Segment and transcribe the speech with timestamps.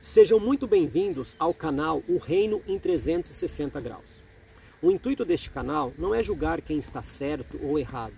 [0.00, 4.22] Sejam muito bem-vindos ao canal O Reino em 360 Graus.
[4.80, 8.14] O intuito deste canal não é julgar quem está certo ou errado,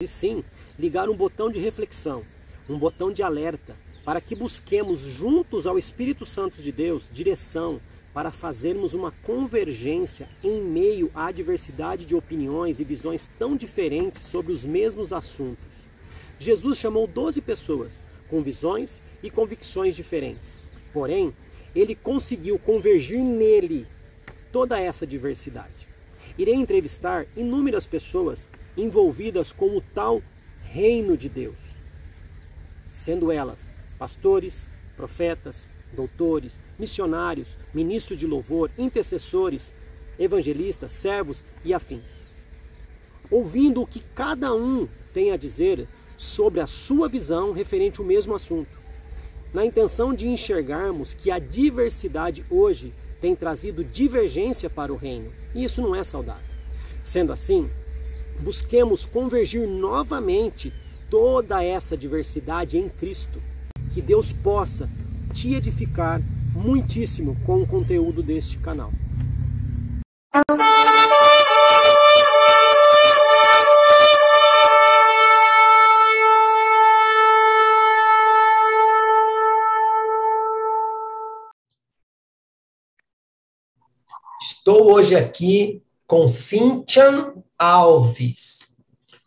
[0.00, 0.44] e sim
[0.78, 2.22] ligar um botão de reflexão,
[2.68, 7.80] um botão de alerta, para que busquemos juntos ao Espírito Santo de Deus direção
[8.14, 14.52] para fazermos uma convergência em meio à diversidade de opiniões e visões tão diferentes sobre
[14.52, 15.84] os mesmos assuntos.
[16.38, 18.00] Jesus chamou 12 pessoas
[18.30, 20.64] com visões e convicções diferentes
[20.96, 21.30] Porém,
[21.74, 23.86] ele conseguiu convergir nele
[24.50, 25.86] toda essa diversidade.
[26.38, 30.22] Irei entrevistar inúmeras pessoas envolvidas com o tal
[30.62, 31.76] reino de Deus,
[32.88, 39.74] sendo elas pastores, profetas, doutores, missionários, ministros de louvor, intercessores,
[40.18, 42.22] evangelistas, servos e afins.
[43.30, 45.86] Ouvindo o que cada um tem a dizer
[46.16, 48.75] sobre a sua visão referente ao mesmo assunto
[49.52, 55.64] na intenção de enxergarmos que a diversidade hoje tem trazido divergência para o reino, e
[55.64, 56.44] isso não é saudável.
[57.02, 57.70] Sendo assim,
[58.40, 60.72] busquemos convergir novamente
[61.10, 63.40] toda essa diversidade em Cristo.
[63.92, 64.90] Que Deus possa
[65.32, 66.20] te edificar
[66.52, 68.92] muitíssimo com o conteúdo deste canal.
[84.66, 88.76] Estou hoje aqui com Cíntia Alves.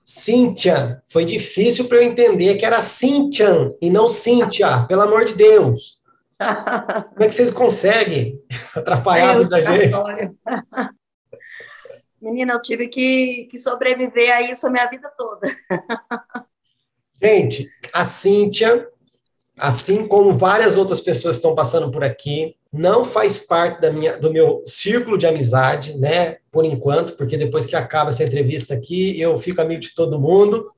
[0.03, 5.35] Cíntia, foi difícil para eu entender que era Cíntia e não Cíntia, pelo amor de
[5.35, 6.01] Deus.
[6.37, 8.37] Como é que vocês conseguem
[8.75, 9.95] atrapalhar a vida da gente?
[12.21, 15.47] Menina, eu tive que, que sobreviver a isso a minha vida toda.
[17.23, 18.89] Gente, a Cíntia,
[19.57, 24.17] assim como várias outras pessoas que estão passando por aqui, não faz parte da minha,
[24.17, 26.37] do meu círculo de amizade, né?
[26.51, 30.71] Por enquanto, porque depois que acaba essa entrevista aqui, eu fico amigo de todo mundo.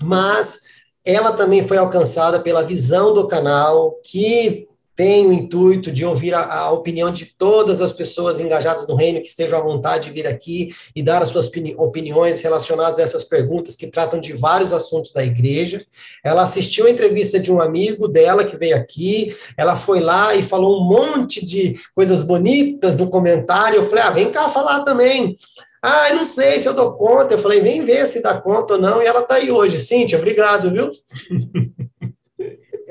[0.00, 0.60] Mas
[1.04, 6.44] ela também foi alcançada pela visão do canal, que tem o intuito de ouvir a,
[6.44, 10.26] a, opinião de todas as pessoas engajadas no reino que estejam à vontade de vir
[10.26, 15.12] aqui e dar as suas opiniões relacionadas a essas perguntas que tratam de vários assuntos
[15.12, 15.84] da igreja.
[16.22, 20.42] Ela assistiu a entrevista de um amigo dela que veio aqui, ela foi lá e
[20.42, 23.76] falou um monte de coisas bonitas no comentário.
[23.76, 25.36] Eu falei, ah, vem cá falar também.
[25.82, 27.34] Ah, eu não sei se eu dou conta.
[27.34, 29.02] Eu falei, vem ver se dá conta ou não.
[29.02, 29.78] E ela está aí hoje.
[29.78, 30.90] Cíntia, obrigado, viu?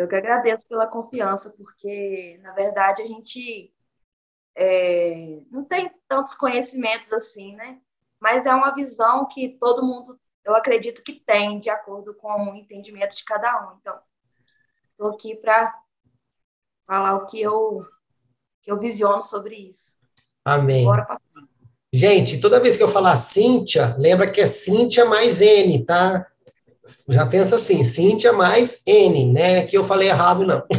[0.03, 3.73] Eu que agradeço pela confiança, porque, na verdade, a gente
[4.53, 7.79] é, não tem tantos conhecimentos assim, né?
[8.19, 12.55] Mas é uma visão que todo mundo, eu acredito que tem, de acordo com o
[12.55, 13.77] entendimento de cada um.
[13.79, 13.97] Então,
[14.91, 15.73] estou aqui para
[16.85, 17.79] falar o que eu,
[18.61, 19.95] que eu visiono sobre isso.
[20.43, 20.85] Amém.
[21.93, 26.27] Gente, toda vez que eu falar Cíntia, lembra que é Cíntia mais N, tá?
[27.07, 29.65] Já pensa assim, Cíntia mais N, né?
[29.65, 30.63] Que eu falei errado, não.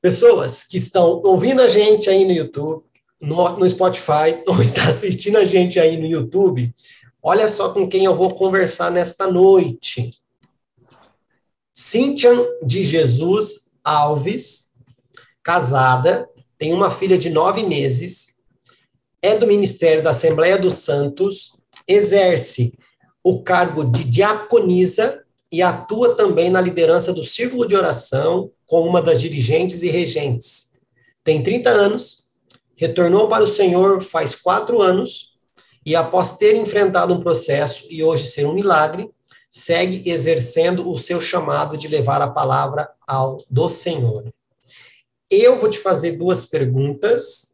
[0.00, 2.84] Pessoas que estão ouvindo a gente aí no YouTube,
[3.20, 6.74] no, no Spotify, ou está assistindo a gente aí no YouTube,
[7.22, 10.10] olha só com quem eu vou conversar nesta noite.
[11.72, 12.30] Cíntia
[12.62, 14.72] de Jesus Alves,
[15.42, 18.42] casada, tem uma filha de nove meses,
[19.22, 22.72] é do Ministério da Assembleia dos Santos, exerce
[23.22, 29.02] o cargo de diaconisa e atua também na liderança do Círculo de Oração como uma
[29.02, 30.72] das dirigentes e regentes.
[31.22, 32.32] Tem 30 anos,
[32.74, 35.32] retornou para o Senhor faz quatro anos
[35.84, 39.10] e, após ter enfrentado um processo e hoje ser um milagre,
[39.50, 44.32] segue exercendo o seu chamado de levar a palavra ao do Senhor.
[45.30, 47.51] Eu vou te fazer duas perguntas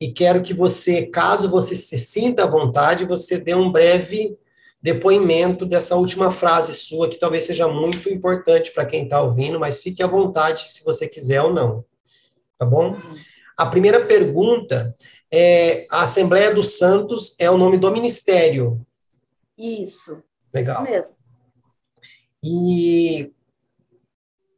[0.00, 4.38] e quero que você, caso você se sinta à vontade, você dê um breve
[4.82, 9.82] depoimento dessa última frase sua, que talvez seja muito importante para quem está ouvindo, mas
[9.82, 11.84] fique à vontade se você quiser ou não.
[12.58, 12.96] Tá bom?
[13.56, 14.96] A primeira pergunta
[15.30, 18.86] é: a Assembleia dos Santos é o nome do ministério?
[19.58, 20.22] Isso.
[20.52, 20.82] Legal.
[20.82, 21.16] Isso mesmo.
[22.42, 23.32] E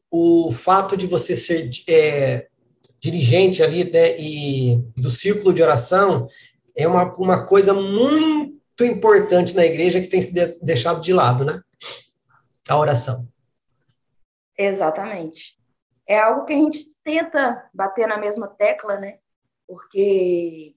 [0.09, 2.49] o fato de você ser é,
[3.03, 6.29] dirigente ali né, e do círculo de oração
[6.77, 10.33] é uma, uma coisa muito importante na igreja que tem se
[10.65, 11.61] deixado de lado, né?
[12.69, 13.29] A oração.
[14.57, 15.59] Exatamente.
[16.07, 19.19] É algo que a gente tenta bater na mesma tecla, né?
[19.67, 20.75] Porque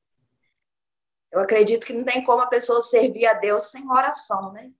[1.31, 4.71] eu acredito que não tem como a pessoa servir a Deus sem oração, né?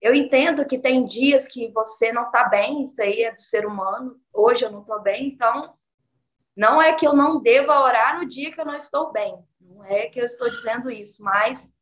[0.00, 3.66] eu entendo que tem dias que você não está bem, isso aí é do ser
[3.66, 4.16] humano.
[4.32, 5.74] Hoje eu não estou bem, então
[6.58, 9.46] não é que eu não deva orar no dia que eu não estou bem.
[9.60, 11.72] Não é que eu estou dizendo isso, mas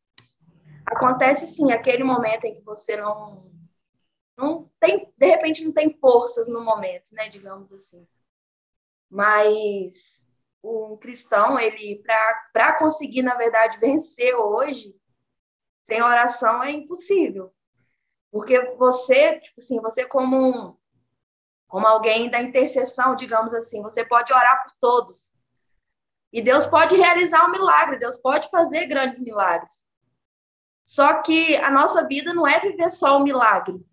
[0.85, 3.51] acontece sim aquele momento em que você não
[4.37, 8.07] não tem, de repente não tem forças no momento, né, digamos assim.
[9.09, 10.27] Mas
[10.63, 12.03] um cristão, ele
[12.53, 14.95] para conseguir na verdade vencer hoje,
[15.81, 17.51] sem oração é impossível.
[18.31, 20.77] Porque você, tipo assim, você como um,
[21.67, 25.31] como alguém da intercessão, digamos assim, você pode orar por todos.
[26.31, 29.85] E Deus pode realizar um milagre, Deus pode fazer grandes milagres.
[30.83, 33.85] Só que a nossa vida não é viver só o milagre.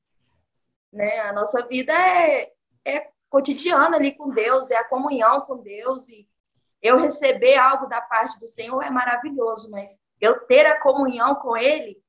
[0.92, 1.20] Né?
[1.20, 2.52] A nossa vida é,
[2.84, 6.08] é cotidiana ali com Deus, é a comunhão com Deus.
[6.08, 6.28] E
[6.80, 11.56] eu receber algo da parte do Senhor é maravilhoso, mas eu ter a comunhão com
[11.56, 12.00] Ele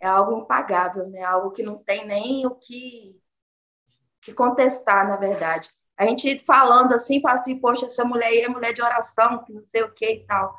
[0.00, 1.22] é algo impagável, né?
[1.22, 3.22] Algo que não tem nem o que,
[4.20, 5.70] que contestar, na verdade.
[5.96, 9.52] A gente falando assim, fala assim, poxa, essa mulher aí é mulher de oração, que
[9.52, 10.54] não sei o que e tal.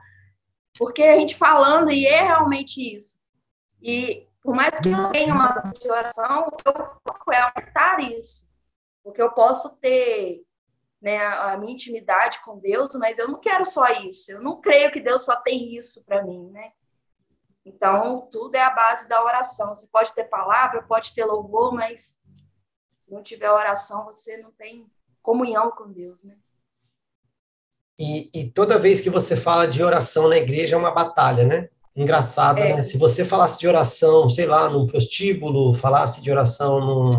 [0.77, 3.17] Porque a gente falando, e é realmente isso.
[3.81, 6.73] E por mais que eu tenha uma de oração, o eu
[7.07, 8.45] foco é aumentar isso.
[9.03, 10.43] Porque eu posso ter
[11.01, 14.31] né, a minha intimidade com Deus, mas eu não quero só isso.
[14.31, 16.71] Eu não creio que Deus só tem isso para mim, né?
[17.65, 19.69] Então, tudo é a base da oração.
[19.69, 22.17] Você pode ter palavra, pode ter louvor, mas
[23.11, 24.87] se não tiver oração, você não tem
[25.21, 26.37] comunhão com Deus, né?
[27.99, 31.69] E, e toda vez que você fala de oração na igreja é uma batalha, né?
[31.93, 32.75] Engraçado, é.
[32.75, 32.83] né?
[32.83, 37.11] Se você falasse de oração, sei lá, num prostíbulo, falasse de oração num,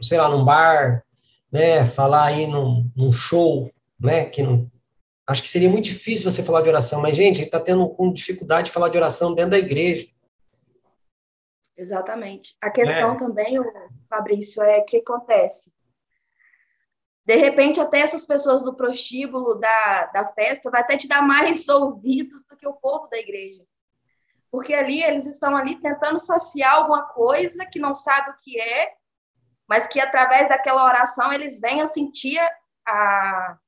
[0.00, 1.04] sei lá, num bar,
[1.50, 1.86] né?
[1.86, 3.70] Falar aí num, num show,
[4.00, 4.24] né?
[4.24, 4.68] Que não,
[5.28, 8.66] Acho que seria muito difícil você falar de oração, mas, gente está tendo com dificuldade
[8.66, 10.08] de falar de oração dentro da igreja.
[11.76, 12.56] Exatamente.
[12.60, 13.16] A questão é.
[13.16, 13.58] também,
[14.08, 15.72] Fabrício, é que acontece.
[17.24, 21.68] De repente, até essas pessoas do prostíbulo, da, da festa, vai até te dar mais
[21.68, 23.62] ouvidos do que o povo da igreja.
[24.50, 28.94] Porque ali, eles estão ali tentando saciar alguma coisa que não sabe o que é,
[29.68, 32.40] mas que através daquela oração eles venham sentir
[32.86, 33.58] a,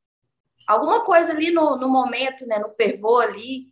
[0.66, 3.70] alguma coisa ali no, no momento, né, no fervor ali,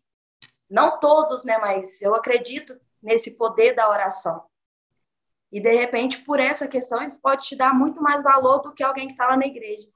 [0.69, 4.45] não todos, né, mas eu acredito nesse poder da oração.
[5.51, 8.83] E de repente, por essa questão, isso pode te dar muito mais valor do que
[8.83, 9.89] alguém que está lá na igreja.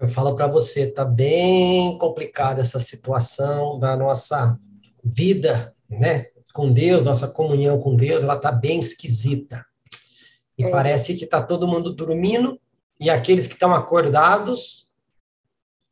[0.00, 4.58] Eu falo para você, tá bem complicada essa situação da nossa
[5.04, 9.64] vida, né, com Deus, nossa comunhão com Deus, ela tá bem esquisita.
[10.56, 10.70] E é.
[10.70, 12.60] parece que tá todo mundo dormindo
[13.00, 14.88] e aqueles que estão acordados,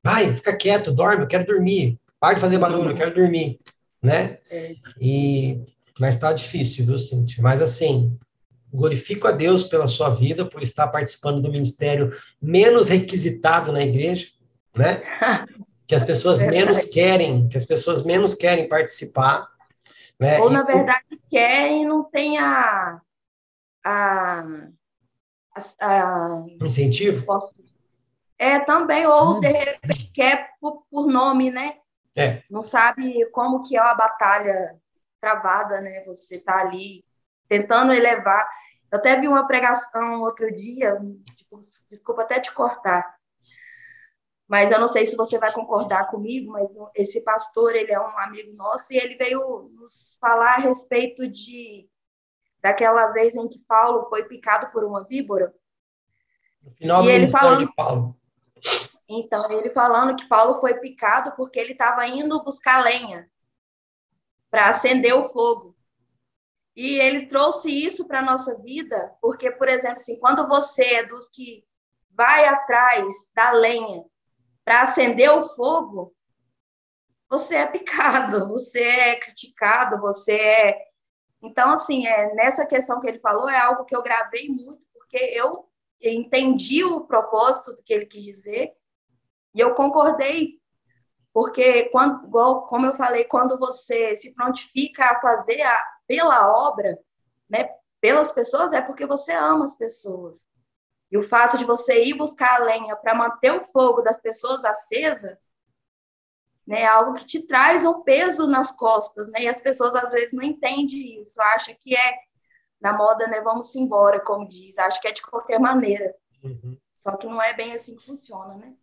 [0.05, 3.61] vai, fica quieto, dorme, eu quero dormir, para de fazer barulho, eu quero dormir,
[4.01, 4.39] né?
[4.51, 4.75] É.
[5.01, 5.61] E,
[5.99, 7.43] mas está difícil, viu, Cintia?
[7.43, 8.19] Mas assim,
[8.73, 12.11] glorifico a Deus pela sua vida, por estar participando do ministério
[12.41, 14.29] menos requisitado na igreja,
[14.77, 15.03] né?
[15.85, 19.47] Que as pessoas é menos querem, que as pessoas menos querem participar,
[20.19, 20.41] né?
[20.41, 22.99] Ou, na verdade, querem e não tem a,
[23.85, 24.47] a
[26.63, 27.53] incentivo?
[28.39, 31.77] É, também, ou de repente quer por, por nome, né?
[32.17, 32.43] É.
[32.51, 34.77] Não sabe como que é uma batalha
[35.23, 36.05] travada, né?
[36.05, 37.05] Você tá ali
[37.49, 38.45] tentando elevar.
[38.91, 40.99] Eu até vi uma pregação outro dia,
[41.37, 43.17] tipo, desculpa até te cortar,
[44.49, 48.19] mas eu não sei se você vai concordar comigo, mas esse pastor, ele é um
[48.19, 49.41] amigo nosso e ele veio
[49.79, 51.89] nos falar a respeito de
[52.61, 55.53] daquela vez em que Paulo foi picado por uma víbora.
[56.63, 58.17] No final do e ministério falando, de Paulo.
[59.09, 63.29] Então, ele falando que Paulo foi picado porque ele estava indo buscar lenha
[64.53, 65.75] para acender o fogo.
[66.77, 71.05] E ele trouxe isso para a nossa vida, porque, por exemplo, assim, quando você é
[71.05, 71.65] dos que
[72.11, 74.05] vai atrás da lenha
[74.65, 76.15] para acender o fogo,
[77.29, 80.93] você é picado, você é criticado, você é
[81.45, 85.17] então, assim, é, nessa questão que ele falou, é algo que eu gravei muito, porque
[85.17, 85.69] eu
[86.01, 88.73] entendi o propósito do que ele quis dizer
[89.53, 90.62] e eu concordei.
[91.33, 96.99] Porque, quando, igual, como eu falei, quando você se prontifica a fazer a, pela obra,
[97.49, 97.71] né,
[98.01, 100.47] pelas pessoas, é porque você ama as pessoas.
[101.11, 104.65] E o fato de você ir buscar a lenha para manter o fogo das pessoas
[104.65, 105.39] acesa
[106.67, 106.85] né?
[106.87, 109.43] Algo que te traz um peso nas costas, né?
[109.43, 112.15] E as pessoas às vezes não entendem isso, acha que é
[112.81, 113.41] na moda, né?
[113.41, 116.15] Vamos embora, como diz, acho que é de qualquer maneira.
[116.43, 116.77] Uhum.
[116.95, 118.75] Só que não é bem assim que funciona, né?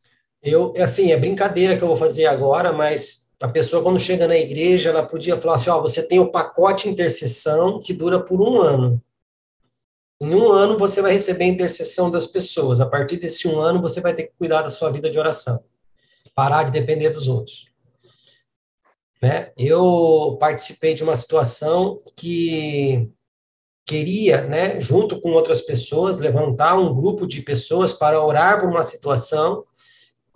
[0.41, 4.37] Eu, assim, é brincadeira que eu vou fazer agora, mas a pessoa, quando chega na
[4.37, 8.59] igreja, ela podia falar assim: ó, você tem o pacote intercessão que dura por um
[8.59, 9.01] ano.
[10.21, 12.81] Em um ano você vai receber a intercessão das pessoas.
[12.81, 15.63] A partir desse um ano você vai ter que cuidar da sua vida de oração.
[16.35, 17.69] Parar de depender dos outros.
[19.21, 19.51] Né?
[19.57, 23.09] Eu participei de uma situação que
[23.85, 28.83] queria, né, junto com outras pessoas, levantar um grupo de pessoas para orar por uma
[28.83, 29.65] situação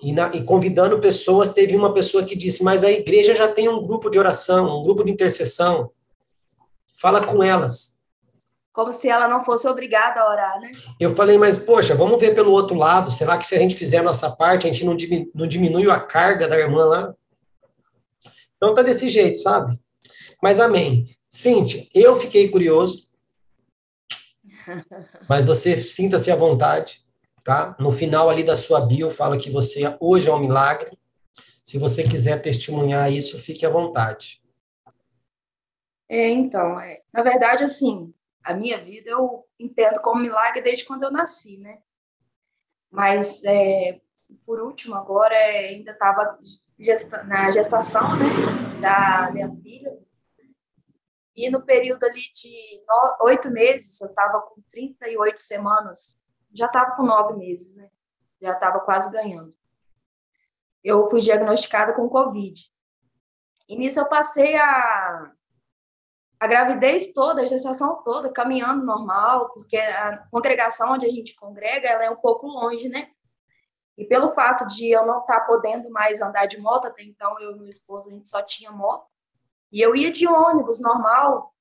[0.04, 3.70] e, na, e, convidando pessoas, teve uma pessoa que disse, mas a igreja já tem
[3.70, 5.92] um grupo de oração, um grupo de intercessão.
[6.94, 7.94] Fala com elas.
[8.74, 10.72] Como se ela não fosse obrigada a orar, né?
[11.00, 13.12] Eu falei, mas poxa, vamos ver pelo outro lado.
[13.12, 15.90] Será que se a gente fizer a nossa parte, a gente não diminui, não diminui
[15.90, 17.16] a carga da irmã lá?
[18.58, 19.80] Então tá desse jeito, sabe?
[20.42, 21.08] Mas amém.
[21.30, 23.08] Cíntia, eu fiquei curioso.
[25.30, 27.03] Mas você sinta-se à vontade,
[27.44, 27.76] tá?
[27.80, 30.98] No final ali da sua bio fala que você hoje é um milagre.
[31.64, 34.42] Se você quiser testemunhar isso, fique à vontade.
[36.10, 41.04] É, então, é, na verdade, assim, a minha vida eu entendo como milagre desde quando
[41.04, 41.80] eu nasci, né?
[42.92, 44.00] Mas, é,
[44.46, 46.38] por último, agora é, ainda estava
[46.78, 48.26] gesta na gestação, né,
[48.82, 49.98] da minha filha.
[51.36, 52.84] E no período ali de
[53.22, 56.20] oito meses, eu estava com 38 semanas,
[56.54, 57.90] já estava com nove meses, né?
[58.42, 59.56] Já estava quase ganhando.
[60.84, 62.62] Eu fui diagnosticada com Covid.
[63.68, 65.32] E nisso eu passei a,
[66.40, 71.88] a gravidez toda, a gestação toda, caminhando normal, porque a congregação onde a gente congrega,
[71.88, 73.10] ela é um pouco longe, né?
[73.98, 77.40] E pelo fato de eu não estar tá podendo mais andar de moto, até então
[77.40, 79.08] eu e meu esposo, a gente só tinha moto,
[79.72, 81.53] e eu ia de ônibus normal,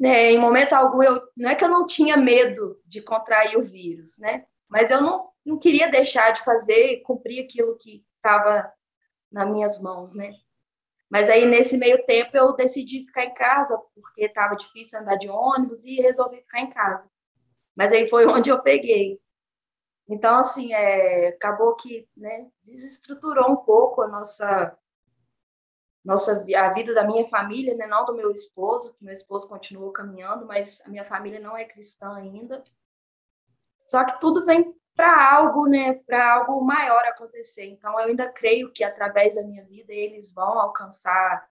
[0.00, 3.62] né, em momento algum, eu, não é que eu não tinha medo de contrair o
[3.62, 4.46] vírus, né?
[4.66, 8.72] Mas eu não, não queria deixar de fazer, cumprir aquilo que estava
[9.30, 10.32] nas minhas mãos, né?
[11.10, 15.28] Mas aí, nesse meio tempo, eu decidi ficar em casa, porque estava difícil andar de
[15.28, 17.10] ônibus, e resolvi ficar em casa.
[17.76, 19.20] Mas aí foi onde eu peguei.
[20.08, 24.76] Então, assim, é, acabou que né, desestruturou um pouco a nossa,
[26.04, 29.92] nossa a vida da minha família, né, não do meu esposo, que meu esposo continuou
[29.92, 32.62] caminhando, mas a minha família não é cristã ainda.
[33.86, 37.66] Só que tudo vem para algo, né, para algo maior acontecer.
[37.66, 41.48] Então, eu ainda creio que através da minha vida eles vão alcançar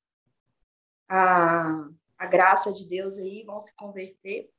[1.07, 1.87] a,
[2.17, 4.49] a graça de Deus aí, vão se converter.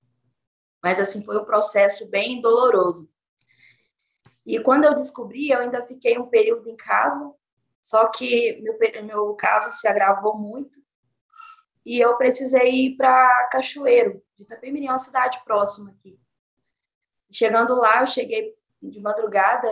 [0.83, 3.11] Mas assim foi um processo bem doloroso.
[4.47, 7.33] E quando eu descobri, eu ainda fiquei um período em casa,
[7.91, 10.81] só que meu, meu caso se agravou muito
[11.85, 16.21] e eu precisei ir para Cachoeiro, de Itapemirim, uma cidade próxima aqui.
[17.33, 19.69] Chegando lá, eu cheguei de madrugada,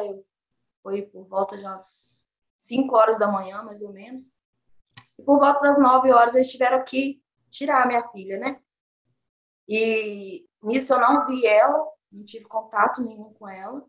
[0.82, 4.32] foi por volta de umas 5 horas da manhã, mais ou menos.
[5.18, 8.60] E por volta das 9 horas, eles tiveram que tirar a minha filha, né?
[9.68, 13.86] E nisso eu não vi ela, não tive contato nenhum com ela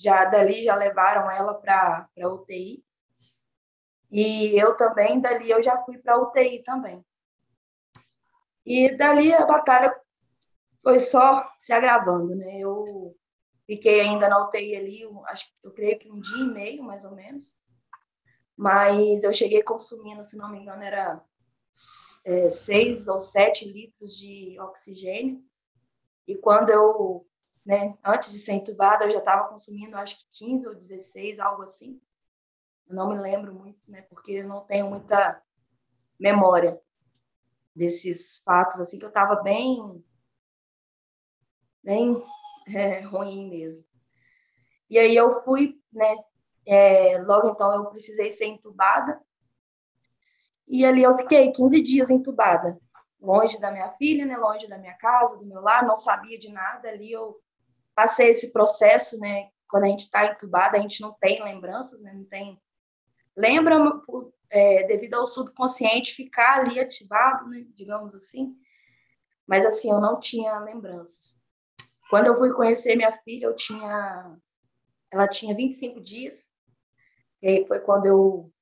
[0.00, 2.82] já dali já levaram ela para UTI.
[4.10, 7.04] E eu também, dali eu já fui para a UTI também.
[8.66, 9.94] E dali a batalha
[10.82, 12.58] foi só se agravando, né?
[12.58, 13.16] Eu
[13.66, 17.12] fiquei ainda na UTI ali, acho eu creio que um dia e meio, mais ou
[17.12, 17.56] menos.
[18.56, 21.24] Mas eu cheguei consumindo, se não me engano, era
[22.24, 25.42] é, seis ou sete litros de oxigênio.
[26.26, 27.26] E quando eu
[27.64, 27.96] né?
[28.04, 32.00] Antes de ser entubada, eu já estava consumindo, acho que 15 ou 16, algo assim.
[32.90, 34.02] Eu não me lembro muito, né?
[34.02, 35.40] Porque eu não tenho muita
[36.18, 36.80] memória
[37.74, 40.04] desses fatos, assim, que eu estava bem,
[41.84, 42.12] bem
[42.74, 43.86] é, ruim mesmo.
[44.90, 46.16] E aí eu fui, né?
[46.66, 49.20] É, logo então eu precisei ser entubada.
[50.66, 52.76] E ali eu fiquei 15 dias entubada,
[53.20, 56.48] longe da minha filha, né, longe da minha casa, do meu lar, não sabia de
[56.48, 56.88] nada.
[56.88, 57.40] Ali eu
[57.94, 59.48] passei esse processo, né?
[59.68, 62.12] Quando a gente está entubada, a gente não tem lembranças, né?
[62.12, 62.60] Não tem.
[63.40, 63.76] Lembra
[64.50, 67.64] é, devido ao subconsciente ficar ali ativado, né?
[67.74, 68.54] Digamos assim.
[69.46, 71.36] Mas assim, eu não tinha lembranças.
[72.10, 74.36] Quando eu fui conhecer minha filha, eu tinha.
[75.10, 76.52] Ela tinha 25 dias.
[77.40, 78.52] E aí foi quando eu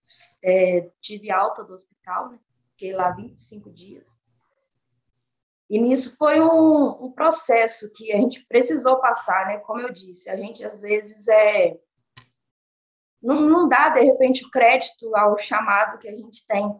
[0.44, 2.38] é, tive alta do hospital, né?
[2.70, 4.16] Fiquei lá 25 dias.
[5.68, 9.58] E nisso foi um, um, processo que a gente precisou passar, né?
[9.58, 11.78] Como eu disse, a gente às vezes é
[13.22, 16.75] não, não dá de repente o crédito ao chamado que a gente tem.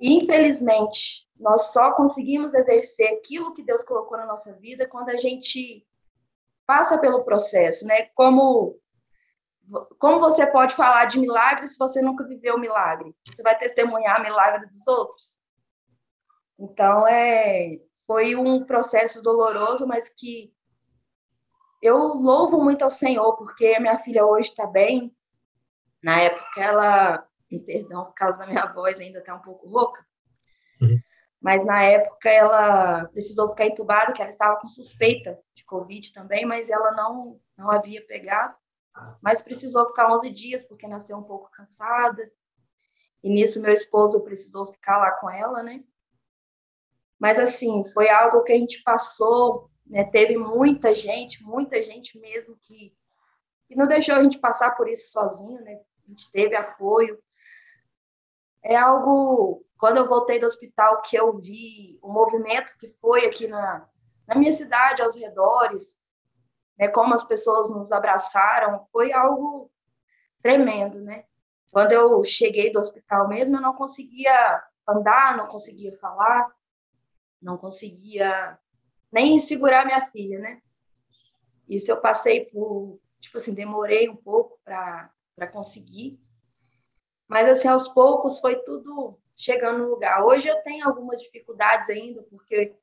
[0.00, 5.16] E infelizmente, nós só conseguimos exercer aquilo que Deus colocou na nossa vida quando a
[5.16, 5.86] gente
[6.66, 8.08] passa pelo processo, né?
[8.14, 8.78] Como
[9.98, 13.14] como você pode falar de milagre se você nunca viveu milagre?
[13.26, 15.38] Você vai testemunhar milagre dos outros?
[16.58, 20.52] Então, é, foi um processo doloroso, mas que
[21.80, 25.14] eu louvo muito ao Senhor, porque a minha filha hoje está bem.
[26.04, 27.26] Na época, ela,
[27.64, 30.04] perdão, por causa da minha voz, ainda está um pouco rouca.
[30.82, 30.98] Uhum.
[31.40, 36.44] Mas na época ela precisou ficar entubada, que ela estava com suspeita de Covid também,
[36.44, 38.54] mas ela não, não havia pegado.
[39.22, 42.30] Mas precisou ficar 11 dias, porque nasceu um pouco cansada.
[43.22, 45.82] E nisso meu esposo precisou ficar lá com ela, né?
[47.18, 50.04] Mas assim, foi algo que a gente passou, né?
[50.04, 52.94] Teve muita gente, muita gente mesmo que,
[53.66, 55.80] que não deixou a gente passar por isso sozinho, né?
[56.06, 57.18] A gente teve apoio.
[58.62, 63.46] É algo, quando eu voltei do hospital, que eu vi o movimento que foi aqui
[63.46, 63.88] na,
[64.26, 65.98] na minha cidade, aos redores,
[66.78, 69.70] né, como as pessoas nos abraçaram, foi algo
[70.42, 71.24] tremendo, né?
[71.70, 76.48] Quando eu cheguei do hospital mesmo, eu não conseguia andar, não conseguia falar,
[77.40, 78.58] não conseguia
[79.10, 80.60] nem segurar minha filha, né?
[81.68, 85.10] Isso eu passei por, tipo assim, demorei um pouco para
[85.50, 86.18] conseguir,
[87.28, 90.24] mas assim, aos poucos foi tudo chegando no lugar.
[90.24, 92.76] Hoje eu tenho algumas dificuldades ainda, porque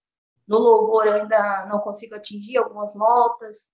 [0.47, 3.71] no louvor eu ainda não consigo atingir algumas notas,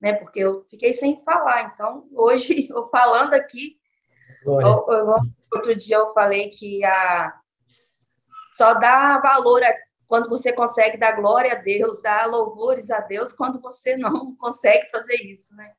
[0.00, 0.14] né?
[0.14, 1.72] Porque eu fiquei sem falar.
[1.74, 3.78] Então, hoje, eu falando aqui,
[4.46, 5.14] eu, eu,
[5.52, 7.38] outro dia eu falei que a,
[8.54, 9.74] só dá valor a,
[10.06, 14.88] quando você consegue dar glória a Deus, dar louvores a Deus, quando você não consegue
[14.90, 15.74] fazer isso, né?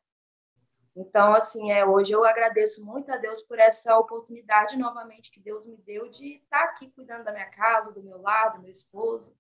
[0.96, 5.66] Então, assim, é, hoje eu agradeço muito a Deus por essa oportunidade novamente que Deus
[5.66, 9.36] me deu de estar aqui cuidando da minha casa, do meu lado, do meu esposo.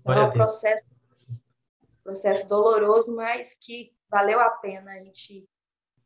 [0.00, 0.92] Então, é um processo
[2.02, 5.48] processo doloroso, mas que valeu a pena a gente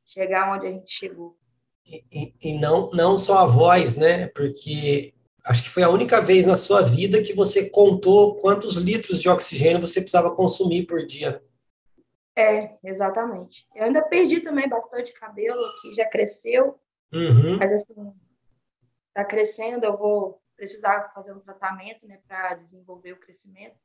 [0.05, 1.37] chegar onde a gente chegou.
[1.85, 4.27] E, e, e, não, não só a voz, né?
[4.29, 9.21] Porque acho que foi a única vez na sua vida que você contou quantos litros
[9.21, 11.43] de oxigênio você precisava consumir por dia.
[12.37, 13.67] É, exatamente.
[13.75, 16.79] Eu ainda perdi também bastante cabelo, que já cresceu,
[17.13, 17.57] uhum.
[17.59, 18.13] mas assim,
[19.15, 23.77] tá crescendo, eu vou precisar fazer um tratamento, né, para desenvolver o crescimento.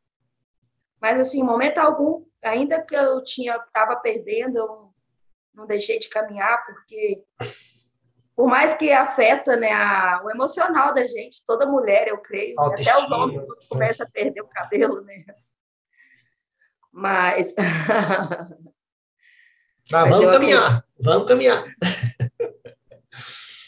[1.02, 4.94] Mas, assim, momento algum, ainda que eu tinha estava perdendo, eu
[5.54, 7.24] não deixei de caminhar, porque
[8.36, 12.96] por mais que afeta né, a, o emocional da gente, toda mulher, eu creio, até
[12.96, 15.26] os homens começam a perder o cabelo, né?
[16.92, 17.56] Mas.
[19.92, 21.64] Mas, vamos caminhar, vamos caminhar.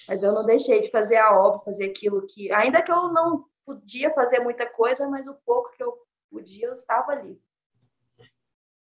[0.07, 2.51] Mas eu não deixei de fazer a obra, fazer aquilo que.
[2.51, 5.93] Ainda que eu não podia fazer muita coisa, mas o pouco que eu
[6.29, 7.39] podia, eu estava ali.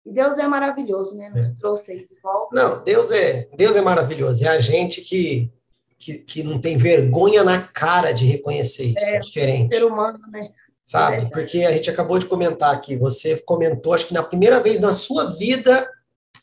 [0.05, 1.29] E Deus é maravilhoso, né?
[1.29, 1.55] Nos é.
[1.55, 2.55] trouxe aí de volta.
[2.55, 4.43] Não, Deus é, Deus é maravilhoso.
[4.43, 5.51] É a gente que,
[5.97, 9.05] que, que não tem vergonha na cara de reconhecer isso.
[9.05, 9.75] É, é diferente.
[9.75, 10.51] Ser humano, né?
[10.83, 11.23] Sabe?
[11.23, 12.95] É Porque a gente acabou de comentar aqui.
[12.97, 15.89] Você comentou, acho que na primeira vez na sua vida,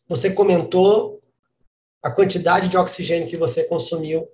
[0.09, 1.21] você comentou
[2.03, 4.27] a quantidade de oxigênio que você consumiu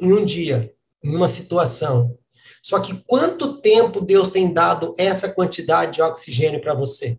[0.00, 2.16] em um dia, em uma situação.
[2.62, 7.16] Só que quanto tempo Deus tem dado essa quantidade de oxigênio para você?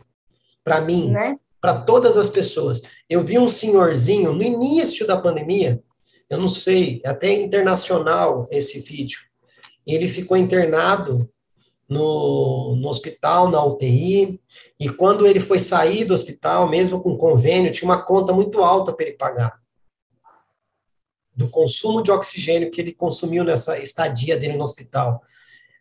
[0.63, 1.37] Para mim, né?
[1.61, 2.81] para todas as pessoas.
[3.07, 5.81] Eu vi um senhorzinho no início da pandemia,
[6.29, 9.19] eu não sei, até internacional esse vídeo.
[9.85, 11.29] Ele ficou internado
[11.87, 14.41] no, no hospital, na UTI,
[14.79, 18.91] e quando ele foi sair do hospital, mesmo com convênio, tinha uma conta muito alta
[18.91, 19.59] para ele pagar
[21.35, 25.21] do consumo de oxigênio que ele consumiu nessa estadia dele no hospital.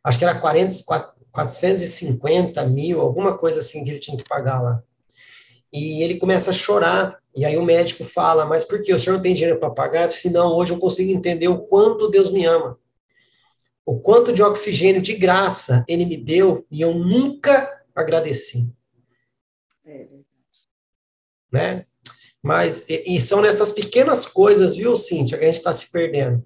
[0.02, 0.84] Acho que era 40,
[1.30, 4.82] 450 mil, alguma coisa assim que ele tinha que pagar lá.
[5.72, 8.92] E ele começa a chorar, e aí o médico fala, mas por que?
[8.92, 10.08] O senhor não tem dinheiro para pagar?
[10.08, 12.78] Disse, não, hoje eu consigo entender o quanto Deus me ama.
[13.86, 18.74] O quanto de oxigênio de graça ele me deu, e eu nunca agradeci.
[19.84, 20.06] É.
[21.52, 21.86] Né?
[22.42, 26.44] Mas, e, e são nessas pequenas coisas, viu, Cíntia, que a gente está se perdendo.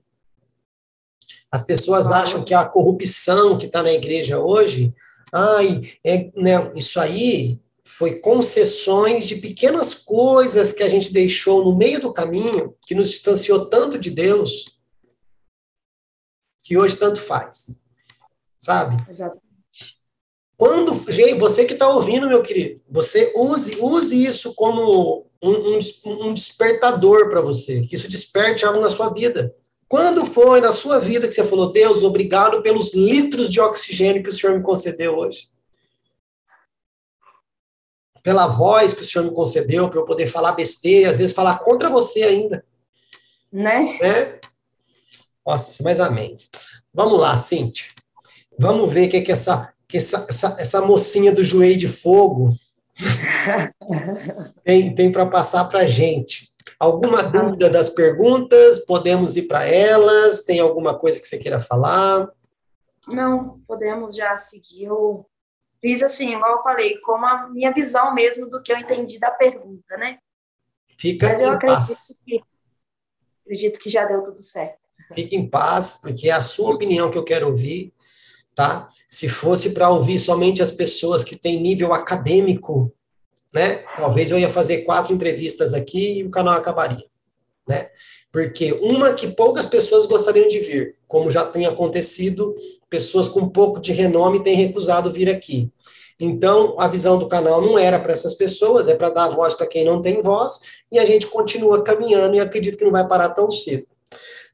[1.51, 4.95] As pessoas acham que a corrupção que está na igreja hoje,
[5.33, 11.75] ai, é, né, isso aí foi concessões de pequenas coisas que a gente deixou no
[11.75, 14.78] meio do caminho, que nos distanciou tanto de Deus,
[16.69, 17.83] que hoje tanto faz.
[18.59, 19.03] Sabe?
[19.09, 19.49] Exatamente.
[20.55, 20.93] Quando,
[21.39, 27.31] você que está ouvindo, meu querido, você use, use isso como um, um, um despertador
[27.31, 29.55] para você, que isso desperte algo na sua vida.
[29.89, 34.29] Quando foi na sua vida que você falou, Deus, obrigado pelos litros de oxigênio que
[34.29, 35.49] o Senhor me concedeu hoje?
[38.21, 41.61] pela voz que o Senhor me concedeu, para eu poder falar besteira, às vezes falar
[41.61, 42.63] contra você ainda.
[43.51, 43.99] Né?
[44.03, 44.39] Né?
[45.49, 46.37] Nossa, mas amém.
[46.93, 47.87] Vamos lá, Cíntia.
[48.59, 51.89] Vamos ver o que, é que, essa, que essa, essa, essa mocinha do joelho de
[51.89, 52.55] fogo
[54.63, 56.51] tem, tem para passar para a gente.
[56.79, 58.85] Alguma dúvida das perguntas?
[58.85, 60.43] Podemos ir para elas?
[60.43, 62.31] Tem alguma coisa que você queira falar?
[63.11, 64.85] Não, podemos já seguir.
[64.85, 65.25] Eu
[65.81, 69.31] fiz assim, igual eu falei, como a minha visão mesmo do que eu entendi da
[69.31, 70.19] pergunta, né?
[70.99, 71.87] Fica Mas eu acredito
[72.27, 72.43] que
[73.47, 74.88] acredito que já deu tudo certo.
[75.15, 77.93] Fique em paz, porque é a sua opinião que eu quero ouvir,
[78.55, 78.89] tá?
[79.09, 82.93] Se fosse para ouvir somente as pessoas que têm nível acadêmico,
[83.55, 83.85] né?
[83.97, 87.07] Talvez eu ia fazer quatro entrevistas aqui e o canal acabaria,
[87.67, 87.89] né?
[88.31, 92.55] Porque uma que poucas pessoas gostariam de vir, como já tem acontecido,
[92.91, 95.71] pessoas com pouco de renome têm recusado vir aqui.
[96.21, 99.67] Então, a visão do canal não era para essas pessoas, é para dar voz para
[99.67, 103.31] quem não tem voz, e a gente continua caminhando e acredito que não vai parar
[103.31, 103.87] tão cedo.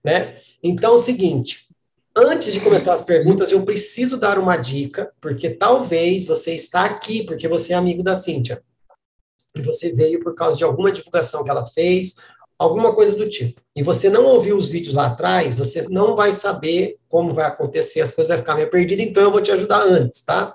[0.05, 0.37] Né?
[0.63, 1.69] Então, é o seguinte,
[2.15, 7.25] antes de começar as perguntas, eu preciso dar uma dica, porque talvez você está aqui
[7.25, 8.63] porque você é amigo da Cíntia.
[9.57, 12.17] E você veio por causa de alguma divulgação que ela fez,
[12.59, 13.61] alguma coisa do tipo.
[13.75, 18.01] E você não ouviu os vídeos lá atrás, você não vai saber como vai acontecer,
[18.01, 20.55] as coisas vão ficar meio perdidas, então eu vou te ajudar antes, tá?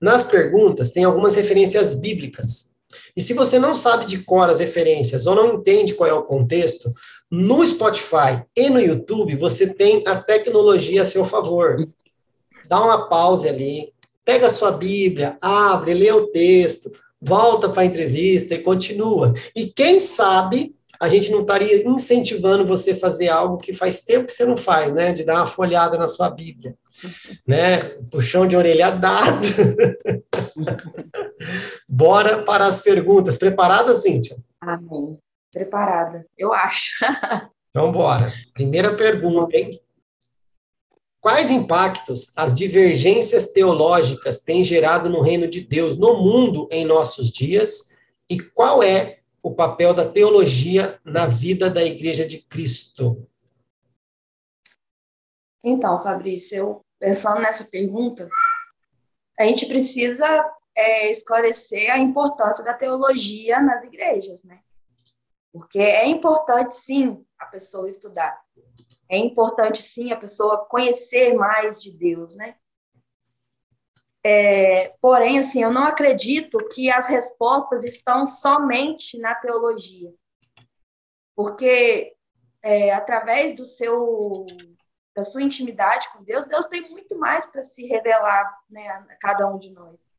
[0.00, 2.72] Nas perguntas, tem algumas referências bíblicas.
[3.16, 6.24] E se você não sabe de cor as referências ou não entende qual é o
[6.24, 6.90] contexto,
[7.32, 11.88] no Spotify e no YouTube você tem a tecnologia a seu favor.
[12.68, 13.90] Dá uma pausa ali,
[14.24, 19.32] pega a sua Bíblia, abre, lê o texto, volta para a entrevista e continua.
[19.56, 24.26] E quem sabe a gente não estaria incentivando você a fazer algo que faz tempo
[24.26, 25.12] que você não faz, né?
[25.12, 26.76] De dar uma folhada na sua Bíblia
[27.46, 27.78] né?
[28.10, 29.46] Puxão de orelha dado.
[31.88, 33.36] Bora para as perguntas.
[33.36, 34.36] Preparada, Cíntia?
[34.60, 35.18] Amém.
[35.52, 37.04] Preparada, eu acho.
[37.68, 38.32] então, bora.
[38.54, 39.78] Primeira pergunta, hein?
[41.20, 47.30] Quais impactos as divergências teológicas têm gerado no reino de Deus, no mundo em nossos
[47.30, 47.96] dias?
[48.28, 53.28] E qual é o papel da teologia na vida da Igreja de Cristo?
[55.62, 58.28] Então, Fabrício, eu pensando nessa pergunta,
[59.38, 60.26] a gente precisa
[60.74, 64.60] é, esclarecer a importância da teologia nas igrejas, né?
[65.52, 68.40] Porque é importante, sim, a pessoa estudar.
[69.08, 72.56] É importante, sim, a pessoa conhecer mais de Deus, né?
[74.24, 80.14] É, porém, assim, eu não acredito que as respostas estão somente na teologia.
[81.34, 82.14] Porque
[82.62, 84.46] é, através do seu
[85.14, 89.46] da sua intimidade com Deus, Deus tem muito mais para se revelar né, a cada
[89.46, 90.10] um de nós.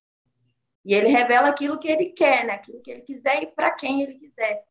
[0.85, 2.53] E ele revela aquilo que ele quer, né?
[2.53, 4.63] aquilo que ele quiser e para quem ele quiser.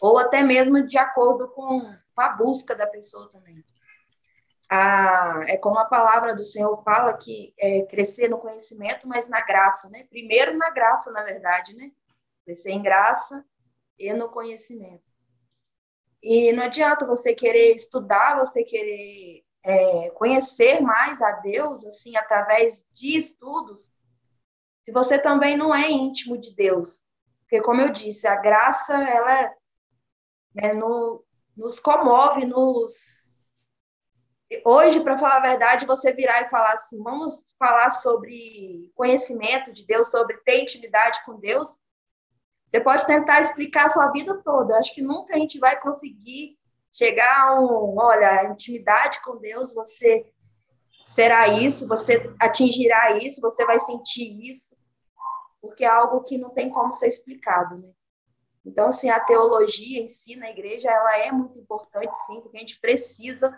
[0.00, 1.82] Ou até mesmo de acordo com
[2.16, 3.64] a busca da pessoa também.
[4.68, 9.40] Ah, é como a palavra do Senhor fala que é crescer no conhecimento, mas na
[9.40, 10.04] graça, né?
[10.10, 11.90] Primeiro na graça, na verdade, né?
[12.44, 13.44] Crescer em graça
[13.98, 15.04] e no conhecimento.
[16.22, 22.84] E não adianta você querer estudar, você querer é, conhecer mais a Deus, assim, através
[22.92, 23.90] de estudos,
[24.82, 27.04] se você também não é íntimo de Deus.
[27.42, 29.52] Porque, como eu disse, a graça, ela
[30.56, 31.22] né, no,
[31.56, 33.26] nos comove, nos.
[34.64, 39.84] Hoje, para falar a verdade, você virar e falar assim, vamos falar sobre conhecimento de
[39.84, 41.78] Deus, sobre ter intimidade com Deus,
[42.70, 44.78] você pode tentar explicar a sua vida toda.
[44.78, 46.56] Acho que nunca a gente vai conseguir
[46.92, 50.24] chegar a um, olha, a intimidade com Deus, você
[51.04, 54.76] será isso, você atingirá isso, você vai sentir isso,
[55.60, 57.95] porque é algo que não tem como ser explicado, né?
[58.66, 62.60] Então, assim, a teologia em si na igreja, ela é muito importante, sim, porque a
[62.60, 63.56] gente precisa.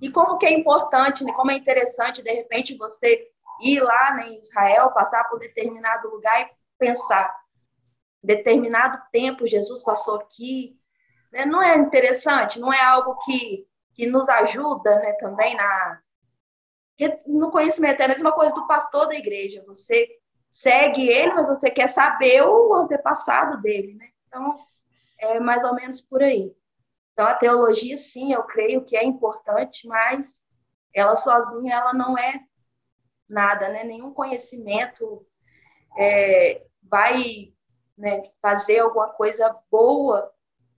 [0.00, 1.32] E como que é importante, né?
[1.34, 3.28] como é interessante, de repente, você
[3.60, 7.30] ir lá né, em Israel, passar por determinado lugar e pensar,
[8.24, 10.74] determinado tempo Jesus passou aqui.
[11.30, 11.44] Né?
[11.44, 12.58] Não é interessante?
[12.58, 16.00] Não é algo que, que nos ajuda né, também na,
[17.26, 18.00] no conhecimento?
[18.00, 19.62] É a mesma coisa do pastor da igreja.
[19.66, 20.08] Você
[20.52, 23.94] segue ele, mas você quer saber o antepassado dele.
[23.94, 24.10] Né?
[24.28, 24.62] Então,
[25.18, 26.54] é mais ou menos por aí.
[27.14, 30.44] Então, a teologia, sim, eu creio que é importante, mas
[30.94, 32.44] ela sozinha ela não é
[33.26, 33.82] nada, né?
[33.84, 35.26] Nenhum conhecimento
[35.98, 37.54] é, vai
[37.96, 40.30] né, fazer alguma coisa boa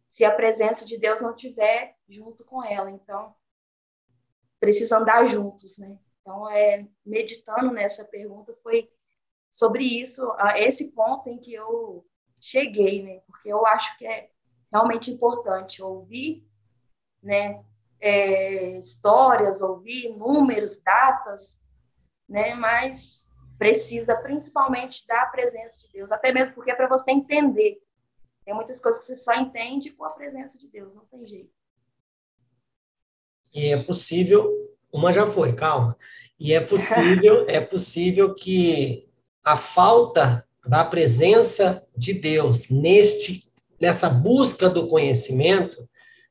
[0.09, 2.91] se a presença de Deus não tiver junto com ela.
[2.91, 3.35] Então,
[4.61, 5.99] precisa andar juntos, né?
[6.21, 8.89] Então, é, meditando nessa pergunta, foi
[9.55, 12.05] sobre isso, a esse ponto em que eu
[12.41, 13.21] cheguei, né?
[13.25, 14.29] Porque eu acho que é
[14.71, 16.45] realmente importante ouvir,
[17.23, 17.65] né?
[18.01, 21.57] É, histórias, ouvir números, datas,
[22.29, 22.53] né?
[22.55, 27.81] Mas precisa principalmente da presença de Deus, até mesmo porque é para você entender.
[28.45, 31.55] Tem muitas coisas que você só entende com a presença de Deus, não tem jeito.
[33.55, 34.53] E é possível,
[34.93, 35.97] uma já foi, calma.
[36.41, 39.09] E é possível, é possível que
[39.45, 43.45] a falta da presença de Deus neste
[43.81, 45.87] nessa busca do conhecimento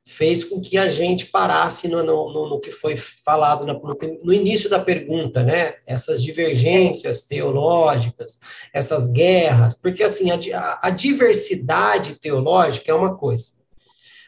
[0.05, 3.79] fez com que a gente parasse no, no, no que foi falado no,
[4.23, 5.75] no, início da pergunta, né?
[5.85, 8.39] Essas divergências teológicas,
[8.73, 13.51] essas guerras, porque assim a, a diversidade teológica é uma coisa.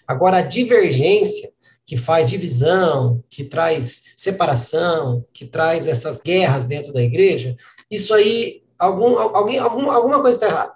[0.08, 1.52] Agora a divergência
[1.86, 7.56] que faz divisão, que traz separação, que traz essas guerras dentro da igreja,
[7.92, 10.74] isso aí, algum, alguém, algum, alguma coisa está errada.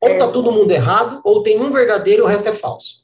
[0.00, 3.02] Ou está todo mundo errado, ou tem um verdadeiro e o resto é falso.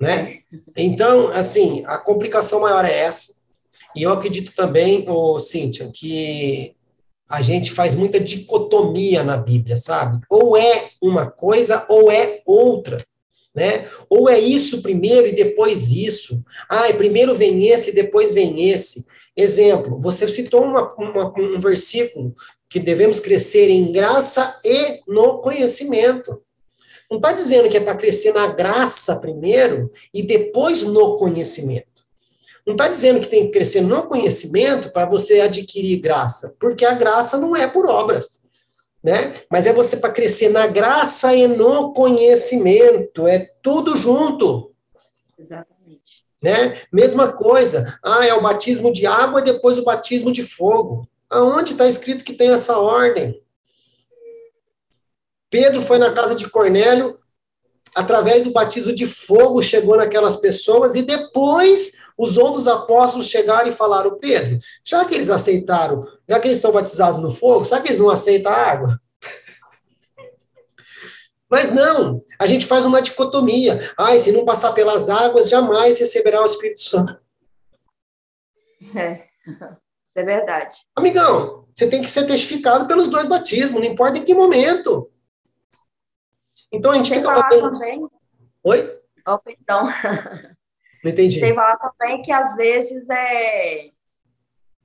[0.00, 0.38] Né?
[0.76, 3.36] Então, assim, a complicação maior é essa.
[3.94, 6.74] E eu acredito também, ô, Cíntia, que
[7.28, 10.20] a gente faz muita dicotomia na Bíblia, sabe?
[10.30, 13.04] Ou é uma coisa ou é outra
[13.56, 13.88] né?
[14.10, 16.44] Ou é isso primeiro e depois isso.
[16.68, 19.06] Ah, primeiro vem esse e depois vem esse.
[19.34, 22.34] Exemplo, você citou uma, uma, um versículo
[22.68, 26.42] que devemos crescer em graça e no conhecimento.
[27.10, 31.86] Não está dizendo que é para crescer na graça primeiro e depois no conhecimento.
[32.66, 36.94] Não está dizendo que tem que crescer no conhecimento para você adquirir graça, porque a
[36.94, 38.40] graça não é por obras
[39.06, 39.34] né?
[39.48, 44.72] Mas é você para crescer na graça e no conhecimento, é tudo junto.
[45.38, 46.24] Exatamente.
[46.42, 46.76] Né?
[46.92, 47.98] Mesma coisa.
[48.04, 51.08] Ah, é o batismo de água e depois o batismo de fogo.
[51.36, 53.42] Aonde está escrito que tem essa ordem?
[55.50, 57.18] Pedro foi na casa de Cornélio,
[57.94, 63.72] através do batismo de fogo, chegou naquelas pessoas, e depois os outros apóstolos chegaram e
[63.72, 67.88] falaram: Pedro, já que eles aceitaram já que eles são batizados no fogo, sabe que
[67.90, 69.00] eles não aceitam a água?
[71.48, 73.78] Mas não, a gente faz uma dicotomia.
[73.96, 77.16] Ai, se não passar pelas águas, jamais receberá o Espírito Santo.
[78.96, 79.26] É,
[80.16, 80.78] é verdade.
[80.94, 85.10] Amigão, você tem que ser testificado pelos dois batismos, não importa em que momento.
[86.72, 88.08] Então a gente Sem fica falar também.
[88.64, 89.00] Oi?
[89.26, 89.82] Oh, perdão.
[91.04, 91.38] Não entendi.
[91.38, 93.90] Sem falar também que às vezes é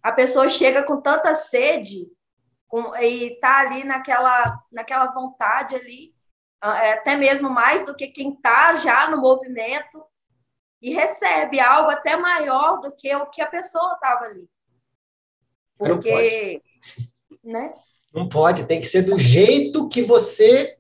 [0.04, 2.08] a pessoa chega com tanta sede
[2.67, 6.13] com, e tá ali naquela, naquela vontade ali,
[6.63, 10.04] é, até mesmo mais do que quem tá já no movimento
[10.82, 14.50] e recebe algo até maior do que o que a pessoa estava ali.
[15.82, 16.62] Porque,
[17.44, 17.74] não né?
[18.13, 20.78] Não pode, tem que ser do jeito que você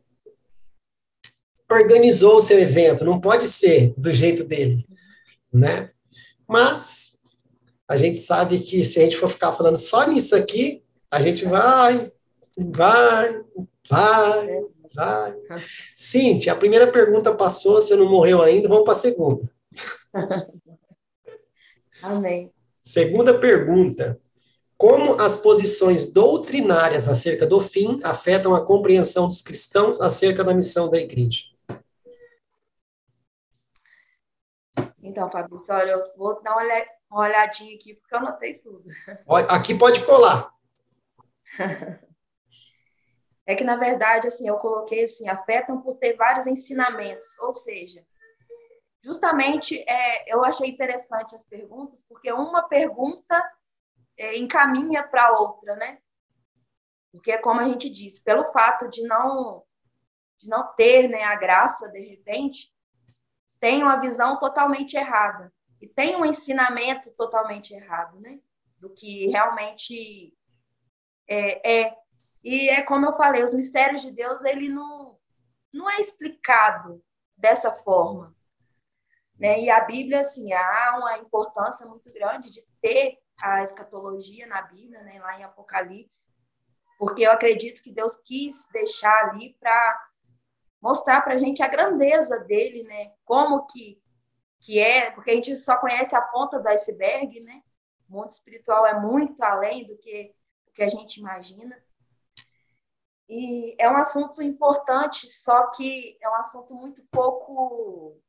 [1.71, 4.85] organizou o seu evento, não pode ser do jeito dele,
[5.51, 5.89] né?
[6.45, 7.23] Mas
[7.87, 11.45] a gente sabe que se a gente for ficar falando só nisso aqui, a gente
[11.45, 12.11] vai,
[12.57, 13.41] vai,
[13.89, 14.61] vai,
[14.93, 15.35] vai.
[15.95, 19.49] Cintia, a primeira pergunta passou, você não morreu ainda, vamos para a segunda.
[22.03, 22.51] Amém.
[22.81, 24.19] Segunda pergunta.
[24.81, 30.89] Como as posições doutrinárias acerca do fim afetam a compreensão dos cristãos acerca da missão
[30.89, 31.43] da igreja?
[35.03, 36.63] Então, Fabrício, olha, eu vou dar uma
[37.11, 38.83] uma olhadinha aqui, porque eu anotei tudo.
[39.49, 40.51] Aqui pode colar.
[43.43, 48.05] É que, na verdade, assim, eu coloquei assim, afetam por ter vários ensinamentos, ou seja,
[49.03, 53.43] justamente é, eu achei interessante as perguntas, porque uma pergunta
[54.17, 55.99] é, encaminha para outra, né?
[57.11, 59.63] Porque, como a gente disse, pelo fato de não,
[60.39, 62.71] de não ter né, a graça, de repente,
[63.59, 68.39] tem uma visão totalmente errada e tem um ensinamento totalmente errado, né?
[68.77, 70.33] Do que realmente
[71.27, 71.97] é, é.
[72.43, 75.19] E é como eu falei, os mistérios de Deus, ele não,
[75.73, 77.03] não é explicado
[77.37, 78.35] dessa forma.
[79.39, 79.61] Né?
[79.61, 85.01] E a Bíblia, assim, há uma importância muito grande de ter a escatologia na Bíblia,
[85.03, 85.19] né?
[85.19, 86.29] lá em Apocalipse,
[86.97, 90.09] porque eu acredito que Deus quis deixar ali para
[90.81, 93.11] mostrar para a gente a grandeza dele, né?
[93.25, 94.01] Como que
[94.61, 97.63] que é, porque a gente só conhece a ponta do iceberg, né?
[98.07, 100.35] O mundo espiritual é muito além do que,
[100.67, 101.75] do que a gente imagina.
[103.27, 108.21] E é um assunto importante, só que é um assunto muito pouco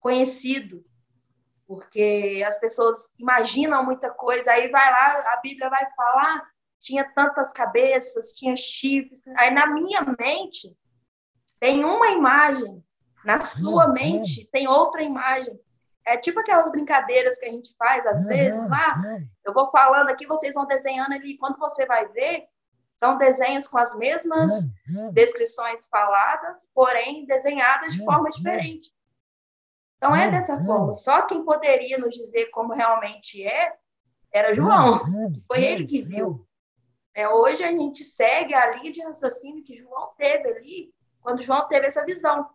[0.00, 0.84] conhecido,
[1.72, 7.52] porque as pessoas imaginam muita coisa, aí vai lá, a Bíblia vai falar tinha tantas
[7.52, 9.22] cabeças, tinha chifres.
[9.36, 10.76] Aí na minha mente
[11.60, 12.84] tem uma imagem,
[13.24, 13.92] na sua uhum.
[13.92, 15.58] mente tem outra imagem.
[16.04, 18.28] É tipo aquelas brincadeiras que a gente faz às uhum.
[18.28, 19.00] vezes, ah,
[19.46, 22.44] eu vou falando aqui, vocês vão desenhando ali, quando você vai ver,
[22.96, 24.50] são desenhos com as mesmas
[25.12, 28.90] descrições faladas, porém desenhadas de forma diferente.
[30.02, 30.92] Então é dessa forma.
[30.92, 33.72] Só quem poderia nos dizer como realmente é
[34.32, 34.98] era João.
[35.46, 36.44] Foi ele que viu.
[37.14, 41.68] É, hoje a gente segue a linha de raciocínio que João teve ali, quando João
[41.68, 42.50] teve essa visão,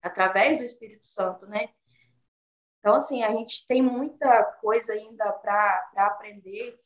[0.00, 1.68] através do Espírito Santo, né?
[2.78, 6.80] Então, assim, a gente tem muita coisa ainda para aprender.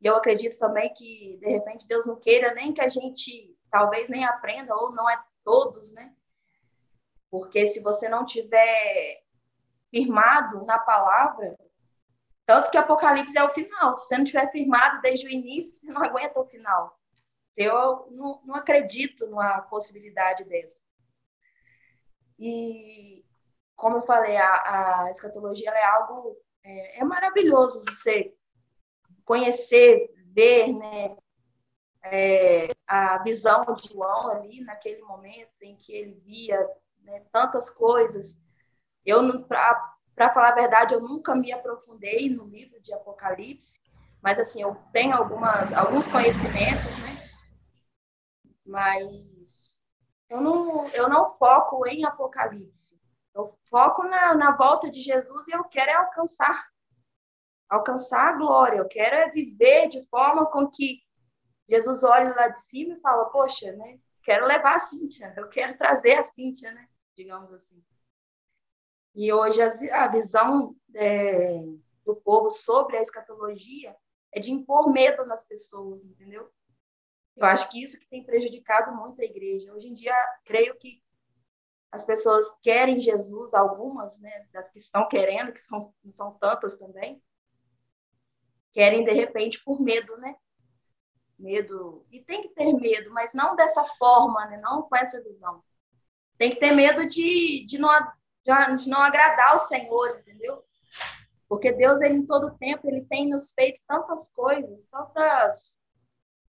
[0.00, 4.08] E eu acredito também que, de repente, Deus não queira nem que a gente talvez
[4.08, 6.14] nem aprenda, ou não é todos, né?
[7.30, 9.22] Porque se você não tiver
[9.90, 11.56] firmado na palavra,
[12.44, 13.94] tanto que Apocalipse é o final.
[13.94, 16.98] Se você não tiver firmado desde o início, você não aguenta o final.
[17.56, 20.82] Eu não, não acredito numa possibilidade dessa.
[22.38, 23.24] E,
[23.76, 28.34] como eu falei, a, a escatologia é algo é, é, maravilhoso você
[29.24, 31.16] conhecer, ver, né,
[32.04, 36.68] é, a visão de João ali naquele momento em que ele via
[37.02, 38.36] né, tantas coisas.
[39.04, 43.80] Eu, para falar a verdade, eu nunca me aprofundei no livro de Apocalipse,
[44.22, 47.16] mas assim, eu tenho algumas, alguns conhecimentos, né?
[48.64, 49.82] Mas
[50.28, 53.00] eu não, eu não foco em Apocalipse.
[53.34, 56.70] Eu foco na, na volta de Jesus e eu quero é alcançar
[57.70, 58.78] alcançar a glória.
[58.78, 61.00] Eu quero é viver de forma com que
[61.68, 64.00] Jesus olhe lá de cima e fala, poxa, né?
[64.22, 66.88] Quero levar a Cíntia, eu quero trazer a Cíntia, né?
[67.16, 67.82] Digamos assim.
[69.14, 71.60] E hoje a, visão é,
[72.04, 73.96] do povo sobre a escatologia
[74.32, 76.48] é de impor medo nas pessoas, entendeu?
[77.36, 79.72] Eu acho que isso que tem prejudicado muito a igreja.
[79.72, 81.02] Hoje em dia, creio que
[81.90, 86.76] as pessoas querem Jesus, algumas, né, das que estão querendo, que são, não são tantas
[86.76, 87.20] também,
[88.72, 90.36] querem de repente por medo, né?
[91.40, 92.06] Medo.
[92.10, 94.60] E tem que ter medo, mas não dessa forma, né?
[94.62, 95.62] Não com essa visão.
[96.36, 97.90] Tem que ter medo de, de não
[98.78, 100.64] de não agradar o Senhor, entendeu?
[101.48, 105.78] Porque Deus, ele, em todo tempo, ele tem nos feito tantas coisas, tantas.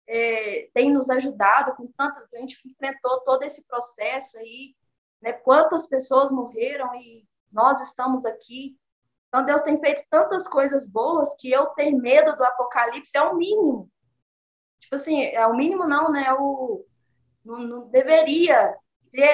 [0.06, 2.32] É, tem nos ajudado com tantas.
[2.32, 4.74] A gente enfrentou todo esse processo aí,
[5.20, 5.32] né?
[5.32, 8.76] Quantas pessoas morreram e nós estamos aqui.
[9.28, 13.36] Então, Deus tem feito tantas coisas boas que eu ter medo do apocalipse é o
[13.36, 13.90] mínimo.
[14.84, 16.30] Tipo assim, é o mínimo, não, né?
[16.34, 16.84] O,
[17.42, 18.76] não, não deveria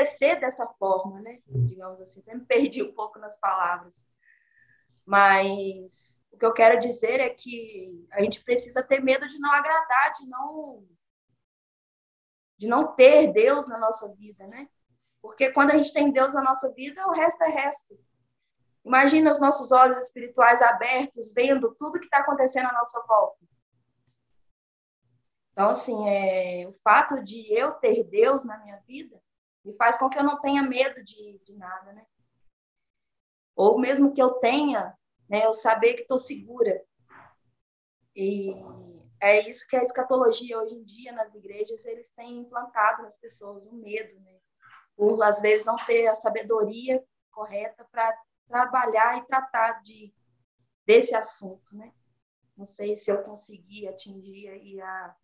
[0.04, 1.38] ser dessa forma, né?
[1.48, 4.06] Digamos assim, até me perdi um pouco nas palavras.
[5.04, 9.50] Mas o que eu quero dizer é que a gente precisa ter medo de não
[9.50, 10.86] agradar, de não
[12.56, 14.68] de não ter Deus na nossa vida, né?
[15.20, 17.98] Porque quando a gente tem Deus na nossa vida, o resto é resto.
[18.84, 23.50] Imagina os nossos olhos espirituais abertos, vendo tudo que está acontecendo à nossa volta.
[25.52, 29.20] Então, assim, é, o fato de eu ter Deus na minha vida
[29.64, 32.06] e faz com que eu não tenha medo de, de nada, né?
[33.54, 34.96] Ou mesmo que eu tenha,
[35.28, 36.82] né, eu saber que estou segura.
[38.16, 38.52] E
[39.20, 43.64] é isso que a escatologia hoje em dia nas igrejas eles têm implantado nas pessoas
[43.66, 44.38] o medo, né?
[44.96, 48.12] Por às vezes não ter a sabedoria correta para
[48.48, 50.12] trabalhar e tratar de
[50.86, 51.92] desse assunto, né?
[52.56, 55.16] Não sei se eu consegui atingir aí a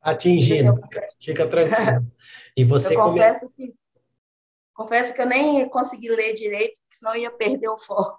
[0.00, 0.80] atingindo.
[1.20, 2.06] Fica tranquilo.
[2.56, 3.52] E você eu confesso, come...
[3.54, 3.74] que,
[4.74, 8.18] confesso que eu nem consegui ler direito, senão ia perder o foco.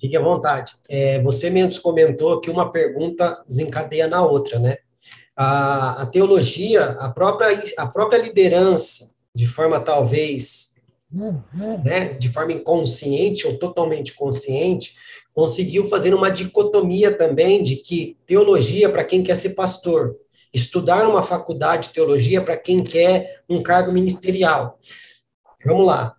[0.00, 0.72] Fique à vontade.
[0.88, 4.78] É, você mesmo comentou que uma pergunta desencadeia na outra, né?
[5.36, 10.72] A, a teologia, a própria, a própria liderança, de forma talvez,
[11.84, 14.94] né, de forma inconsciente ou totalmente consciente,
[15.32, 20.16] conseguiu fazer uma dicotomia também de que teologia para quem quer ser pastor,
[20.52, 24.78] estudar uma faculdade de teologia para quem quer um cargo ministerial.
[25.64, 26.14] Vamos lá.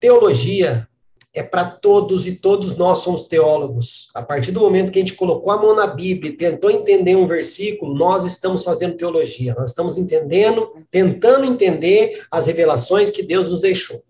[0.00, 0.88] Teologia
[1.34, 4.08] é para todos e todos nós somos teólogos.
[4.14, 7.16] A partir do momento que a gente colocou a mão na Bíblia e tentou entender
[7.16, 9.54] um versículo, nós estamos fazendo teologia.
[9.56, 14.02] Nós estamos entendendo, tentando entender as revelações que Deus nos deixou.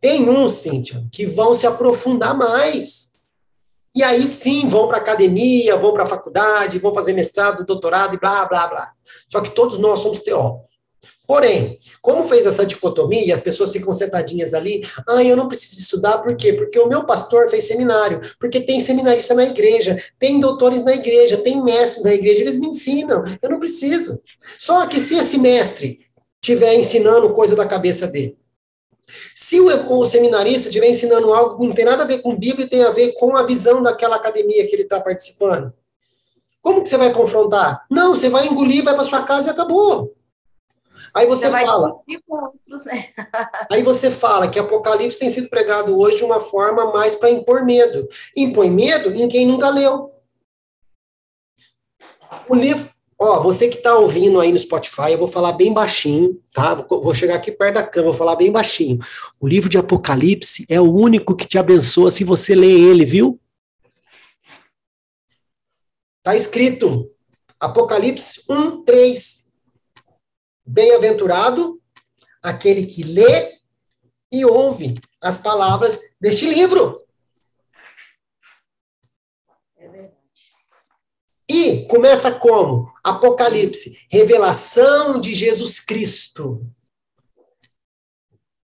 [0.00, 3.15] Tem uns, Cíntia, que vão se aprofundar mais.
[3.96, 8.18] E aí sim vão para academia, vão para a faculdade, vão fazer mestrado, doutorado e
[8.20, 8.92] blá, blá, blá.
[9.26, 10.76] Só que todos nós somos teólogos.
[11.26, 16.18] Porém, como fez essa dicotomia as pessoas ficam sentadinhas ali, ah, eu não preciso estudar,
[16.18, 16.52] por quê?
[16.52, 21.38] Porque o meu pastor fez seminário, porque tem seminarista na igreja, tem doutores na igreja,
[21.38, 24.20] tem mestres na igreja, eles me ensinam, eu não preciso.
[24.58, 26.00] Só que se esse mestre
[26.40, 28.36] estiver ensinando coisa da cabeça dele,
[29.34, 32.66] se o, o seminarista estiver ensinando algo que não tem nada a ver com Bíblia
[32.66, 35.72] e tem a ver com a visão daquela academia que ele está participando,
[36.60, 37.86] como que você vai confrontar?
[37.88, 40.16] Não, você vai engolir, vai para sua casa e acabou.
[41.14, 42.00] Aí você, você fala.
[42.08, 42.18] Né?
[43.70, 47.64] aí você fala que Apocalipse tem sido pregado hoje de uma forma mais para impor
[47.64, 48.08] medo.
[48.36, 50.12] Impõe medo em quem nunca leu.
[52.48, 56.40] O livro, ó, você que está ouvindo aí no Spotify, eu vou falar bem baixinho,
[56.52, 56.74] tá?
[56.74, 58.98] Vou chegar aqui perto da câmera, vou falar bem baixinho.
[59.40, 63.40] O livro de Apocalipse é o único que te abençoa se você lê ele, viu?
[66.22, 67.10] Tá escrito
[67.58, 69.46] Apocalipse 1, 3.
[70.66, 71.80] Bem-aventurado
[72.42, 73.56] aquele que lê
[74.32, 77.02] e ouve as palavras deste livro.
[79.76, 80.16] É verdade.
[81.56, 82.92] E começa como?
[83.02, 86.60] Apocalipse, revelação de Jesus Cristo.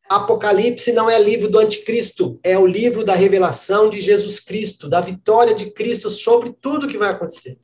[0.10, 5.00] Apocalipse não é livro do anticristo, é o livro da revelação de Jesus Cristo, da
[5.00, 7.58] vitória de Cristo sobre tudo que vai acontecer.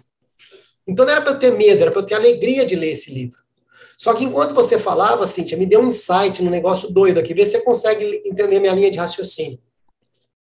[0.87, 3.13] Então não era para eu ter medo, era para eu ter alegria de ler esse
[3.13, 3.39] livro.
[3.97, 7.33] Só que enquanto você falava, Cíntia, me deu um insight no negócio doido aqui.
[7.33, 9.59] Vê se você consegue entender minha linha de raciocínio.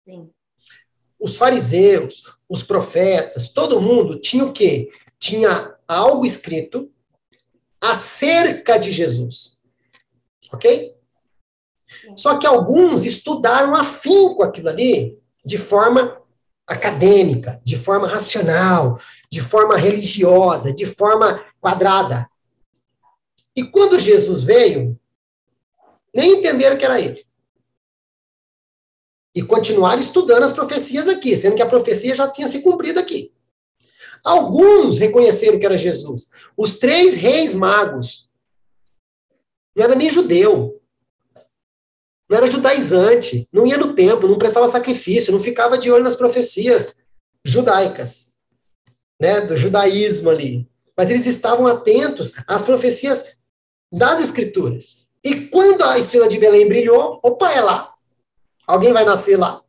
[0.05, 0.30] Sim.
[1.19, 4.89] Os fariseus, os profetas, todo mundo tinha o quê?
[5.19, 6.91] Tinha algo escrito
[7.81, 9.57] acerca de Jesus.
[10.51, 10.95] Ok?
[12.15, 16.21] Só que alguns estudaram afinco aquilo ali de forma
[16.65, 22.29] acadêmica, de forma racional, de forma religiosa, de forma quadrada.
[23.55, 24.99] E quando Jesus veio,
[26.13, 27.26] nem entenderam que era ele.
[29.38, 33.31] E continuaram estudando as profecias aqui, sendo que a profecia já tinha se cumprido aqui.
[34.23, 36.31] Alguns reconheceram que era Jesus.
[36.57, 38.27] Os três reis magos.
[39.75, 40.81] Não era nem judeu.
[42.27, 43.47] Não era judaizante.
[43.53, 46.97] Não ia no templo, não prestava sacrifício, não ficava de olho nas profecias
[47.45, 48.38] judaicas.
[49.21, 50.67] Né, do judaísmo ali.
[50.97, 53.38] Mas eles estavam atentos às profecias
[53.93, 55.05] das Escrituras.
[55.23, 57.96] E quando a estrela de Belém brilhou, opa, é lá.
[58.68, 59.61] Alguém vai nascer lá.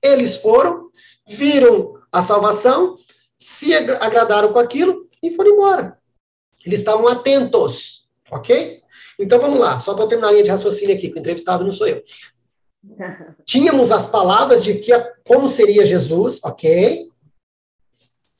[0.00, 0.90] Eles foram,
[1.28, 2.96] viram a salvação,
[3.36, 5.98] se agradaram com aquilo e foram embora.
[6.64, 8.80] Eles estavam atentos, ok?
[9.18, 11.72] Então vamos lá, só para terminar a linha de raciocínio aqui, que o entrevistado não
[11.72, 12.02] sou eu.
[13.44, 14.92] Tínhamos as palavras de que
[15.26, 17.08] como seria Jesus, ok?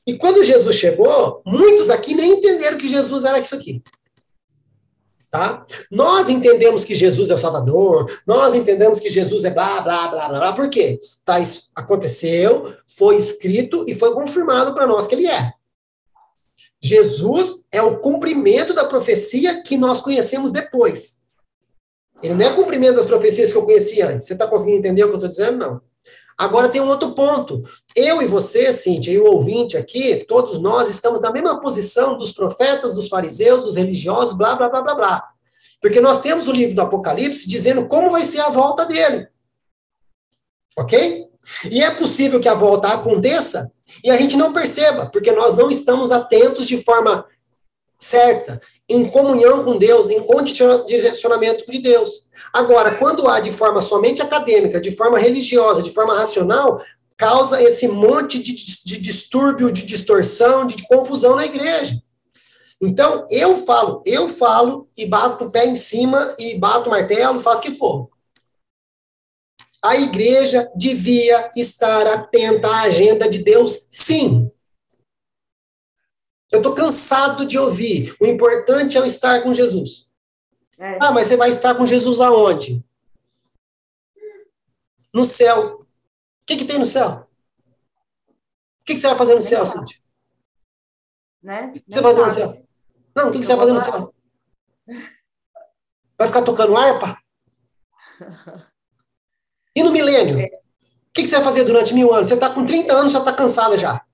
[0.05, 3.81] E quando Jesus chegou, muitos aqui nem entenderam que Jesus era isso aqui.
[5.33, 5.65] Tá?
[5.89, 10.29] Nós entendemos que Jesus é o Salvador, nós entendemos que Jesus é blá, blá, blá,
[10.29, 10.53] blá, blá.
[10.53, 10.99] Por quê?
[11.25, 11.37] Tá,
[11.73, 15.51] aconteceu, foi escrito e foi confirmado para nós que ele é.
[16.79, 21.17] Jesus é o cumprimento da profecia que nós conhecemos depois.
[22.21, 24.27] Ele não é cumprimento das profecias que eu conheci antes.
[24.27, 25.57] Você está conseguindo entender o que eu estou dizendo?
[25.57, 25.81] Não.
[26.37, 27.61] Agora tem um outro ponto.
[27.95, 32.31] Eu e você, Cíntia, e o ouvinte aqui, todos nós estamos na mesma posição dos
[32.31, 35.29] profetas, dos fariseus, dos religiosos, blá, blá, blá, blá, blá.
[35.81, 39.27] Porque nós temos o livro do Apocalipse dizendo como vai ser a volta dele.
[40.77, 41.27] Ok?
[41.69, 43.71] E é possível que a volta aconteça
[44.03, 47.27] e a gente não perceba, porque nós não estamos atentos de forma
[47.99, 50.25] certa, em comunhão com Deus, em
[50.87, 52.27] direcionamento de Deus.
[52.51, 56.83] Agora, quando há de forma somente acadêmica, de forma religiosa, de forma racional,
[57.17, 62.01] causa esse monte de, de distúrbio, de distorção, de confusão na igreja.
[62.81, 67.39] Então, eu falo, eu falo e bato o pé em cima e bato o martelo,
[67.39, 68.09] faço o que for.
[69.81, 74.49] A igreja devia estar atenta à agenda de Deus, sim.
[76.53, 78.15] Eu estou cansado de ouvir.
[78.19, 80.07] O importante é eu estar com Jesus.
[80.77, 80.99] É.
[81.01, 82.85] Ah, mas você vai estar com Jesus aonde?
[85.11, 85.79] No céu.
[85.81, 85.85] O
[86.45, 87.27] que, que tem no céu?
[88.29, 89.97] O que, que você vai fazer no céu, Cíntia?
[91.41, 91.67] Né?
[91.69, 92.67] O que, você vai fazer no céu?
[93.15, 94.13] Não, o que, que você vai fazer no céu?
[96.15, 97.17] Vai ficar tocando harpa?
[99.75, 100.37] E no milênio?
[100.37, 102.27] O que, que você vai fazer durante mil anos?
[102.27, 104.05] Você está com 30 anos, já está cansada já.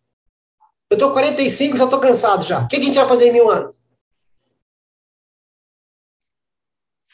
[0.90, 2.64] Eu com 45, já estou cansado já.
[2.64, 3.80] O que, a gente vai fazer em mil anos?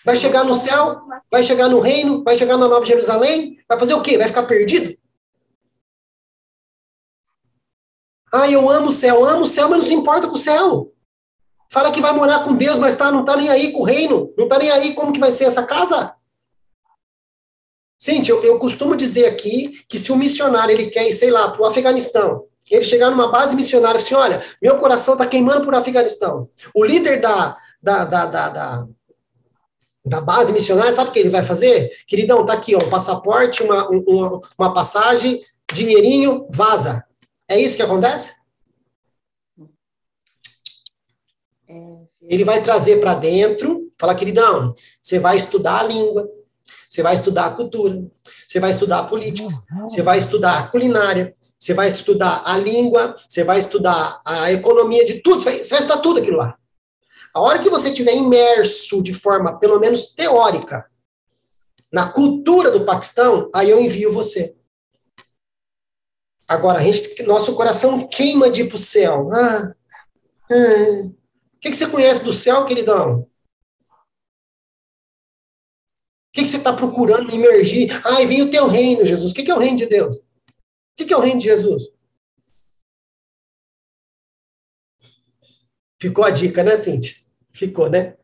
[0.05, 1.01] Vai chegar no céu,
[1.32, 4.17] vai chegar no reino, vai chegar na Nova Jerusalém, vai fazer o quê?
[4.17, 4.97] Vai ficar perdido?
[8.32, 10.93] Ah, eu amo o céu, amo o céu, mas não se importa com o céu.
[11.71, 14.34] Fala que vai morar com Deus, mas tá, não está nem aí com o reino.
[14.38, 16.15] Não está nem aí como que vai ser essa casa.
[17.99, 21.49] Gente, eu, eu costumo dizer aqui que se um missionário ele quer ir, sei lá,
[21.49, 25.76] para o Afeganistão, ele chegar numa base missionária assim, olha, meu coração está queimando por
[25.76, 26.49] Afeganistão.
[26.74, 28.88] O líder da, da, da, da,
[30.05, 31.91] da, base missionária, sabe o que ele vai fazer?
[32.07, 37.03] Queridão, tá aqui, ó, um passaporte, uma, uma, uma passagem, dinheirinho, vaza.
[37.47, 38.32] É isso que acontece?
[42.22, 46.28] Ele vai trazer para dentro, falar, queridão, você vai estudar a língua,
[46.89, 48.03] você vai estudar a cultura,
[48.47, 49.49] você vai estudar a política,
[49.84, 51.36] você vai estudar a culinária,
[51.66, 55.70] você vai estudar a língua, você vai estudar a economia de tudo, você vai, você
[55.72, 56.55] vai estudar tudo aquilo lá.
[57.34, 60.86] A hora que você estiver imerso de forma, pelo menos teórica,
[61.91, 64.55] na cultura do Paquistão, aí eu envio você.
[66.47, 69.30] Agora, a gente, nosso coração queima de ir para o céu.
[69.34, 69.74] Ah,
[70.51, 71.01] ah.
[71.05, 73.22] O que, que você conhece do céu, queridão?
[73.22, 73.28] O
[76.32, 77.89] que, que você está procurando emergir?
[78.05, 79.32] Ai, vem o teu reino, Jesus.
[79.32, 80.16] O que, que é o reino de Deus?
[80.99, 81.83] O que é o reino de Jesus?
[86.01, 87.15] Ficou a dica, né, Cintia?
[87.53, 88.17] Ficou, né?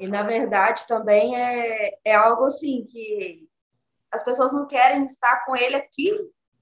[0.00, 3.46] E, na verdade, também é, é algo assim que
[4.10, 6.12] as pessoas não querem estar com ele aqui,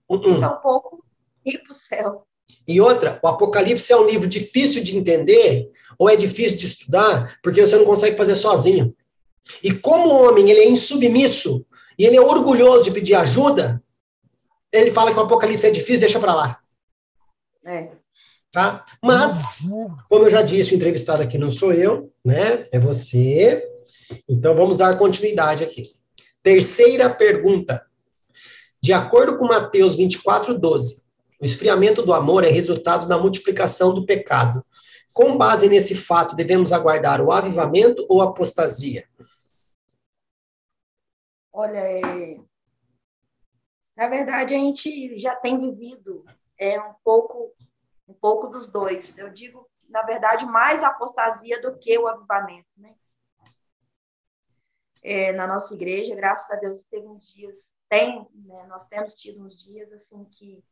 [0.09, 0.37] uh -uh.
[0.37, 1.05] então pouco
[1.45, 2.27] ir para o céu.
[2.67, 7.39] E outra, o Apocalipse é um livro difícil de entender ou é difícil de estudar
[7.43, 8.95] porque você não consegue fazer sozinho.
[9.63, 11.65] E como o homem ele é insubmisso
[11.99, 13.83] e ele é orgulhoso de pedir ajuda,
[14.73, 16.59] ele fala que o Apocalipse é difícil, deixa para lá.
[17.65, 17.91] É.
[18.51, 18.85] Tá?
[19.03, 19.67] Mas,
[20.09, 22.67] como eu já disse, o entrevistado aqui não sou eu, né?
[22.73, 23.63] É você.
[24.29, 25.95] Então vamos dar continuidade aqui.
[26.43, 27.85] Terceira pergunta.
[28.81, 31.07] De acordo com Mateus 24, 12,
[31.41, 34.65] o esfriamento do amor é resultado da multiplicação do pecado.
[35.13, 39.05] Com base nesse fato, devemos aguardar o avivamento ou apostasia?
[41.59, 42.39] Olha, é...
[43.97, 46.23] na verdade a gente já tem vivido
[46.59, 47.51] é um pouco
[48.07, 49.17] um pouco dos dois.
[49.17, 52.95] Eu digo, na verdade, mais apostasia do que o avivamento, né?
[55.03, 59.43] É, na nossa igreja, graças a Deus, teve uns dias, tem, né, nós temos tido
[59.43, 60.63] uns dias assim que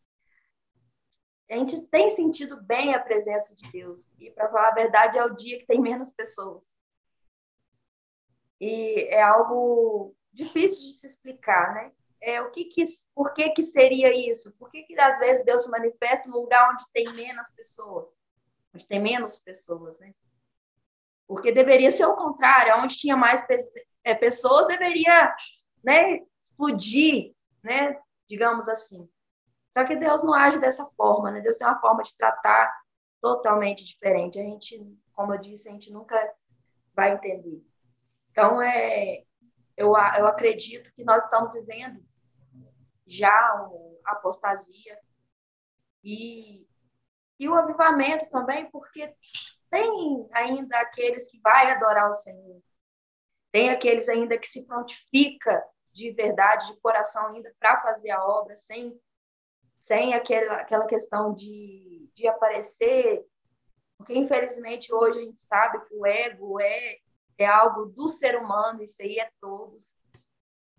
[1.50, 4.12] a gente tem sentido bem a presença de Deus.
[4.18, 6.78] E para falar a verdade, é o dia que tem menos pessoas.
[8.60, 11.92] E é algo difícil de se explicar, né?
[12.20, 14.50] É, o que que, por que que seria isso?
[14.52, 18.18] Por que que às vezes Deus se manifesta no lugar onde tem menos pessoas?
[18.74, 20.14] Onde tem menos pessoas, né?
[21.26, 23.42] Porque deveria ser o contrário, onde tinha mais
[24.02, 25.34] é, pessoas deveria,
[25.82, 29.08] né, explodir, né, digamos assim.
[29.70, 31.40] Só que Deus não age dessa forma, né?
[31.40, 32.72] Deus tem uma forma de tratar
[33.20, 34.38] totalmente diferente.
[34.38, 36.16] A gente, como eu disse, a gente nunca
[36.94, 37.62] vai entender.
[38.30, 39.24] Então, é,
[39.76, 42.04] eu, eu acredito que nós estamos vivendo
[43.06, 43.30] já
[44.04, 44.98] a apostasia
[46.02, 46.66] e,
[47.38, 49.14] e o avivamento também, porque
[49.70, 52.62] tem ainda aqueles que vai adorar o Senhor,
[53.50, 58.56] tem aqueles ainda que se prontifica de verdade, de coração ainda para fazer a obra,
[58.56, 59.00] sem,
[59.78, 63.24] sem aquela, aquela questão de, de aparecer,
[63.96, 66.98] porque infelizmente hoje a gente sabe que o ego é
[67.38, 69.96] é algo do ser humano, isso aí é todos.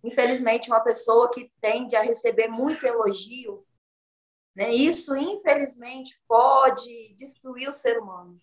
[0.04, 3.66] Infelizmente, uma pessoa que tende a receber muito elogio,
[4.56, 8.40] né, isso, infelizmente, pode destruir o ser humano.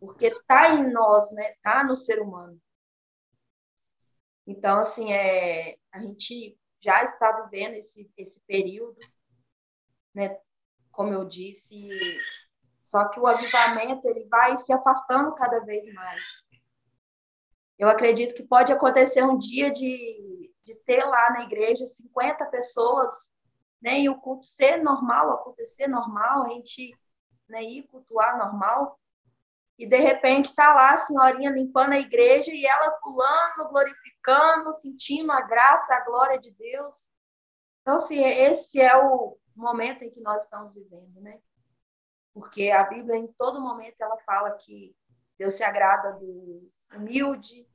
[0.00, 1.52] Porque está em nós, né?
[1.52, 2.58] Está no ser humano.
[4.46, 8.98] Então, assim, é, a gente já está vivendo esse, esse período,
[10.14, 10.38] né?
[10.92, 11.90] Como eu disse,
[12.82, 16.22] só que o avivamento ele vai se afastando cada vez mais.
[17.78, 23.30] Eu acredito que pode acontecer um dia de, de ter lá na igreja 50 pessoas,
[23.80, 26.92] né, e o culto ser normal, acontecer normal, a gente
[27.48, 28.98] né, ir cultuar normal,
[29.78, 35.30] e de repente está lá a senhorinha limpando a igreja e ela pulando, glorificando, sentindo
[35.30, 37.12] a graça, a glória de Deus.
[37.82, 41.40] Então, assim, esse é o momento em que nós estamos vivendo, né?
[42.34, 44.96] Porque a Bíblia, em todo momento, ela fala que
[45.38, 47.68] Deus se agrada do humilde,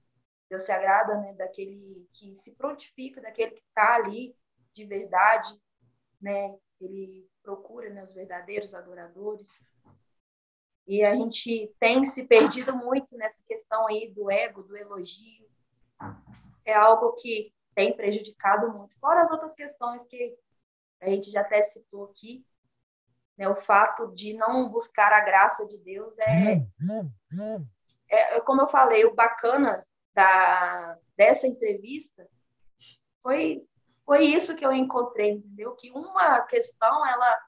[0.50, 4.36] Deus se agrada né, daquele que se prontifica, daquele que está ali
[4.74, 5.60] de verdade,
[6.22, 6.58] né?
[6.80, 9.62] Ele procura né, os verdadeiros adoradores.
[10.88, 15.48] E a gente tem se perdido muito nessa questão aí do ego, do elogio.
[16.66, 18.98] É algo que tem prejudicado muito.
[19.00, 20.38] Fora as outras questões que
[21.02, 22.46] a gente já até citou aqui,
[23.38, 23.48] Né?
[23.48, 26.66] O fato de não buscar a graça de Deus é,
[28.14, 29.84] é, como eu falei, o bacana
[30.14, 32.28] da, dessa entrevista
[33.22, 33.66] foi,
[34.06, 35.76] foi isso que eu encontrei, entendeu?
[35.76, 37.40] Que uma questão, ela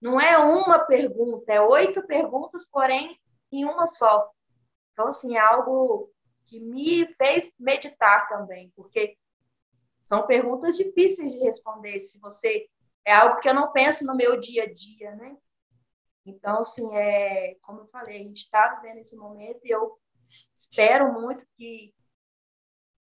[0.00, 3.16] não é uma pergunta, é oito perguntas, porém
[3.50, 4.30] em uma só.
[4.92, 6.10] Então, assim, é algo
[6.44, 9.16] que me fez meditar também, porque
[10.04, 12.66] são perguntas difíceis de responder se você
[13.04, 15.36] é algo que eu não penso no meu dia a dia, né?
[16.24, 19.98] Então, assim, é, como eu falei, a gente está vivendo esse momento e eu
[20.54, 21.92] espero muito que,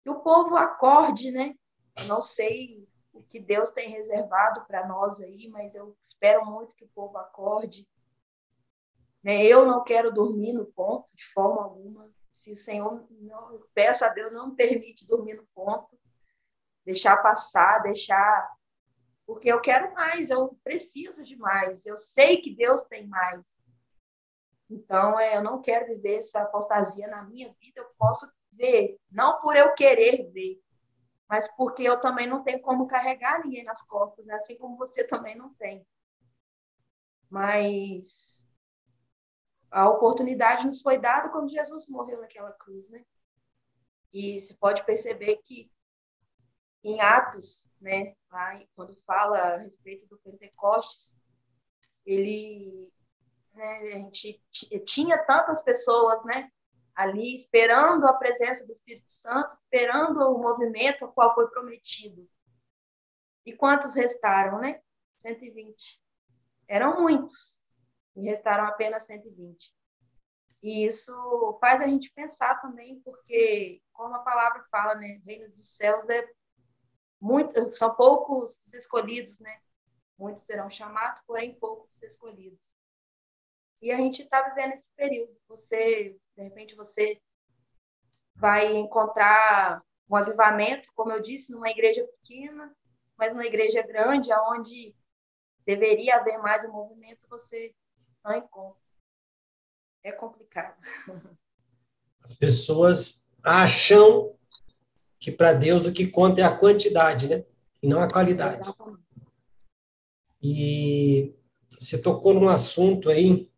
[0.03, 1.55] que o povo acorde, né?
[1.99, 6.75] Eu não sei o que Deus tem reservado para nós aí, mas eu espero muito
[6.75, 7.87] que o povo acorde.
[9.23, 9.45] Né?
[9.45, 12.11] Eu não quero dormir no ponto de forma alguma.
[12.33, 15.99] Se o Senhor, não, peço a Deus, não me permite dormir no ponto,
[16.85, 18.51] deixar passar, deixar
[19.31, 23.41] porque eu quero mais, eu preciso de mais, eu sei que Deus tem mais.
[24.68, 29.41] Então, é, eu não quero viver essa apostasia na minha vida, eu posso ver, não
[29.41, 30.61] por eu querer ver,
[31.28, 34.35] mas porque eu também não tenho como carregar ninguém nas costas, né?
[34.35, 35.87] assim como você também não tem.
[37.31, 38.51] Mas
[39.70, 43.05] a oportunidade nos foi dada quando Jesus morreu naquela cruz, né?
[44.12, 45.70] E se pode perceber que
[46.83, 51.16] em Atos, né, lá, quando fala a respeito do Pentecostes,
[52.07, 52.93] ele,
[53.53, 54.43] né, a gente
[54.87, 56.51] tinha tantas pessoas, né,
[56.95, 62.28] ali esperando a presença do Espírito Santo, esperando o movimento ao qual foi prometido.
[63.47, 64.81] E quantos restaram, né?
[65.16, 66.01] 120.
[66.68, 67.62] Eram muitos,
[68.14, 69.72] e restaram apenas 120.
[70.62, 75.22] E isso faz a gente pensar também, porque, como a palavra fala, né?
[75.24, 76.26] Reino dos céus é
[77.21, 79.61] muito, são poucos os escolhidos, né?
[80.18, 82.77] Muitos serão chamados, porém poucos os escolhidos.
[83.83, 85.35] E a gente está vivendo esse período.
[85.49, 87.21] Você, de repente, você
[88.35, 92.75] vai encontrar um avivamento, como eu disse, numa igreja pequena,
[93.16, 94.95] mas numa igreja grande, aonde
[95.64, 97.75] deveria haver mais um movimento, você
[98.25, 98.81] não encontra.
[100.03, 100.79] É complicado.
[102.23, 104.39] As pessoas acham
[105.21, 107.45] que para Deus o que conta é a quantidade, né?
[107.83, 108.73] E não a qualidade.
[110.43, 111.35] E
[111.79, 113.51] você tocou num assunto aí,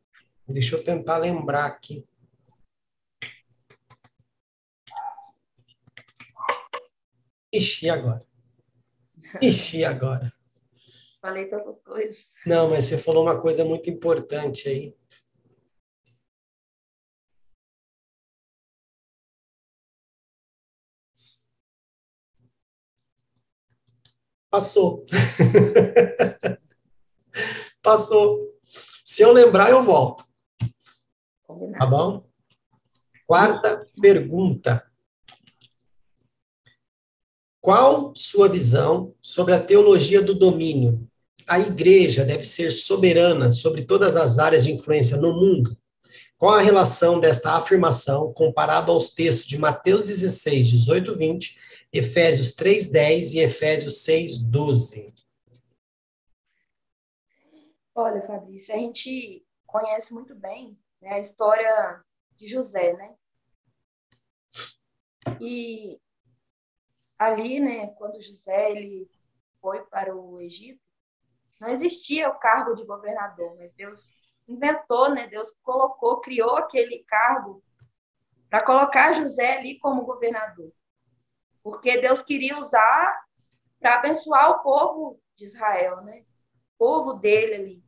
[0.47, 2.05] deixa eu tentar lembrar aqui.
[7.53, 8.27] Ixi, agora?
[9.41, 10.33] Ixi, agora?
[11.21, 12.19] Falei tanta coisa.
[12.45, 14.97] Não, mas você falou uma coisa muito importante aí.
[24.53, 25.07] Passou.
[27.81, 28.53] Passou.
[29.03, 30.25] Se eu lembrar, eu volto.
[31.79, 32.29] Tá bom?
[33.27, 34.87] Quarta pergunta.
[37.63, 41.09] Qual sua visão sobre a teologia do domínio?
[41.49, 45.75] A igreja deve ser soberana sobre todas as áreas de influência no mundo?
[46.37, 51.57] Qual a relação desta afirmação comparado aos textos de Mateus 16, 18, 20
[51.93, 55.15] Efésios 3:10 e Efésios 6:12.
[57.95, 62.03] Olha, Fabrício, a gente conhece muito bem né, a história
[62.39, 63.15] de José, né?
[65.39, 66.01] E
[67.19, 69.07] ali, né, quando José ele
[69.61, 70.81] foi para o Egito,
[71.61, 74.11] não existia o cargo de governador, mas Deus
[74.49, 75.27] inventou, né?
[75.27, 77.63] Deus colocou, criou aquele cargo
[78.49, 80.73] para colocar José ali como governador
[81.63, 83.25] porque Deus queria usar
[83.81, 86.25] para abençoar o povo de Israel, né?
[86.75, 87.85] O povo dele ali.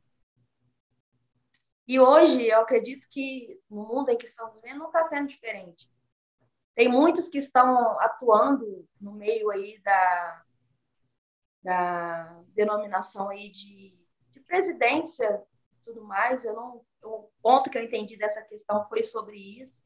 [1.87, 5.91] E hoje eu acredito que no mundo em que estamos vivendo não está sendo diferente.
[6.75, 10.45] Tem muitos que estão atuando no meio aí da,
[11.63, 16.45] da denominação aí de, de presidência e tudo mais.
[16.45, 19.85] Eu não, o ponto que eu entendi dessa questão foi sobre isso.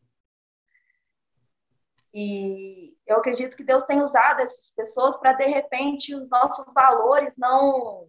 [2.20, 7.36] E eu acredito que Deus tem usado essas pessoas para, de repente, os nossos valores
[7.38, 8.08] não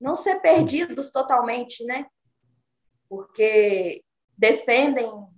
[0.00, 2.06] não ser perdidos totalmente, né?
[3.06, 4.02] Porque
[4.38, 5.28] defendem,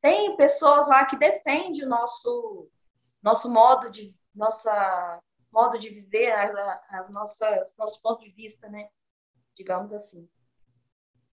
[0.00, 2.68] tem pessoas lá que defendem o nosso
[3.22, 5.22] nosso modo de nossa
[5.52, 6.50] modo de viver, as,
[6.88, 8.88] as nossas nosso ponto de vista, né?
[9.54, 10.28] Digamos assim.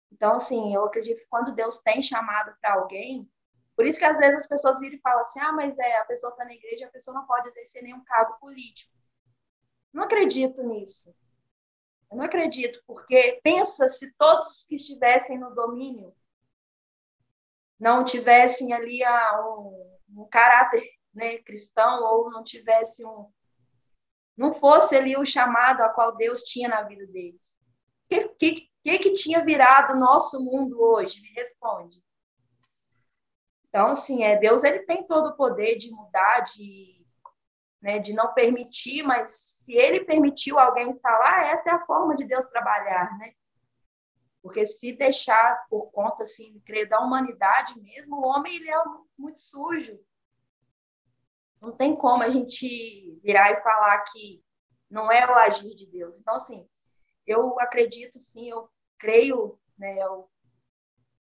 [0.10, 3.30] Então, assim, eu acredito que quando Deus tem chamado para alguém,
[3.76, 6.06] por isso que às vezes as pessoas viram e falam assim: ah, mas é, a
[6.06, 8.94] pessoa está na igreja, a pessoa não pode exercer nenhum cargo político.
[9.92, 11.14] Não acredito nisso.
[12.12, 16.16] Eu não acredito, porque pensa se todos que estivessem no domínio
[17.80, 23.32] não tivessem ali um, um caráter né, cristão ou não tivesse um
[24.36, 27.60] não fosse ali o chamado a qual Deus tinha na vida deles.
[28.06, 31.22] O que, que, que, que tinha virado o nosso mundo hoje?
[31.22, 32.02] Me responde.
[33.74, 37.08] Então, assim, é, Deus ele tem todo o poder de mudar, de,
[37.82, 42.24] né, de não permitir, mas se ele permitiu alguém lá, essa é a forma de
[42.24, 43.34] Deus trabalhar, né?
[44.44, 48.84] Porque se deixar por conta, assim, creio, da humanidade mesmo, o homem ele é
[49.18, 50.00] muito sujo.
[51.60, 54.44] Não tem como a gente virar e falar que
[54.88, 56.16] não é o agir de Deus.
[56.20, 56.70] Então, assim,
[57.26, 58.70] eu acredito, sim, eu
[59.00, 60.30] creio, né, eu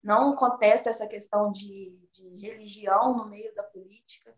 [0.03, 4.35] não contesto essa questão de, de religião no meio da política.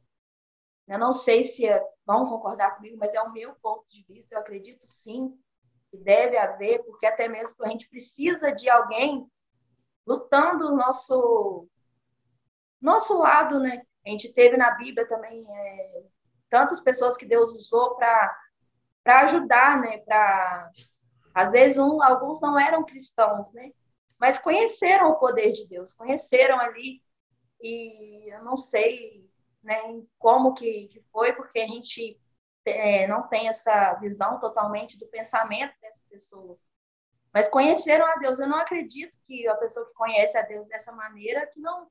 [0.89, 4.35] Eu não sei se é, vão concordar comigo, mas é o meu ponto de vista.
[4.35, 5.39] Eu acredito, sim,
[5.91, 9.31] que deve haver, porque até mesmo a gente precisa de alguém
[10.07, 11.69] lutando o nosso
[12.81, 13.83] nosso lado, né?
[14.07, 16.03] A gente teve na Bíblia também é,
[16.49, 18.37] tantas pessoas que Deus usou para
[19.05, 19.99] para ajudar, né?
[19.99, 20.71] Para
[21.35, 23.71] às vezes um, alguns não eram cristãos, né?
[24.21, 27.03] Mas conheceram o poder de Deus, conheceram ali
[27.63, 29.31] e eu não sei,
[29.63, 29.81] né?
[30.19, 32.21] Como que, que foi, porque a gente
[32.67, 36.59] é, não tem essa visão totalmente do pensamento dessa pessoa.
[37.33, 38.39] Mas conheceram a Deus.
[38.39, 41.89] Eu não acredito que a pessoa que conhece a Deus dessa maneira que não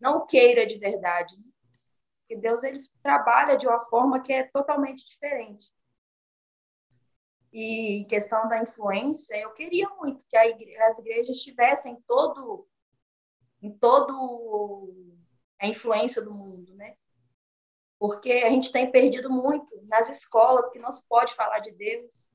[0.00, 1.34] não queira de verdade.
[1.36, 1.50] Né?
[2.20, 5.72] Porque Deus ele trabalha de uma forma que é totalmente diferente.
[7.54, 12.66] E questão da influência, eu queria muito que igreja, as igrejas tivessem todo
[13.62, 14.92] em todo
[15.58, 16.96] a influência do mundo, né?
[18.04, 22.28] porque a gente tem perdido muito nas escolas que não se pode falar de Deus.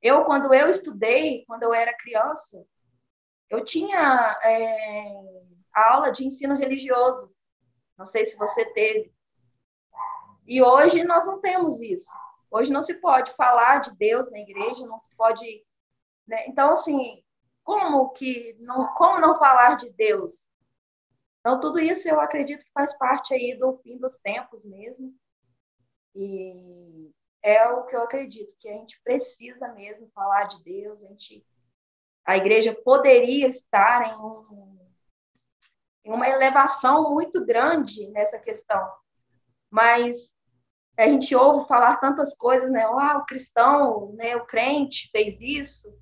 [0.00, 2.64] Eu, quando eu estudei, quando eu era criança,
[3.50, 5.22] eu tinha é,
[5.74, 7.30] aula de ensino religioso.
[7.98, 9.12] Não sei se você teve.
[10.46, 12.10] E hoje nós não temos isso.
[12.50, 15.64] Hoje não se pode falar de Deus na igreja, não se pode.
[16.26, 16.46] Né?
[16.46, 17.22] Então, assim,
[17.62, 20.50] como que não, como não falar de Deus?
[21.40, 25.14] Então, tudo isso eu acredito que faz parte aí do fim dos tempos mesmo.
[26.14, 27.10] E
[27.42, 31.46] é o que eu acredito, que a gente precisa mesmo falar de Deus, a gente
[32.28, 34.78] a igreja poderia estar em, um,
[36.04, 38.86] em uma elevação muito grande nessa questão.
[39.70, 40.34] Mas
[40.98, 42.82] a gente ouve falar tantas coisas, né?
[42.82, 45.96] Ah, o cristão, né, o crente fez isso.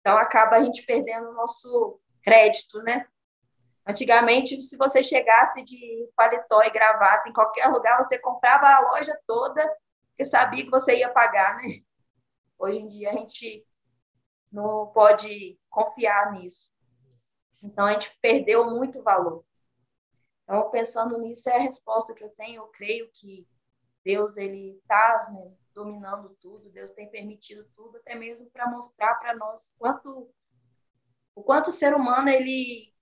[0.00, 3.06] Então acaba a gente perdendo o nosso crédito, né?
[3.86, 9.18] Antigamente, se você chegasse de paletó e gravata em qualquer lugar, você comprava a loja
[9.26, 9.66] toda,
[10.10, 11.80] porque sabia que você ia pagar, né?
[12.58, 13.66] Hoje em dia a gente
[14.52, 16.70] não pode confiar nisso.
[17.62, 19.44] Então a gente perdeu muito valor.
[20.42, 22.62] Então, pensando nisso, é a resposta que eu tenho.
[22.62, 23.46] Eu creio que
[24.04, 29.36] Deus ele está né, dominando tudo, Deus tem permitido tudo, até mesmo para mostrar para
[29.36, 30.32] nós quanto
[31.34, 32.92] o quanto o ser humano ele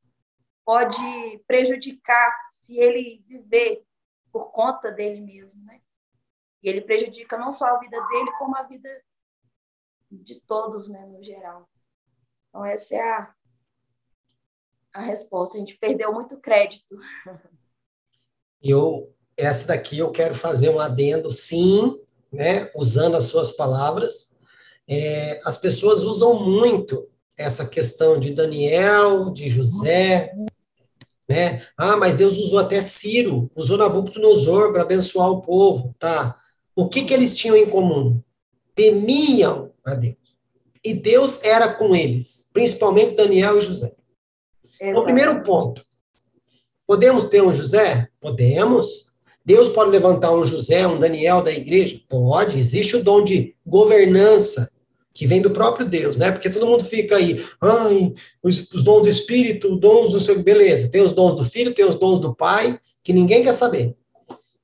[0.65, 3.85] pode prejudicar se ele viver
[4.31, 5.81] por conta dele mesmo, né?
[6.63, 8.89] E ele prejudica não só a vida dele, como a vida
[10.11, 11.69] de todos, né, no geral.
[12.49, 13.35] Então, essa é a,
[14.95, 15.57] a resposta.
[15.57, 16.95] A gente perdeu muito crédito.
[18.61, 21.97] Eu, essa daqui eu quero fazer um adendo, sim,
[22.31, 24.33] né, usando as suas palavras.
[24.87, 27.09] É, as pessoas usam muito
[27.39, 30.35] essa questão de Daniel, de José,
[31.29, 31.63] né?
[31.77, 36.41] Ah, mas Deus usou até Ciro, usou Nabucodonosor para abençoar o povo, tá?
[36.75, 38.21] O que que eles tinham em comum?
[38.75, 40.17] Temiam a Deus.
[40.85, 43.95] E Deus era com eles, principalmente Daniel e José.
[44.81, 45.85] Então, primeiro ponto.
[46.87, 48.09] Podemos ter um José?
[48.21, 49.08] Podemos.
[49.49, 51.99] Deus pode levantar um José, um Daniel da igreja?
[52.07, 52.59] Pode.
[52.59, 54.71] Existe o dom de governança
[55.15, 56.31] que vem do próprio Deus, né?
[56.31, 60.91] Porque todo mundo fica aí, ai, os, os dons do Espírito, dons do seu, beleza,
[60.91, 63.97] tem os dons do Filho, tem os dons do Pai, que ninguém quer saber,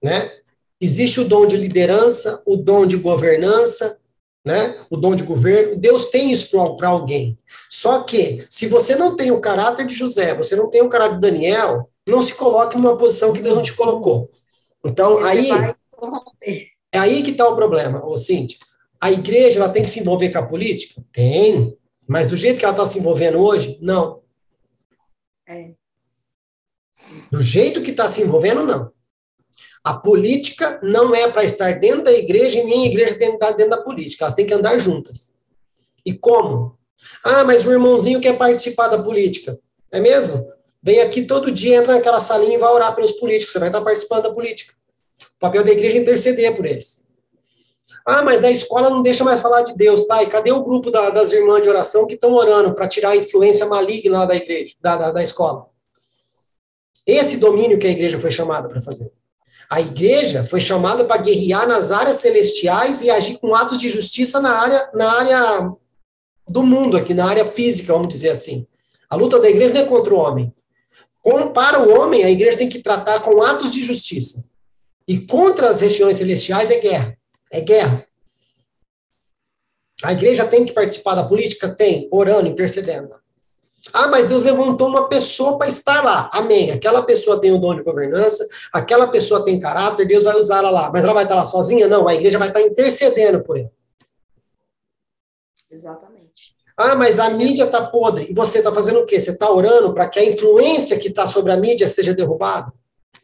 [0.03, 0.31] né?
[0.79, 3.99] Existe o dom de liderança, o dom de governança,
[4.45, 4.77] né?
[4.91, 5.77] O dom de governo.
[5.77, 7.39] Deus tem isso para alguém.
[7.71, 11.15] Só que, se você não tem o caráter de José, você não tem o caráter
[11.15, 14.31] de Daniel, não se coloque numa posição que Deus não te colocou.
[14.85, 15.49] Então, aí.
[16.93, 18.59] É aí que está o problema, ô Cíntia.
[19.01, 21.03] A igreja ela tem que se envolver com a política?
[21.13, 21.77] Tem.
[22.07, 24.23] Mas do jeito que ela está se envolvendo hoje, não.
[25.49, 25.73] É.
[27.31, 28.93] Do jeito que está se envolvendo, não.
[29.83, 33.35] A política não é para estar dentro da igreja e nem a igreja tem que
[33.35, 34.25] estar dentro da política.
[34.25, 35.35] Elas têm que andar juntas.
[36.07, 36.79] E como?
[37.23, 39.59] Ah, mas o irmãozinho quer participar da política.
[39.91, 40.54] É mesmo?
[40.85, 43.55] Vem aqui todo dia, entra naquela salinha e vai orar pelos políticos.
[43.55, 44.75] Você vai estar participando da política.
[45.37, 47.03] O papel da igreja é interceder por eles.
[48.05, 50.23] Ah, mas na escola não deixa mais falar de Deus, tá?
[50.23, 53.17] E cadê o grupo da, das irmãs de oração que estão orando para tirar a
[53.17, 55.69] influência maligna da igreja, da, da, da escola?
[57.07, 59.11] Esse domínio que a igreja foi chamada para fazer.
[59.71, 64.39] A igreja foi chamada para guerrear nas áreas celestiais e agir com atos de justiça
[64.39, 65.73] na área, na área
[66.47, 68.67] do mundo, aqui na área física, vamos dizer assim.
[69.09, 70.53] A luta da igreja não é contra o homem.
[71.25, 74.47] Com, para o homem, a igreja tem que tratar com atos de justiça.
[75.09, 77.19] E contra as regiões celestiais é guerra.
[77.51, 78.07] É guerra.
[80.03, 81.75] A igreja tem que participar da política?
[81.75, 83.09] Tem, orando, intercedendo.
[83.91, 86.29] Ah, mas Deus levantou uma pessoa para estar lá.
[86.31, 86.71] Amém.
[86.71, 90.91] Aquela pessoa tem o dom de governança, aquela pessoa tem caráter, Deus vai usá-la lá.
[90.93, 91.89] Mas ela vai estar lá sozinha?
[91.89, 93.71] Não, a igreja vai estar intercedendo por ele.
[95.71, 96.14] Exatamente.
[96.77, 98.27] Ah, mas a mídia está podre.
[98.31, 99.21] E você está fazendo o quê?
[99.21, 102.73] Você está orando para que a influência que está sobre a mídia seja derrubada?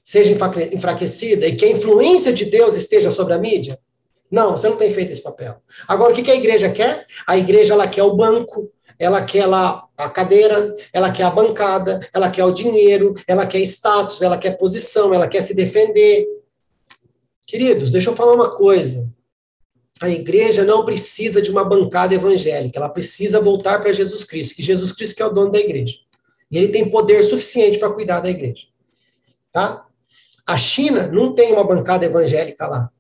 [0.05, 0.33] Seja
[0.73, 1.47] enfraquecida?
[1.47, 3.79] E que a influência de Deus esteja sobre a mídia?
[4.31, 5.57] Não, você não tem feito esse papel.
[5.89, 7.05] Agora, o que a igreja quer?
[7.27, 11.99] A igreja ela quer o banco, ela quer lá a cadeira, ela quer a bancada,
[12.15, 16.27] ela quer o dinheiro, ela quer status, ela quer posição, ela quer se defender.
[17.45, 19.09] Queridos, deixa eu falar uma coisa.
[20.01, 24.63] A igreja não precisa de uma bancada evangélica, ela precisa voltar para Jesus Cristo, que
[24.63, 25.99] Jesus Cristo que é o dono da igreja.
[26.51, 28.67] E ele tem poder suficiente para cuidar da igreja.
[29.53, 29.87] Tá?
[30.47, 32.91] A China não tem uma bancada evangélica lá.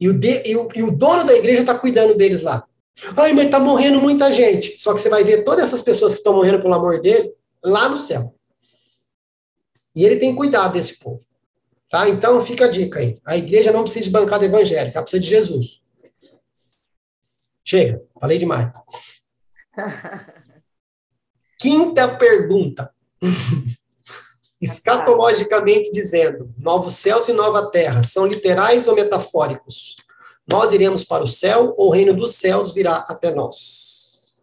[0.00, 2.66] E o, de, e o, e o dono da igreja está cuidando deles lá.
[3.16, 4.78] Ai, mas está morrendo muita gente.
[4.78, 7.32] Só que você vai ver todas essas pessoas que estão morrendo pelo amor dele
[7.62, 8.34] lá no céu.
[9.94, 11.20] E ele tem cuidado desse povo.
[11.88, 12.08] Tá?
[12.08, 13.18] Então fica a dica aí.
[13.24, 15.82] A igreja não precisa de bancada evangélica, ela precisa de Jesus.
[17.64, 18.72] Chega, falei demais.
[21.58, 22.94] Quinta pergunta.
[24.60, 29.96] Escatologicamente dizendo, novos céus e nova terra são literais ou metafóricos?
[30.46, 34.42] Nós iremos para o céu ou o reino dos céus virá até nós?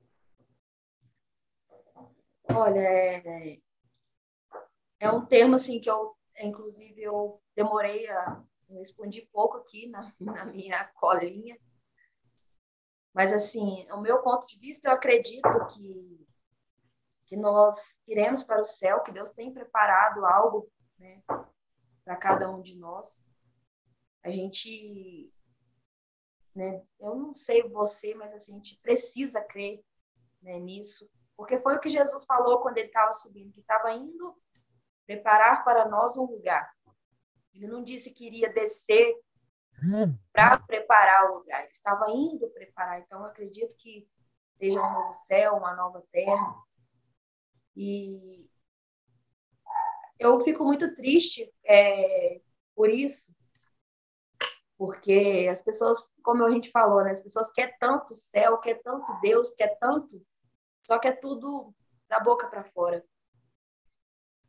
[2.53, 3.57] Olha, é,
[4.99, 10.45] é um termo assim que eu, inclusive, eu demorei a respondi pouco aqui na, na
[10.45, 11.59] minha colinha.
[13.13, 16.25] Mas, assim, o meu ponto de vista, eu acredito que
[17.27, 21.21] que nós iremos para o céu, que Deus tem preparado algo né,
[22.03, 23.23] para cada um de nós.
[24.23, 25.31] A gente,
[26.55, 29.83] né, eu não sei você, mas assim, a gente precisa crer
[30.41, 34.36] né, nisso, porque foi o que Jesus falou quando ele estava subindo, que estava indo
[35.06, 36.72] preparar para nós um lugar.
[37.53, 39.16] Ele não disse que iria descer
[40.32, 42.99] para preparar o lugar, ele estava indo preparar.
[42.99, 44.08] Então, acredito que
[44.58, 46.56] seja um novo céu, uma nova terra,
[47.76, 48.49] e
[50.18, 52.41] eu fico muito triste é,
[52.74, 53.34] por isso,
[54.78, 59.20] porque as pessoas, como a gente falou, né, as pessoas querem tanto céu, quer tanto
[59.22, 60.26] Deus, quer tanto,
[60.84, 61.74] só que é tudo
[62.08, 63.03] da boca para fora.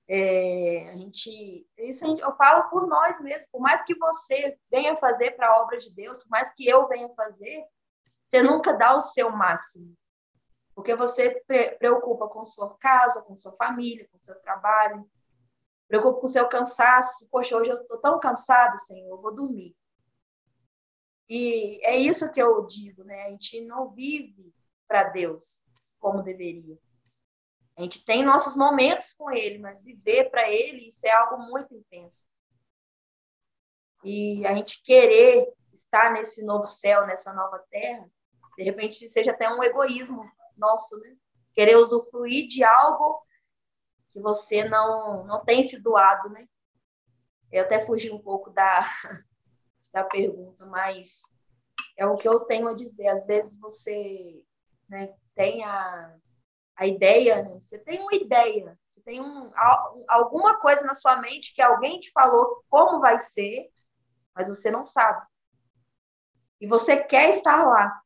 [0.09, 4.57] É, a gente, isso a gente, eu falo por nós mesmos, por mais que você
[4.71, 7.65] venha fazer para a obra de Deus, por mais que eu venha fazer,
[8.29, 9.97] você nunca dá o seu máximo.
[10.75, 11.43] Porque você
[11.79, 15.09] preocupa com sua casa, com sua família, com seu trabalho,
[15.89, 17.27] preocupa com seu cansaço.
[17.31, 19.75] Poxa, hoje eu estou tão cansado, Senhor, eu vou dormir.
[21.29, 23.25] E é isso que eu digo, né?
[23.25, 24.55] A gente não vive
[24.87, 25.63] para Deus
[25.99, 26.79] como deveria.
[27.77, 31.74] A gente tem nossos momentos com Ele, mas viver para Ele, isso é algo muito
[31.74, 32.27] intenso.
[34.03, 38.09] E a gente querer estar nesse novo céu, nessa nova terra,
[38.57, 40.24] de repente seja até um egoísmo
[40.57, 41.14] nosso, né?
[41.53, 43.22] Querer usufruir de algo
[44.11, 46.49] que você não, não tem se doado, né?
[47.53, 48.81] Eu até fugi um pouco da,
[49.93, 51.20] da pergunta, mas
[51.99, 53.09] é o que eu tenho a dizer.
[53.09, 54.43] Às vezes você
[54.89, 56.16] né, tem a,
[56.77, 57.59] a ideia, né?
[57.59, 59.51] você tem uma ideia, você tem um,
[60.09, 63.70] alguma coisa na sua mente que alguém te falou como vai ser,
[64.35, 65.27] mas você não sabe.
[66.61, 68.01] E você quer estar lá.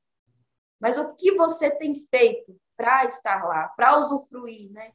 [0.80, 4.92] Mas o que você tem feito para estar lá, para usufruir, né?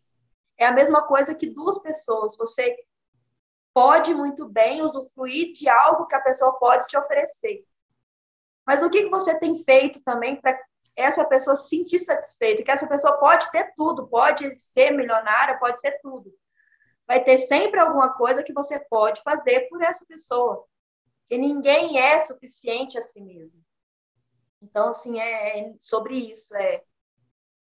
[0.57, 2.35] É a mesma coisa que duas pessoas.
[2.37, 2.75] Você
[3.73, 7.63] pode muito bem usufruir de algo que a pessoa pode te oferecer.
[8.65, 10.57] Mas o que você tem feito também para
[10.95, 12.63] essa pessoa se sentir satisfeita?
[12.63, 16.33] Que essa pessoa pode ter tudo, pode ser milionária, pode ser tudo.
[17.07, 20.65] Vai ter sempre alguma coisa que você pode fazer por essa pessoa.
[21.27, 23.63] Que ninguém é suficiente a si mesmo.
[24.61, 26.55] Então, assim, é, é sobre isso.
[26.55, 26.81] É,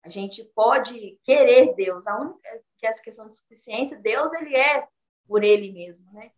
[0.04, 2.06] a gente pode querer Deus.
[2.06, 4.86] A única que essa questão de suficiência, Deus ele é
[5.26, 6.32] por ele mesmo, né?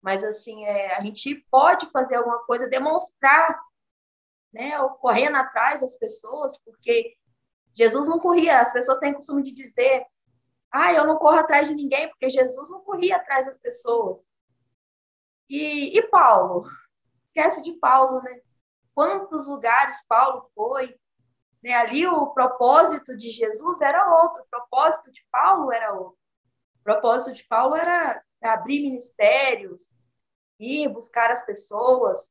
[0.00, 3.60] Mas assim, é, a gente pode fazer alguma coisa, demonstrar,
[4.52, 4.72] né?
[5.00, 7.16] correndo atrás das pessoas, porque
[7.74, 8.60] Jesus não corria.
[8.60, 10.04] As pessoas têm costume de dizer,
[10.72, 14.18] ah, eu não corro atrás de ninguém, porque Jesus não corria atrás das pessoas.
[15.48, 16.64] E, e Paulo?
[17.28, 18.40] Esquece de Paulo, né?
[18.94, 20.98] Quantos lugares Paulo foi?
[21.62, 21.72] Né?
[21.72, 26.18] Ali o propósito de Jesus era outro, o propósito de Paulo era outro.
[26.80, 29.94] O propósito de Paulo era abrir ministérios,
[30.58, 32.30] ir buscar as pessoas,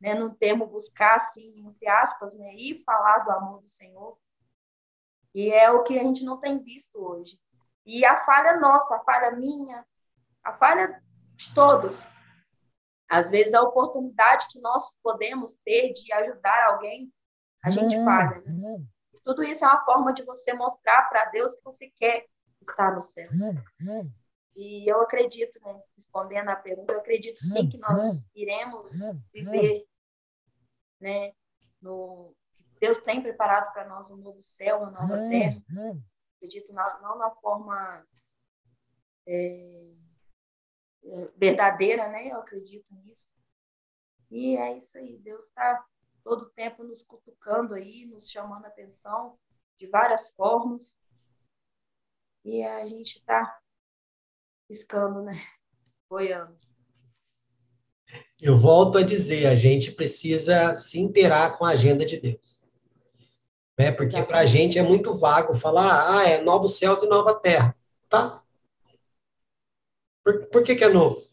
[0.00, 0.14] né?
[0.14, 2.54] no termo buscar, assim, entre aspas, né?
[2.54, 4.18] e falar do amor do Senhor.
[5.34, 7.38] E é o que a gente não tem visto hoje.
[7.84, 9.84] E a falha nossa, a falha minha,
[10.42, 11.02] a falha
[11.36, 12.06] de todos.
[13.08, 17.12] Às vezes a oportunidade que nós podemos ter de ajudar alguém,
[17.62, 18.40] a gente falha.
[18.40, 18.84] Né?
[19.14, 22.26] E tudo isso é uma forma de você mostrar para Deus que você quer
[22.62, 23.28] estar no céu.
[24.56, 28.90] E eu acredito, né, respondendo à pergunta, eu acredito sim que nós iremos
[29.32, 29.86] viver,
[30.98, 31.32] né,
[31.80, 32.34] no
[32.80, 35.62] Deus tem preparado para nós um novo céu, uma nova terra.
[36.36, 38.06] Acredito não, não na forma
[39.26, 39.94] é,
[41.04, 42.30] é, verdadeira, né?
[42.30, 43.32] Eu acredito nisso.
[44.30, 45.18] E é isso aí.
[45.18, 45.84] Deus está
[46.22, 49.38] todo o tempo nos cutucando aí, nos chamando a atenção
[49.78, 50.98] de várias formas.
[52.44, 53.58] E a gente está
[54.68, 55.40] piscando, né?
[56.10, 56.56] Boiando.
[58.40, 62.66] Eu volto a dizer, a gente precisa se inteirar com a agenda de Deus.
[63.78, 63.90] Né?
[63.90, 67.76] Porque para a gente é muito vago falar, ah, é novos céus e nova terra.
[68.08, 68.42] Tá?
[70.24, 71.24] Por, por que, que é novo?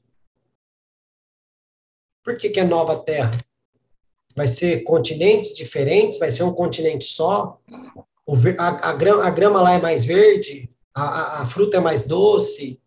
[2.24, 3.32] Por que, que é nova terra?
[4.36, 6.18] Vai ser continentes diferentes?
[6.18, 7.60] Vai ser um continente só?
[8.26, 10.70] O, a, a, grama, a grama lá é mais verde?
[10.96, 12.82] A, a, a fruta é mais doce?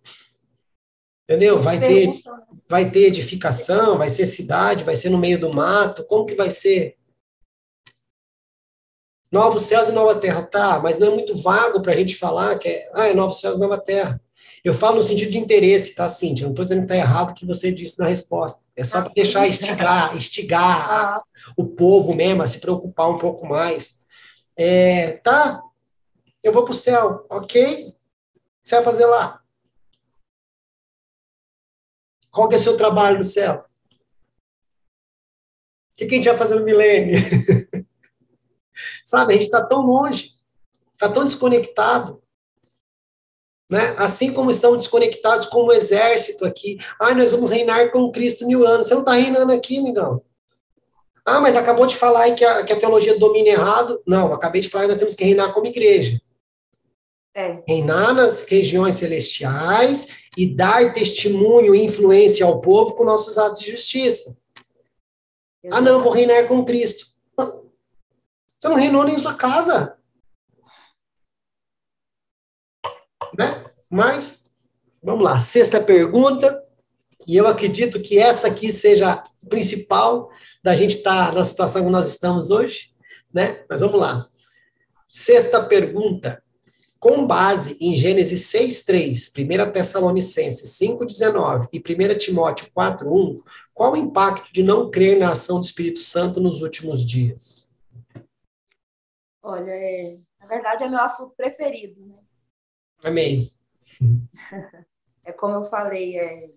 [1.29, 1.59] Entendeu?
[1.59, 2.09] Vai ter,
[2.68, 6.05] vai ter edificação, vai ser cidade, vai ser no meio do mato.
[6.05, 6.97] Como que vai ser?
[9.31, 12.57] Novos céus e nova terra, tá, mas não é muito vago para a gente falar
[12.59, 14.20] que é, ah, é novos céus e nova terra.
[14.64, 16.45] Eu falo no sentido de interesse, tá, Cíntia?
[16.45, 18.61] Não estou dizendo que está errado o que você disse na resposta.
[18.74, 21.22] É só para deixar instigar, instigar ah.
[21.57, 24.01] o povo mesmo a se preocupar um pouco mais.
[24.57, 25.62] É, tá,
[26.43, 27.62] eu vou para o céu, ok?
[27.62, 27.95] O que
[28.62, 29.41] você vai fazer lá?
[32.37, 33.64] Qual que é o seu trabalho no céu?
[35.93, 37.16] O que, a gente vai fazer no milênio?
[39.03, 40.32] Sabe, a gente está tão longe,
[40.93, 42.22] está tão desconectado.
[43.70, 43.80] Né?
[43.97, 46.76] Assim como estamos desconectados como exército aqui.
[47.01, 48.89] Ah, nós vamos reinar com Cristo mil anos.
[48.89, 50.22] Você não está reinando aqui, amigão.
[51.24, 54.03] Ah, mas acabou de falar aí que a, que a teologia domina errado.
[54.07, 56.20] Não, acabei de falar que nós temos que reinar como igreja.
[57.39, 57.62] É.
[57.68, 60.09] Reinar nas regiões celestiais
[60.39, 64.34] e dar testemunho e influência ao povo com nossos atos de justiça.
[65.70, 67.07] Ah, não, vou reinar com Cristo.
[67.37, 69.99] Você não reinou nem em sua casa.
[73.39, 73.66] Né?
[73.91, 74.51] Mas,
[75.03, 76.64] vamos lá, sexta pergunta,
[77.26, 80.30] e eu acredito que essa aqui seja a principal
[80.62, 82.95] da gente estar tá na situação que nós estamos hoje,
[83.30, 83.62] né?
[83.68, 84.26] Mas vamos lá.
[85.11, 86.43] Sexta pergunta.
[87.09, 94.52] Com base em Gênesis 6:3, 1 Tessalonicenses 5:19 e 1 Timóteo 4:1, qual o impacto
[94.52, 97.72] de não crer na ação do Espírito Santo nos últimos dias?
[99.40, 102.24] Olha, é, na verdade é meu assunto preferido, né?
[103.04, 103.52] Amém.
[105.24, 106.54] É como eu falei, é,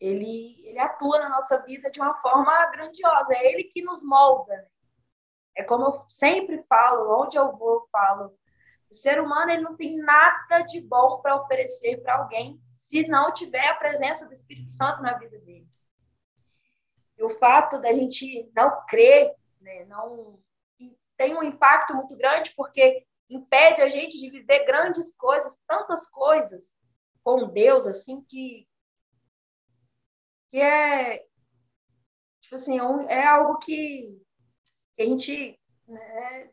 [0.00, 4.68] ele, ele atua na nossa vida de uma forma grandiosa, é ele que nos molda.
[5.56, 8.39] É como eu sempre falo, onde eu vou, eu falo,
[8.90, 13.32] o ser humano ele não tem nada de bom para oferecer para alguém se não
[13.32, 15.68] tiver a presença do Espírito Santo na vida dele.
[17.16, 20.42] E o fato da gente não crer, né, não
[21.16, 26.74] tem um impacto muito grande porque impede a gente de viver grandes coisas, tantas coisas
[27.22, 28.66] com Deus, assim, que,
[30.50, 31.18] que é,
[32.40, 34.20] tipo assim, é, é algo que,
[34.98, 36.50] a gente, né,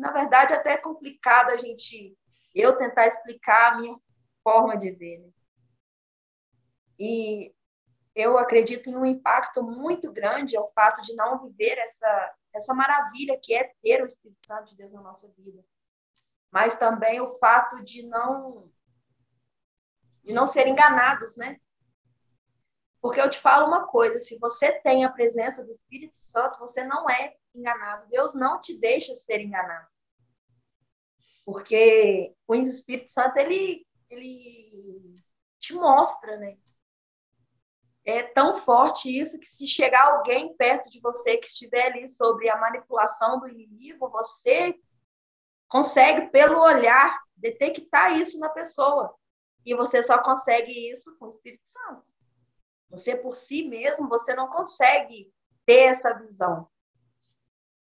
[0.00, 2.16] na verdade, até é complicado a gente,
[2.54, 3.96] eu tentar explicar a minha
[4.42, 5.30] forma de ver, né?
[6.98, 7.54] E
[8.14, 13.38] eu acredito em um impacto muito grande ao fato de não viver essa essa maravilha
[13.40, 15.64] que é ter o Espírito Santo de Deus na nossa vida.
[16.50, 18.72] Mas também o fato de não
[20.24, 21.60] de não ser enganados, né?
[23.00, 26.84] Porque eu te falo uma coisa: se você tem a presença do Espírito Santo, você
[26.84, 28.08] não é enganado.
[28.08, 29.88] Deus não te deixa ser enganado.
[31.44, 35.22] Porque o Espírito Santo, ele, ele
[35.58, 36.56] te mostra, né?
[38.04, 42.48] É tão forte isso que se chegar alguém perto de você que estiver ali sobre
[42.48, 44.74] a manipulação do inimigo, você
[45.68, 49.14] consegue, pelo olhar, detectar isso na pessoa.
[49.64, 52.10] E você só consegue isso com o Espírito Santo.
[52.90, 55.32] Você por si mesmo, você não consegue
[55.64, 56.68] ter essa visão.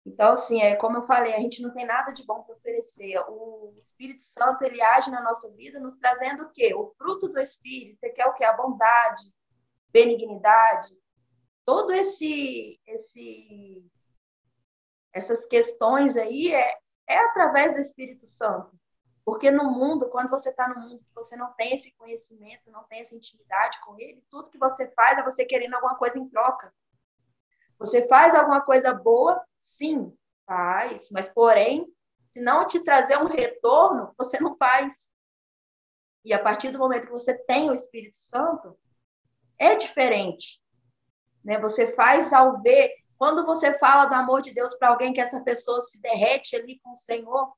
[0.04, 3.18] Então, assim, é como eu falei, a gente não tem nada de bom para oferecer.
[3.28, 6.74] O Espírito Santo, ele age na nossa vida, nos trazendo o quê?
[6.74, 8.44] O fruto do Espírito, que é o quê?
[8.44, 9.32] A bondade,
[9.92, 10.96] benignidade,
[11.64, 13.84] todo esse, esse
[15.12, 16.74] essas questões aí é,
[17.06, 18.76] é através do Espírito Santo.
[19.24, 22.82] Porque no mundo, quando você está no mundo que você não tem esse conhecimento, não
[22.84, 26.28] tem essa intimidade com ele, tudo que você faz é você querendo alguma coisa em
[26.28, 26.74] troca.
[27.78, 29.44] Você faz alguma coisa boa?
[29.58, 31.08] Sim, faz.
[31.10, 31.86] Mas, porém,
[32.32, 35.08] se não te trazer um retorno, você não faz.
[36.24, 38.78] E a partir do momento que você tem o Espírito Santo,
[39.58, 40.60] é diferente.
[41.44, 41.58] Né?
[41.60, 42.92] Você faz ao ver.
[43.16, 46.80] Quando você fala do amor de Deus para alguém que essa pessoa se derrete ali
[46.80, 47.52] com o Senhor,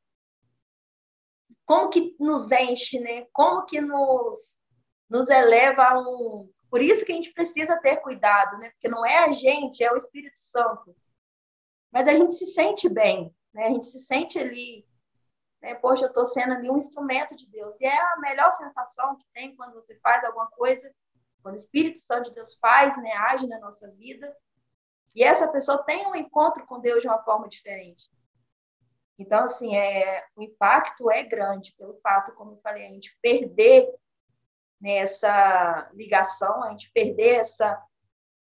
[1.66, 3.26] como que nos enche, né?
[3.32, 4.60] Como que nos,
[5.08, 8.70] nos eleva a um, por isso que a gente precisa ter cuidado, né?
[8.70, 10.92] Porque não é a gente, é o Espírito Santo.
[11.92, 13.66] Mas a gente se sente bem, né?
[13.66, 14.84] A gente se sente ali,
[15.62, 15.76] né?
[15.76, 17.76] Poxa, eu estou sendo ali um instrumento de Deus.
[17.80, 20.92] E é a melhor sensação que tem quando você faz alguma coisa,
[21.42, 23.12] quando o Espírito Santo de Deus faz, né?
[23.28, 24.36] Age na nossa vida.
[25.14, 28.10] E essa pessoa tem um encontro com Deus de uma forma diferente.
[29.18, 33.92] Então, assim, é, o impacto é grande pelo fato, como eu falei, a gente perder
[34.80, 37.82] nessa ligação, a gente perder essa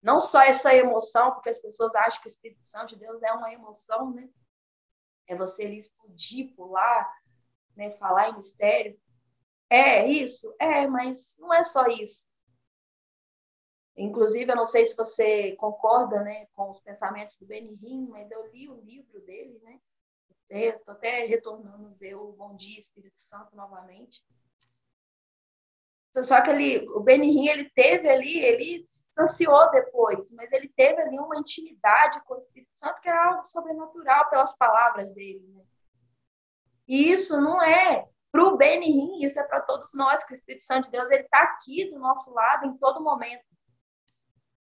[0.05, 3.31] não só essa emoção, porque as pessoas acham que o Espírito Santo de Deus é
[3.31, 4.29] uma emoção, né?
[5.27, 7.11] É você ali explodir, pular,
[7.75, 7.89] né?
[7.89, 8.99] falar em mistério.
[9.67, 10.55] É isso?
[10.59, 12.27] É, mas não é só isso.
[13.97, 18.45] Inclusive, eu não sei se você concorda né, com os pensamentos do Benihim, mas eu
[18.51, 19.79] li o livro dele, né?
[20.49, 24.23] Estou até retornando ver o Bom Dia Espírito Santo novamente.
[26.23, 31.19] Só que ele, o Benihim, ele teve ali, ele distanciou depois, mas ele teve ali
[31.19, 35.45] uma intimidade com o Espírito Santo que era algo sobrenatural pelas palavras dele.
[35.49, 35.63] Né?
[36.87, 40.63] E isso não é para o Benihim, isso é para todos nós, que o Espírito
[40.63, 43.43] Santo de Deus ele está aqui do nosso lado em todo momento.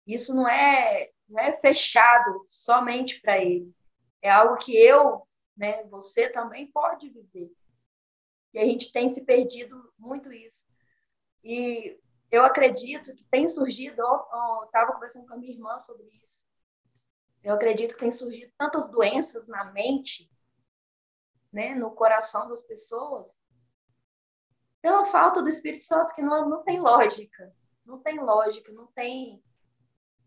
[0.07, 3.71] Isso não é, não é fechado somente para ele.
[4.23, 5.28] É algo que eu,
[5.59, 7.53] né, você também pode viver.
[8.55, 10.65] E a gente tem se perdido muito isso.
[11.45, 12.01] E
[12.31, 16.47] eu acredito que tem surgido, eu estava conversando com a minha irmã sobre isso,
[17.43, 20.31] eu acredito que tem surgido tantas doenças na mente,
[21.53, 23.41] né, no coração das pessoas,
[24.81, 27.55] pela falta do Espírito Santo, que não, não tem lógica.
[27.85, 29.43] Não tem lógica, não tem.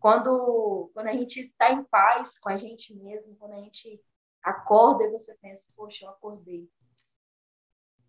[0.00, 4.02] Quando, quando a gente está em paz com a gente mesmo, quando a gente
[4.42, 6.70] acorda e você pensa, poxa, eu acordei.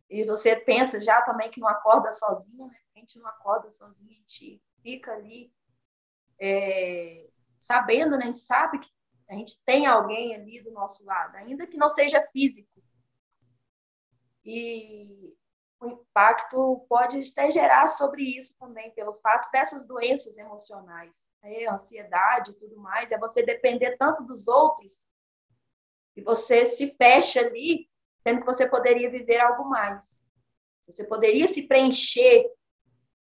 [0.10, 2.78] E você pensa já também que não acorda sozinho, né?
[2.96, 5.52] A gente não acorda sozinho, a gente fica ali
[6.40, 7.30] é,
[7.60, 8.24] sabendo, né?
[8.24, 8.90] A gente sabe que
[9.30, 12.70] a gente tem alguém ali do nosso lado, ainda que não seja físico.
[14.46, 15.36] E
[15.80, 21.66] o impacto pode até gerar sobre isso também, pelo fato dessas doenças emocionais, né?
[21.68, 25.08] ansiedade e tudo mais, é você depender tanto dos outros
[26.16, 27.90] e você se fecha ali
[28.22, 30.22] sendo que você poderia viver algo mais.
[30.88, 32.46] Você poderia se preencher,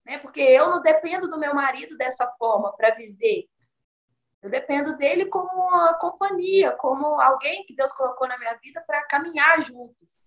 [0.04, 0.18] né?
[0.18, 3.48] Porque eu não dependo do meu marido dessa forma para viver.
[4.42, 9.06] Eu dependo dele como uma companhia, como alguém que Deus colocou na minha vida para
[9.06, 10.20] caminhar juntos.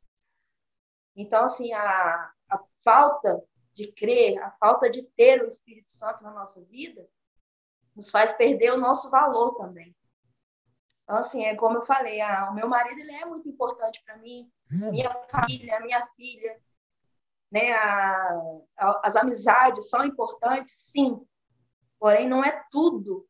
[1.16, 3.44] Então, assim, a, a falta
[3.74, 7.08] de crer, a falta de ter o Espírito Santo na nossa vida,
[7.96, 9.96] nos faz perder o nosso valor também.
[11.08, 14.18] Então, assim, é como eu falei, ah, o meu marido ele é muito importante para
[14.18, 14.92] mim, hum.
[14.92, 16.60] minha família, minha filha,
[17.50, 17.72] né?
[17.72, 21.26] A, a, as amizades são importantes, sim,
[21.98, 23.26] porém não é tudo.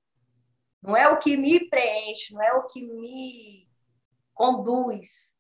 [0.82, 3.70] Não é o que me preenche, não é o que me
[4.34, 5.36] conduz.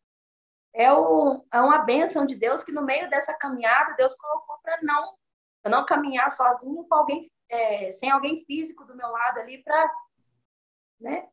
[0.75, 4.77] É, o, é uma bênção de Deus que no meio dessa caminhada Deus colocou para
[4.83, 5.15] não,
[5.63, 9.91] eu não caminhar sozinho com alguém, é, sem alguém físico do meu lado ali para
[11.01, 11.27] né,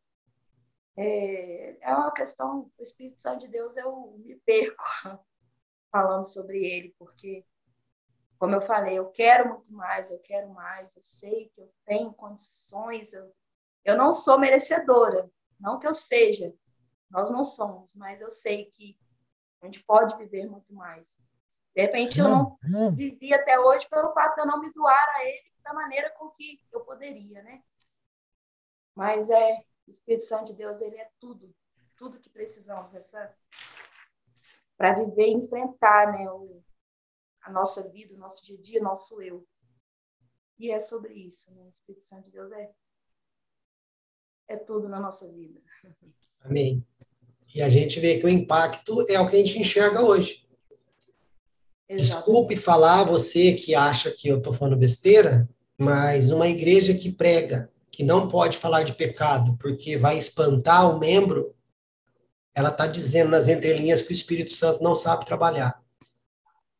[0.96, 4.84] é, é uma questão, o Espírito Santo de Deus, eu me perco
[5.90, 7.44] falando sobre ele, porque
[8.38, 12.12] como eu falei, eu quero muito mais, eu quero mais, eu sei que eu tenho
[12.12, 13.32] condições, eu,
[13.84, 16.54] eu não sou merecedora, não que eu seja,
[17.10, 18.98] nós não somos, mas eu sei que
[19.62, 21.18] a gente pode viver muito mais.
[21.74, 22.90] De repente, eu não hum, hum.
[22.90, 26.28] vivi até hoje pelo fato de eu não me doar a ele da maneira com
[26.30, 27.62] que eu poderia, né?
[28.94, 31.54] Mas é, o Espírito Santo de Deus, ele é tudo,
[31.96, 33.34] tudo que precisamos essa
[34.76, 36.62] para viver e enfrentar, né, o,
[37.42, 39.46] a nossa vida, o nosso dia a dia, o nosso eu.
[40.58, 41.62] E é sobre isso, né?
[41.64, 42.72] O Espírito Santo de Deus é
[44.48, 45.60] é tudo na nossa vida.
[46.40, 46.84] Amém.
[47.54, 50.46] E a gente vê que o impacto é o que a gente enxerga hoje.
[51.88, 52.16] Exatamente.
[52.16, 55.48] Desculpe falar você que acha que eu estou falando besteira,
[55.78, 60.98] mas uma igreja que prega que não pode falar de pecado porque vai espantar o
[60.98, 61.54] membro,
[62.54, 65.82] ela está dizendo nas entrelinhas que o Espírito Santo não sabe trabalhar.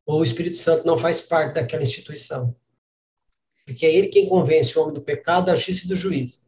[0.07, 2.55] Ou o Espírito Santo não faz parte daquela instituição.
[3.67, 6.41] Porque é ele quem convence o homem do pecado, da justiça e do juízo.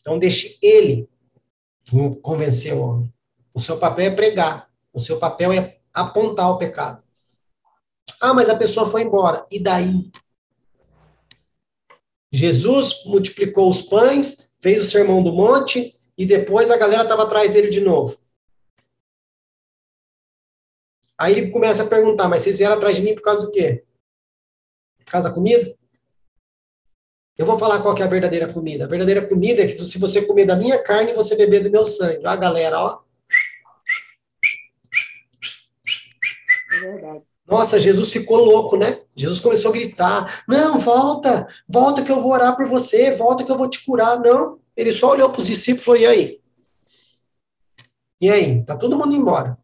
[0.00, 1.08] Então, deixe ele
[2.22, 3.14] convencer o homem.
[3.54, 4.70] O seu papel é pregar.
[4.92, 7.02] O seu papel é apontar o pecado.
[8.20, 9.46] Ah, mas a pessoa foi embora.
[9.50, 10.10] E daí?
[12.30, 17.52] Jesus multiplicou os pães, fez o sermão do monte, e depois a galera estava atrás
[17.52, 18.20] dele de novo.
[21.16, 23.84] Aí ele começa a perguntar, mas vocês vieram atrás de mim por causa do quê?
[25.04, 25.76] Por causa da comida?
[27.36, 28.84] Eu vou falar qual é a verdadeira comida.
[28.84, 31.84] A verdadeira comida é que se você comer da minha carne, você beber do meu
[31.84, 32.26] sangue.
[32.26, 33.02] Ó, galera, ó.
[36.72, 37.27] É verdade.
[37.48, 39.00] Nossa, Jesus ficou louco, né?
[39.16, 43.50] Jesus começou a gritar: Não, volta, volta que eu vou orar por você, volta que
[43.50, 44.20] eu vou te curar.
[44.20, 44.60] Não.
[44.76, 46.40] Ele só olhou para os discípulos e falou: E aí?
[48.20, 48.64] E aí?
[48.64, 49.58] Tá todo mundo embora.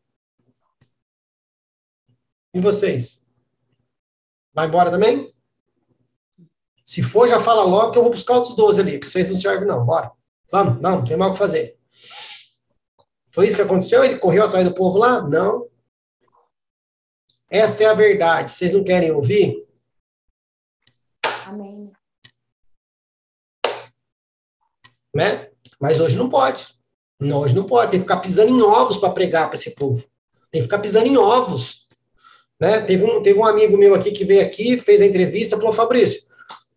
[2.54, 3.22] E vocês?
[4.54, 5.34] Vai embora também?
[6.82, 9.36] Se for, já fala logo que eu vou buscar outros 12 ali, que vocês não
[9.36, 9.84] servem, não.
[9.84, 10.10] Bora.
[10.50, 11.76] Vamos, não, tem mais o que fazer.
[13.30, 14.04] Foi isso que aconteceu?
[14.04, 15.20] Ele correu atrás do povo lá?
[15.20, 15.66] Não.
[17.54, 18.50] Essa é a verdade.
[18.50, 19.64] Vocês não querem ouvir?
[21.46, 21.92] Amém.
[25.14, 25.50] Né?
[25.80, 26.66] Mas hoje não pode.
[27.20, 27.92] Não, hoje não pode.
[27.92, 30.04] Tem que ficar pisando em ovos para pregar para esse povo.
[30.50, 31.86] Tem que ficar pisando em ovos.
[32.58, 32.80] Né?
[32.80, 36.22] Teve, um, teve um amigo meu aqui que veio aqui, fez a entrevista, falou: Fabrício,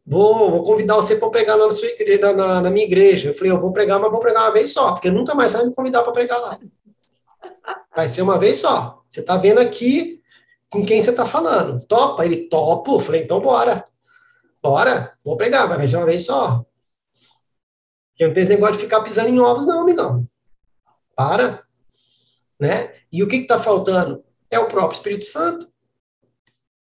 [0.05, 3.29] vou, vou convidar você para pregar na, sua igreja, na, na, minha igreja.
[3.29, 5.65] Eu falei: eu vou pregar, mas vou pregar uma vez só, porque nunca mais vai
[5.65, 6.59] me convidar para pregar lá.
[7.95, 9.01] Vai ser uma vez só.
[9.09, 10.17] Você está vendo aqui
[10.69, 11.85] com quem você está falando.
[11.85, 12.25] Topa?
[12.25, 12.91] Ele topa.
[12.91, 13.85] Eu falei: então bora.
[14.61, 16.65] Bora, vou pregar, mas vai ser uma vez só.
[18.09, 20.27] Porque não tem esse negócio de ficar pisando em ovos, não, amigão.
[21.15, 21.63] Para.
[22.59, 22.93] Né?
[23.11, 24.23] E o que está faltando?
[24.49, 25.67] É o próprio Espírito Santo.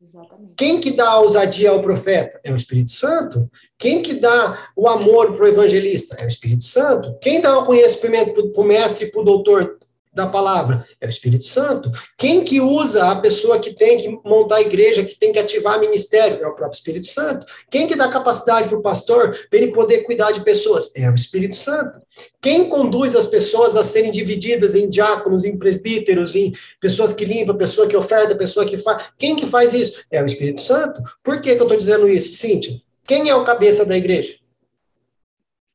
[0.02, 0.56] Exatamente.
[0.56, 2.40] Quem que dá a ousadia ao profeta?
[2.44, 3.52] É o Espírito Santo.
[3.78, 6.16] Quem que dá o amor para o evangelista?
[6.16, 7.18] É o Espírito Santo.
[7.22, 9.78] Quem dá o conhecimento para o mestre e para o doutor?
[10.16, 10.86] Da palavra?
[11.00, 11.92] É o Espírito Santo.
[12.18, 15.80] Quem que usa a pessoa que tem que montar a igreja, que tem que ativar
[15.80, 16.42] ministério?
[16.42, 17.46] É o próprio Espírito Santo.
[17.70, 20.96] Quem que dá capacidade para o pastor para ele poder cuidar de pessoas?
[20.96, 22.02] É o Espírito Santo.
[22.42, 27.58] Quem conduz as pessoas a serem divididas em diáconos, em presbíteros, em pessoas que limpam,
[27.58, 29.12] pessoa que oferta, pessoa que faz?
[29.18, 30.06] Quem que faz isso?
[30.10, 31.02] É o Espírito Santo.
[31.22, 32.82] Por que, que eu estou dizendo isso, Cíntia?
[33.06, 34.36] Quem é o cabeça da igreja?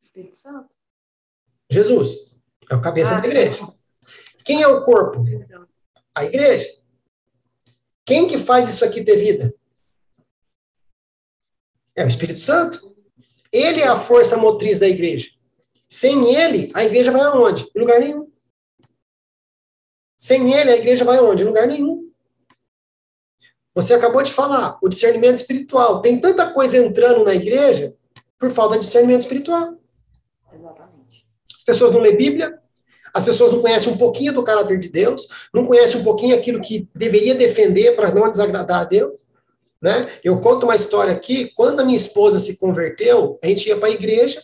[0.00, 0.68] Espírito Santo.
[1.70, 2.30] Jesus.
[2.70, 3.68] É o cabeça ah, da igreja.
[4.50, 5.24] Quem é o corpo?
[6.12, 6.68] A igreja.
[8.04, 9.54] Quem que faz isso aqui ter vida?
[11.94, 12.96] É o Espírito Santo.
[13.52, 15.30] Ele é a força motriz da igreja.
[15.88, 17.70] Sem ele, a igreja vai aonde?
[17.72, 18.28] Em lugar nenhum.
[20.16, 21.44] Sem ele, a igreja vai aonde?
[21.44, 22.12] Em lugar nenhum.
[23.72, 26.02] Você acabou de falar, o discernimento espiritual.
[26.02, 27.96] Tem tanta coisa entrando na igreja
[28.36, 29.78] por falta de discernimento espiritual.
[30.52, 31.24] Exatamente.
[31.56, 32.59] As pessoas não lêem Bíblia,
[33.14, 36.60] as pessoas não conhecem um pouquinho do caráter de Deus, não conhecem um pouquinho aquilo
[36.60, 39.26] que deveria defender para não desagradar a Deus.
[39.80, 40.06] Né?
[40.22, 41.52] Eu conto uma história aqui.
[41.54, 44.42] Quando a minha esposa se converteu, a gente ia para a igreja.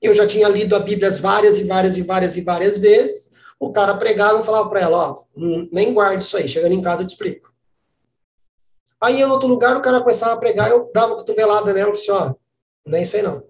[0.00, 3.30] Eu já tinha lido a Bíblia várias e várias e várias e várias vezes.
[3.60, 5.24] O cara pregava e falava para ela: Ó,
[5.70, 7.52] nem guarde isso aí, chegando em casa eu te explico.
[9.00, 12.00] Aí em outro lugar o cara começava a pregar, eu dava cotovelada nela e falei
[12.00, 12.34] assim: Ó,
[12.86, 13.44] não é isso aí não.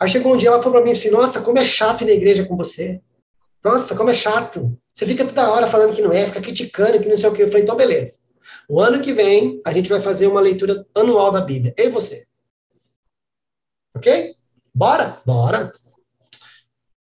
[0.00, 2.12] Aí chegou um dia, ela falou para mim assim: Nossa, como é chato ir na
[2.12, 3.02] igreja com você.
[3.66, 4.78] Nossa, como é chato.
[4.92, 7.42] Você fica toda hora falando que não é, fica criticando, que não sei o quê.
[7.42, 8.18] Eu falei, então beleza.
[8.68, 11.74] O ano que vem, a gente vai fazer uma leitura anual da Bíblia.
[11.76, 12.28] Eu e você.
[13.96, 14.36] Ok?
[14.72, 15.20] Bora?
[15.26, 15.72] Bora.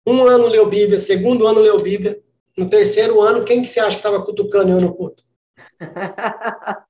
[0.06, 2.18] Um ano leu Bíblia, segundo ano leu Bíblia.
[2.56, 5.22] No terceiro ano, quem que você acha que estava cutucando eu no culto?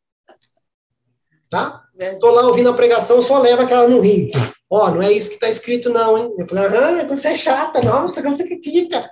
[1.48, 1.84] Tá?
[2.18, 4.32] Tô lá ouvindo a pregação, só leva aquela no rim.
[4.68, 6.34] Ó, oh, não é isso que tá escrito, não, hein?
[6.36, 9.08] Eu falei, ah, como você é chata, nossa, como você critica.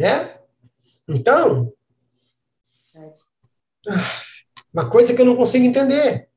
[0.00, 0.40] É?
[1.08, 1.72] Então,
[4.72, 6.28] uma coisa que eu não consigo entender.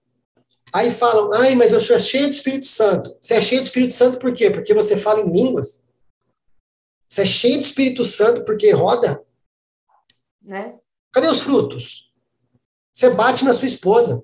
[0.73, 3.15] Aí falam, ai, mas eu sou cheio de Espírito Santo.
[3.19, 4.51] Você é cheio de Espírito Santo por quê?
[4.51, 5.85] Porque você fala em línguas?
[7.07, 9.23] Você é cheio de Espírito Santo porque roda?
[10.41, 10.77] Né?
[11.11, 12.11] Cadê os frutos?
[12.93, 14.23] Você bate na sua esposa.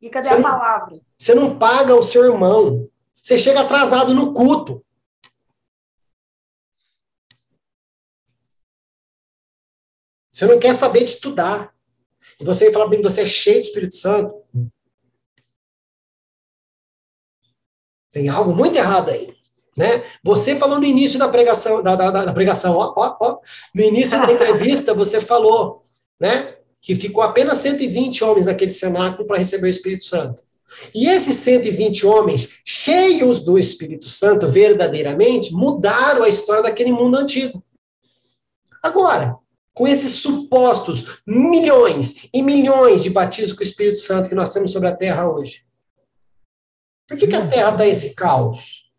[0.00, 1.00] E cadê você a palavra?
[1.16, 2.88] você não paga o seu irmão.
[3.14, 4.84] Você chega atrasado no culto.
[10.38, 11.74] Você não quer saber de estudar.
[12.40, 14.40] E você vem falar bem que você é cheio do Espírito Santo.
[18.08, 19.34] Tem algo muito errado aí.
[19.76, 20.00] Né?
[20.22, 23.38] Você falou no início da pregação, da, da, da pregação, ó, ó, ó,
[23.74, 25.84] no início da entrevista, você falou,
[26.20, 30.44] né, que ficou apenas 120 homens naquele cenáculo para receber o Espírito Santo.
[30.94, 37.60] E esses 120 homens, cheios do Espírito Santo verdadeiramente, mudaram a história daquele mundo antigo.
[38.80, 39.36] Agora,
[39.78, 44.72] com esses supostos milhões e milhões de batismos com o Espírito Santo que nós temos
[44.72, 45.64] sobre a terra hoje,
[47.06, 48.90] por que, que a terra está esse caos?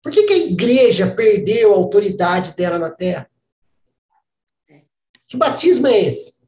[0.00, 3.28] Por que, que a igreja perdeu a autoridade dela na terra?
[5.26, 6.46] Que batismo é esse?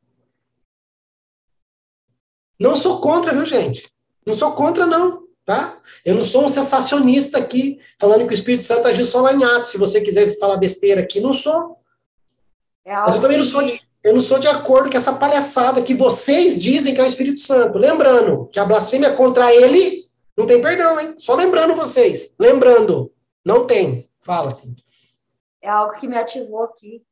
[2.56, 3.92] Não sou contra, viu, gente?
[4.24, 5.82] Não sou contra, não, tá?
[6.04, 9.42] Eu não sou um sensacionista aqui, falando que o Espírito Santo agiu só lá em
[9.42, 9.72] Atos.
[9.72, 11.82] Se você quiser falar besteira aqui, não sou.
[12.84, 15.82] É Mas eu também não sou, de, eu não sou de acordo com essa palhaçada
[15.82, 17.78] que vocês dizem que é o Espírito Santo.
[17.78, 20.04] Lembrando que a blasfêmia contra ele
[20.36, 21.14] não tem perdão, hein?
[21.18, 22.34] Só lembrando vocês.
[22.38, 23.12] Lembrando,
[23.44, 24.10] não tem.
[24.20, 24.76] Fala, assim.
[25.62, 27.02] É algo que me ativou aqui.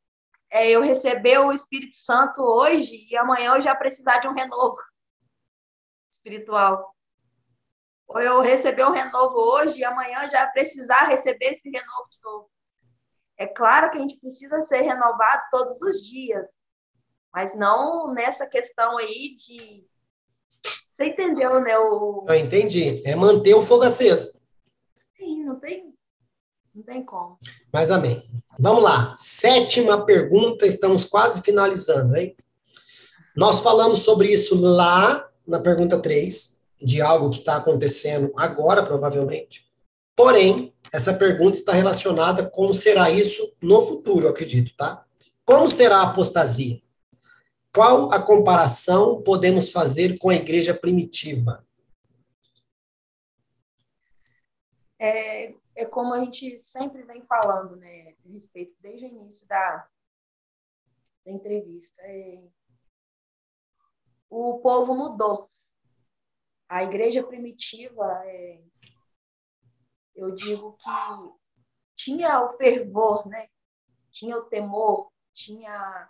[0.50, 4.76] É eu receber o Espírito Santo hoje e amanhã eu já precisar de um renovo
[6.12, 6.94] espiritual.
[8.06, 12.51] Ou eu receber um renovo hoje e amanhã já precisar receber esse renovo de novo.
[13.42, 16.60] É claro que a gente precisa ser renovado todos os dias,
[17.34, 19.84] mas não nessa questão aí de.
[20.88, 21.76] Você entendeu, né?
[21.76, 22.24] O...
[22.28, 23.02] Eu entendi.
[23.04, 24.38] É manter o fogo aceso.
[25.16, 25.92] Sim, não tem,
[26.72, 27.36] não tem como.
[27.72, 28.22] Mas amém.
[28.60, 29.12] Vamos lá.
[29.16, 32.36] Sétima pergunta, estamos quase finalizando, hein?
[33.34, 39.66] Nós falamos sobre isso lá na pergunta 3, de algo que está acontecendo agora, provavelmente.
[40.14, 45.06] Porém, essa pergunta está relacionada com como será isso no futuro, acredito, tá?
[45.44, 46.80] Como será a apostasia?
[47.74, 51.66] Qual a comparação podemos fazer com a igreja primitiva?
[54.98, 59.88] É, é como a gente sempre vem falando, né, a respeito, desde o início da,
[61.24, 62.00] da entrevista.
[62.02, 62.44] É,
[64.28, 65.48] o povo mudou.
[66.68, 68.62] A igreja primitiva, é,
[70.24, 70.90] eu digo que
[71.96, 73.48] tinha o fervor, né?
[74.10, 76.08] Tinha o temor, tinha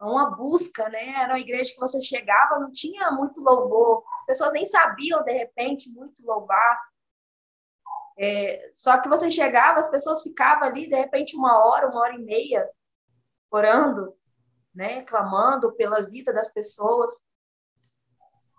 [0.00, 1.20] uma busca, né?
[1.20, 5.32] Era uma igreja que você chegava, não tinha muito louvor, as pessoas nem sabiam de
[5.32, 6.80] repente muito louvar.
[8.16, 12.14] É, só que você chegava, as pessoas ficavam ali de repente uma hora, uma hora
[12.14, 12.70] e meia
[13.50, 14.16] orando,
[14.74, 17.12] né, clamando pela vida das pessoas.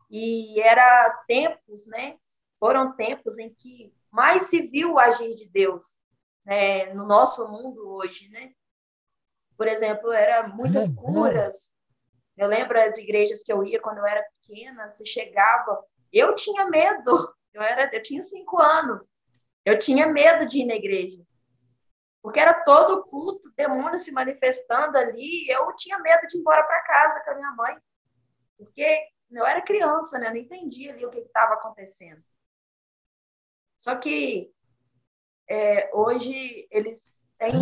[0.09, 2.17] E era tempos, né?
[2.59, 5.99] Foram tempos em que mais se viu o agir de Deus
[6.43, 8.51] né, no nosso mundo hoje, né?
[9.57, 11.73] Por exemplo, era muitas curas.
[12.35, 16.69] Eu lembro as igrejas que eu ia quando eu era pequena, você chegava, eu tinha
[16.69, 17.33] medo.
[17.53, 19.13] Eu era, eu tinha cinco anos.
[19.63, 21.25] Eu tinha medo de ir na igreja
[22.25, 26.81] porque era todo culto, demônio se manifestando ali, eu tinha medo de ir embora para
[26.81, 27.77] casa com a minha mãe,
[28.57, 30.25] porque eu era criança, né?
[30.25, 32.23] Eu não entendia ali o que estava acontecendo.
[33.85, 34.51] Só que
[35.47, 37.53] é, hoje eles têm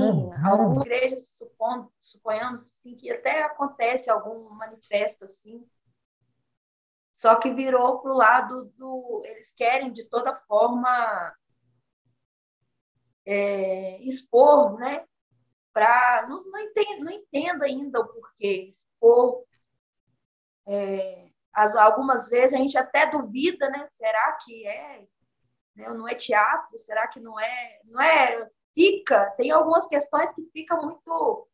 [0.46, 5.70] algumas igrejas, supondo, suponhamos assim, que até acontece algum manifesto assim,
[7.12, 9.22] só que virou para o lado do.
[9.26, 11.36] Eles querem de toda forma
[13.26, 15.06] é, expor, né?
[15.74, 19.44] Para não, não, entendo, não entendo ainda o porquê expor.
[20.70, 23.86] É, as, algumas vezes a gente até duvida, né?
[23.90, 25.06] Será que é?
[25.76, 25.88] Né?
[25.90, 26.78] Não é teatro?
[26.78, 27.82] Será que não é?
[27.86, 28.50] Não é?
[28.74, 29.32] Fica.
[29.32, 31.48] Tem algumas questões que ficam muito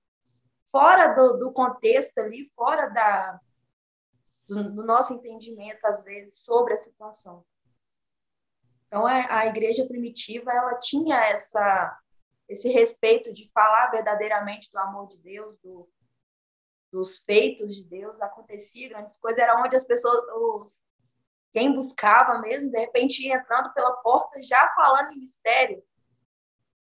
[0.71, 3.39] fora do, do contexto ali, fora da,
[4.47, 7.45] do, do nosso entendimento às vezes sobre a situação.
[8.87, 11.97] Então, a, é, a igreja primitiva, ela tinha essa,
[12.47, 15.87] esse respeito de falar verdadeiramente do amor de Deus, do,
[16.91, 20.83] dos feitos de Deus, acontecia grandes coisas, era onde as pessoas, os,
[21.51, 25.83] quem buscava mesmo, de repente ia entrando pela porta já falando em mistério.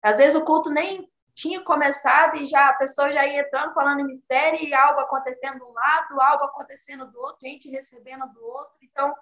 [0.01, 3.99] Às vezes o culto nem tinha começado e já a pessoa já ia entrando falando
[3.99, 8.43] em mistério e algo acontecendo de um lado, algo acontecendo do outro, gente recebendo do
[8.43, 8.77] outro.
[8.81, 9.13] Então,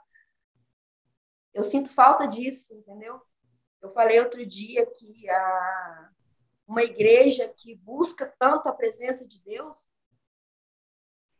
[1.54, 3.20] eu sinto falta disso, entendeu?
[3.82, 6.10] Eu falei outro dia que a,
[6.68, 9.92] uma igreja que busca tanto a presença de Deus,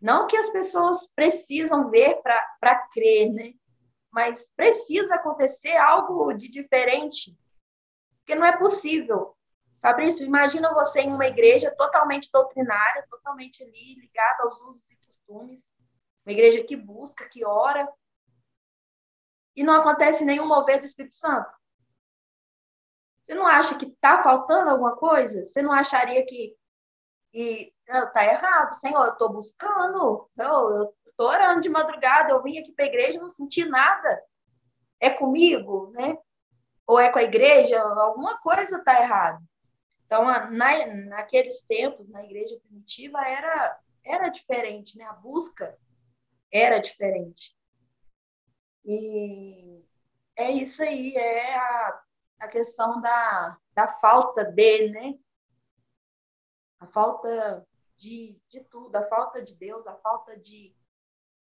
[0.02, 3.54] não que as pessoas precisam ver para crer, né?
[4.14, 7.38] Mas precisa acontecer algo de diferente,
[8.20, 9.36] porque não é possível
[9.84, 15.70] Fabrício, imagina você em uma igreja totalmente doutrinária, totalmente ali ligada aos usos e costumes,
[16.26, 17.86] uma igreja que busca, que ora,
[19.54, 21.54] e não acontece nenhum mover do Espírito Santo.
[23.22, 25.44] Você não acha que está faltando alguma coisa?
[25.44, 26.56] Você não acharia que
[27.34, 28.72] está errado?
[28.76, 33.18] Senhor, eu estou buscando, eu estou orando de madrugada, eu vim aqui para a igreja
[33.18, 34.22] e não senti nada.
[35.00, 36.18] É comigo, né?
[36.86, 37.80] Ou é com a igreja?
[37.80, 39.42] Alguma coisa está errada.
[40.06, 45.06] Então, na, naqueles tempos, na igreja primitiva, era, era diferente, né?
[45.06, 45.78] A busca
[46.52, 47.56] era diferente.
[48.86, 49.84] E
[50.36, 52.04] é isso aí, é a,
[52.40, 55.14] a questão da, da falta de, né?
[56.80, 57.66] A falta
[57.96, 60.76] de, de tudo, a falta de Deus, a falta de,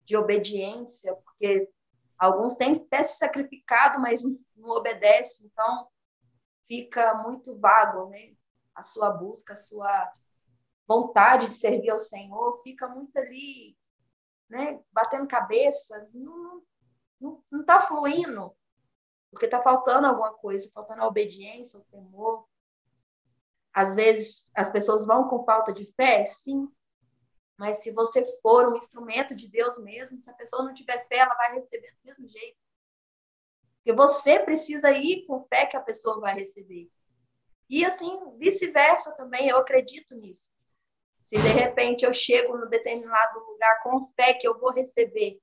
[0.04, 1.70] de obediência, porque
[2.18, 4.22] alguns têm até se sacrificado, mas
[4.56, 5.88] não obedecem, então
[6.68, 8.34] fica muito vago, né?
[8.76, 10.14] a sua busca, a sua
[10.88, 13.78] vontade de servir ao Senhor fica muito ali,
[14.50, 16.62] né, batendo cabeça, não
[17.50, 18.54] não está fluindo,
[19.32, 22.46] porque está faltando alguma coisa, faltando a obediência, o temor.
[23.74, 26.68] Às vezes as pessoas vão com falta de fé, sim,
[27.58, 31.18] mas se você for um instrumento de Deus mesmo, se a pessoa não tiver fé,
[31.18, 32.58] ela vai receber do mesmo jeito.
[33.78, 36.90] Porque você precisa ir com fé que a pessoa vai receber.
[37.70, 40.52] E assim, vice-versa também, eu acredito nisso.
[41.20, 45.40] Se de repente eu chego no determinado lugar com fé que eu vou receber,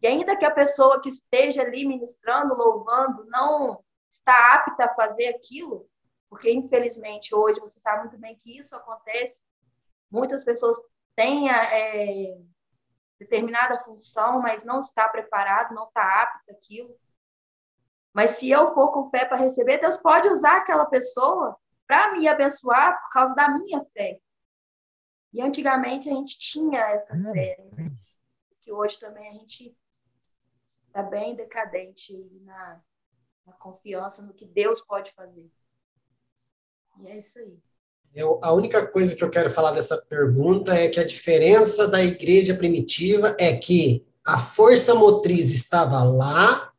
[0.00, 5.28] e ainda que a pessoa que esteja ali ministrando, louvando, não está apta a fazer
[5.28, 5.88] aquilo,
[6.28, 9.42] porque infelizmente hoje você sabe muito bem que isso acontece,
[10.10, 10.78] muitas pessoas
[11.18, 12.38] têm é,
[13.18, 16.96] determinada função, mas não está preparado, não está apto àquilo.
[18.14, 21.58] Mas se eu for com fé para receber, Deus pode usar aquela pessoa
[21.88, 24.20] para me abençoar por causa da minha fé.
[25.32, 27.90] E antigamente a gente tinha essa fé, né?
[28.60, 29.76] que hoje também a gente
[30.86, 32.12] está bem decadente
[32.42, 32.80] na,
[33.44, 35.50] na confiança no que Deus pode fazer.
[36.98, 37.60] E é isso aí.
[38.18, 42.02] Eu, a única coisa que eu quero falar dessa pergunta é que a diferença da
[42.02, 46.72] igreja primitiva é que a força motriz estava lá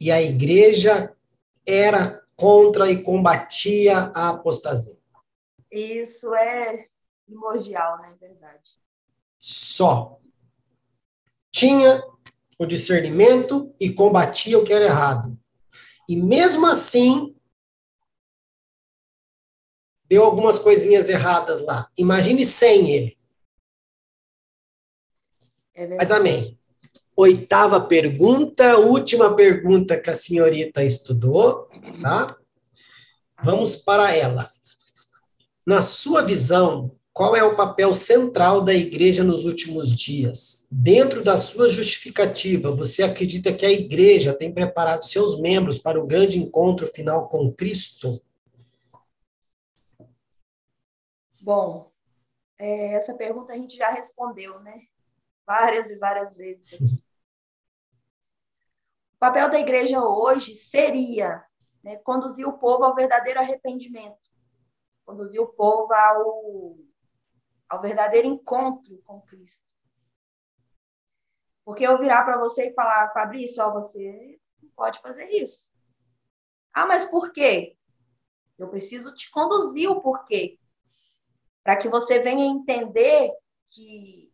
[0.00, 1.12] e a igreja
[1.66, 4.96] era contra e combatia a apostasia.
[5.72, 6.86] Isso é
[7.26, 8.14] primordial, na né?
[8.14, 8.78] é verdade.
[9.36, 10.20] Só.
[11.50, 12.00] Tinha
[12.60, 15.36] o discernimento e combatia o que era errado.
[16.08, 17.35] E mesmo assim,
[20.08, 21.88] deu algumas coisinhas erradas lá.
[21.98, 23.18] Imagine sem ele.
[25.74, 26.56] É Mas amém
[27.16, 31.66] oitava pergunta, última pergunta que a senhorita estudou,
[32.02, 32.36] tá?
[33.42, 34.46] Vamos para ela.
[35.66, 40.68] Na sua visão, qual é o papel central da igreja nos últimos dias?
[40.70, 46.06] Dentro da sua justificativa, você acredita que a igreja tem preparado seus membros para o
[46.06, 48.20] grande encontro final com Cristo?
[51.46, 51.92] Bom,
[52.58, 54.80] é, essa pergunta a gente já respondeu, né?
[55.46, 56.72] Várias e várias vezes.
[59.14, 61.46] O papel da igreja hoje seria
[61.84, 64.28] né, conduzir o povo ao verdadeiro arrependimento,
[65.04, 66.78] conduzir o povo ao,
[67.68, 69.72] ao verdadeiro encontro com Cristo.
[71.64, 75.70] Porque eu virar para você e falar, Fabrício, ó, você não pode fazer isso.
[76.74, 77.78] Ah, mas por quê?
[78.58, 80.58] Eu preciso te conduzir o porquê.
[81.66, 83.28] Para que você venha entender
[83.70, 84.32] que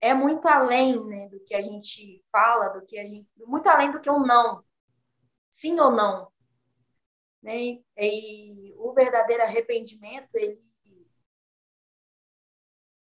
[0.00, 3.28] é muito além né, do que a gente fala, do que a gente.
[3.38, 4.64] Muito além do que um não.
[5.50, 6.30] Sim ou não.
[7.42, 7.80] Né?
[7.96, 10.60] E o verdadeiro arrependimento, ele,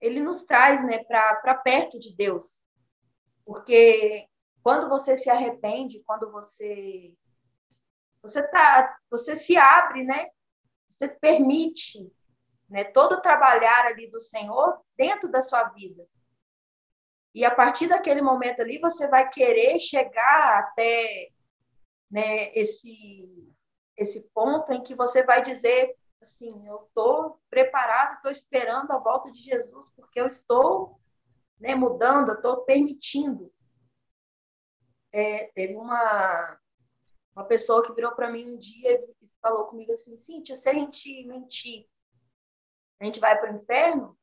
[0.03, 2.63] ele nos traz né, para perto de Deus.
[3.43, 4.29] Porque
[4.63, 7.15] quando você se arrepende, quando você
[8.21, 10.29] você tá, você se abre, né?
[10.91, 12.13] Você permite
[12.69, 16.07] né, todo trabalhar ali do Senhor dentro da sua vida.
[17.35, 21.31] E a partir daquele momento ali, você vai querer chegar até
[22.11, 23.53] né, esse,
[23.97, 29.31] esse ponto em que você vai dizer assim, eu estou preparado, estou esperando a volta
[29.31, 30.99] de Jesus, porque eu estou
[31.61, 33.53] né, mudando, eu estou permitindo.
[35.13, 36.59] É, teve uma,
[37.37, 40.73] uma pessoa que virou para mim um dia e falou comigo assim, Cíntia, se a
[40.73, 41.87] gente mentir,
[43.01, 44.19] a gente vai para o inferno?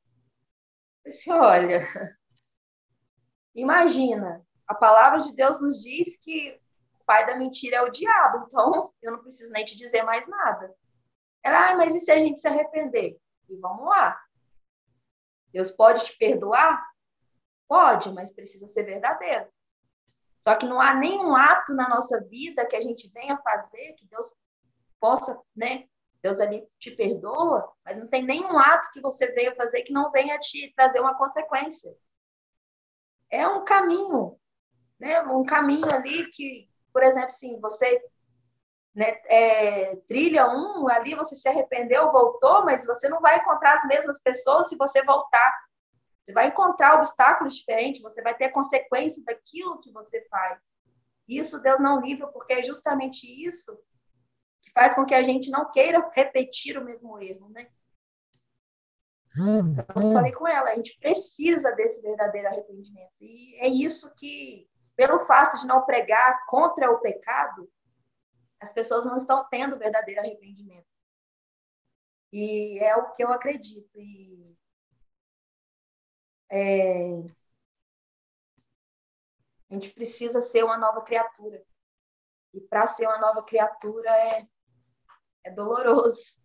[1.06, 1.80] Disse, olha,
[3.56, 6.60] imagina, a palavra de Deus nos diz que
[7.00, 10.28] o pai da mentira é o diabo, então eu não preciso nem te dizer mais
[10.28, 10.74] nada.
[11.44, 13.20] Ela, ah, mas e se a gente se arrepender?
[13.50, 14.20] E vamos lá.
[15.52, 16.86] Deus pode te perdoar?
[17.68, 19.52] Pode, mas precisa ser verdadeiro.
[20.40, 24.08] Só que não há nenhum ato na nossa vida que a gente venha fazer que
[24.08, 24.32] Deus
[25.00, 25.88] possa, né?
[26.22, 30.12] Deus ali te perdoa, mas não tem nenhum ato que você venha fazer que não
[30.12, 31.96] venha te trazer uma consequência.
[33.30, 34.38] É um caminho,
[35.00, 35.22] né?
[35.24, 38.04] Um caminho ali que, por exemplo, assim, você
[38.94, 43.86] né, é, trilha um, ali você se arrependeu, voltou, mas você não vai encontrar as
[43.86, 45.54] mesmas pessoas se você voltar.
[46.22, 50.60] Você vai encontrar obstáculos diferentes, você vai ter consequência daquilo que você faz.
[51.28, 53.76] Isso Deus não livra, porque é justamente isso
[54.72, 57.70] que faz com que a gente não queira repetir o mesmo erro, né?
[59.36, 63.22] Então, eu falei com ela, a gente precisa desse verdadeiro arrependimento.
[63.22, 67.72] E é isso que, pelo fato de não pregar contra o pecado,
[68.60, 70.88] as pessoas não estão tendo verdadeiro arrependimento.
[72.34, 73.90] E é o que eu acredito.
[74.00, 74.58] E
[76.52, 77.22] é,
[79.70, 81.64] a gente precisa ser uma nova criatura.
[82.54, 84.48] E para ser uma nova criatura é,
[85.46, 86.40] é doloroso.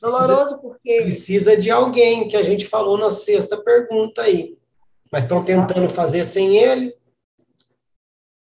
[0.00, 0.96] Doloroso precisa, porque.
[0.96, 4.58] Precisa de alguém, que a gente falou na sexta pergunta aí.
[5.10, 6.96] Mas estão tentando fazer sem ele.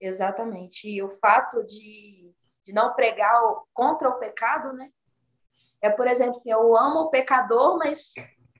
[0.00, 0.88] Exatamente.
[0.88, 2.24] E o fato de
[2.64, 3.38] de não pregar
[3.72, 4.90] contra o pecado, né?
[5.82, 8.14] É, por exemplo, eu amo o pecador, mas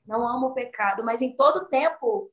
[0.07, 1.03] não amo o pecado.
[1.03, 2.31] Mas em todo tempo,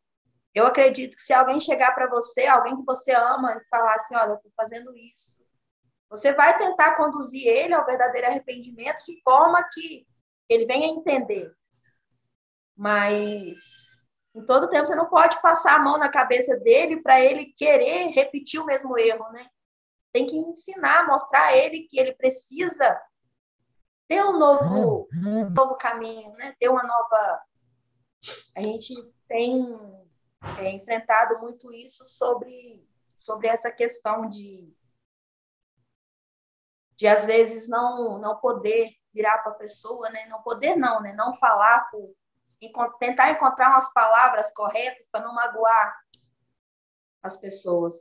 [0.54, 4.16] eu acredito que se alguém chegar para você, alguém que você ama, e falar assim:
[4.16, 5.41] olha, eu estou fazendo isso,
[6.12, 10.06] você vai tentar conduzir ele ao verdadeiro arrependimento de forma que
[10.50, 11.50] ele venha entender.
[12.76, 13.58] Mas
[14.36, 18.10] em todo tempo você não pode passar a mão na cabeça dele para ele querer
[18.10, 19.48] repetir o mesmo erro, né?
[20.12, 23.02] tem que ensinar, mostrar a ele que ele precisa
[24.10, 26.54] ter um novo, um novo caminho, né?
[26.60, 27.42] ter uma nova.
[28.58, 28.94] A gente
[29.30, 29.66] tem
[30.60, 32.86] é, enfrentado muito isso sobre,
[33.18, 34.76] sobre essa questão de,
[37.02, 40.28] de às vezes não, não poder virar para a pessoa, né?
[40.28, 41.12] não poder não, né?
[41.14, 42.14] não falar, por,
[43.00, 46.00] tentar encontrar umas palavras corretas para não magoar
[47.24, 47.96] as pessoas.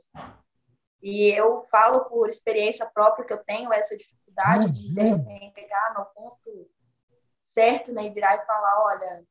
[1.01, 5.95] E eu falo por experiência própria que eu tenho essa dificuldade de, de repente, pegar
[5.97, 6.69] no ponto
[7.43, 9.25] certo, né, e virar e falar, olha,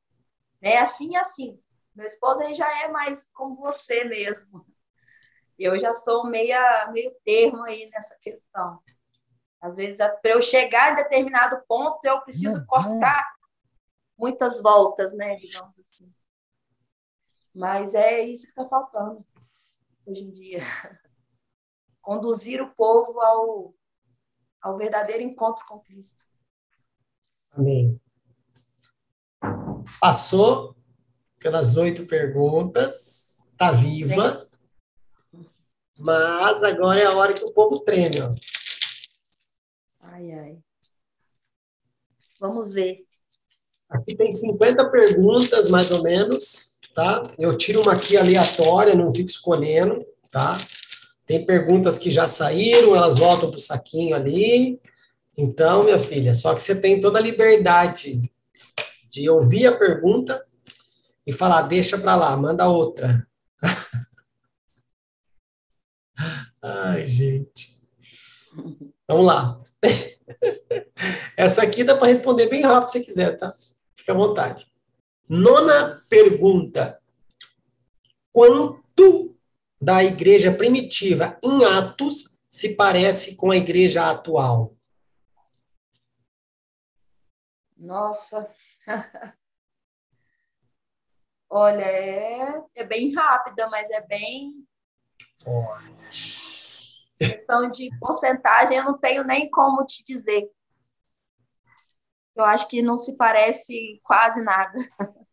[0.60, 1.62] né, assim assim.
[1.94, 4.66] Meu esposo aí já é mais como você mesmo.
[5.56, 8.82] Eu já sou meia, meio termo aí nessa questão.
[9.60, 13.30] Às vezes, para eu chegar em determinado ponto, eu preciso cortar
[14.16, 16.10] muitas voltas, né, digamos assim.
[17.54, 19.24] Mas é isso que está faltando
[20.06, 20.58] hoje em dia
[22.00, 23.74] conduzir o povo ao,
[24.62, 26.24] ao verdadeiro encontro com Cristo.
[27.52, 28.00] Amém.
[30.00, 30.76] Passou
[31.38, 34.46] pelas oito perguntas, está viva,
[35.98, 38.20] mas agora é a hora que o povo treme.
[38.20, 38.34] Ó.
[40.20, 40.58] Ai, ai.
[42.38, 43.06] Vamos ver.
[43.88, 47.22] Aqui tem 50 perguntas, mais ou menos, tá?
[47.38, 50.60] Eu tiro uma aqui aleatória, não fico escolhendo, tá?
[51.24, 54.78] Tem perguntas que já saíram, elas voltam para o saquinho ali.
[55.38, 58.20] Então, minha filha, só que você tem toda a liberdade
[59.08, 60.38] de ouvir a pergunta
[61.26, 63.26] e falar, deixa para lá, manda outra.
[66.62, 67.79] Ai, gente.
[69.10, 69.60] Vamos lá.
[71.36, 73.50] Essa aqui dá para responder bem rápido se quiser, tá?
[73.92, 74.72] Fica à vontade.
[75.28, 77.02] Nona pergunta.
[78.30, 79.36] Quanto
[79.80, 84.76] da igreja primitiva em Atos se parece com a igreja atual?
[87.76, 88.48] Nossa.
[91.50, 94.64] Olha, é, é bem rápida, mas é bem.
[95.44, 96.49] Olha.
[97.20, 100.50] Questão de porcentagem, eu não tenho nem como te dizer.
[102.34, 104.72] eu acho que não se parece quase nada.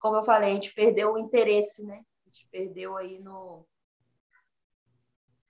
[0.00, 2.02] Como eu falei, a gente perdeu o interesse, né?
[2.24, 3.66] A gente perdeu aí no.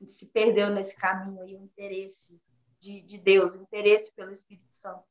[0.00, 2.36] A gente se perdeu nesse caminho aí, o interesse
[2.80, 5.04] de, de Deus, o interesse pelo Espírito Santo.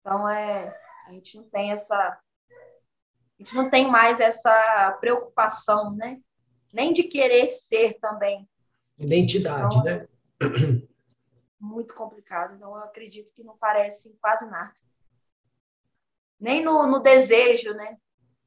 [0.00, 0.74] Então, é,
[1.06, 1.94] a gente não tem essa.
[1.94, 2.22] A
[3.38, 6.22] gente não tem mais essa preocupação, né?
[6.72, 8.48] Nem de querer ser também.
[8.98, 10.08] Identidade, então, né?
[11.60, 14.72] muito complicado, então eu acredito que não parece quase nada.
[16.38, 17.96] Nem no, no desejo, né,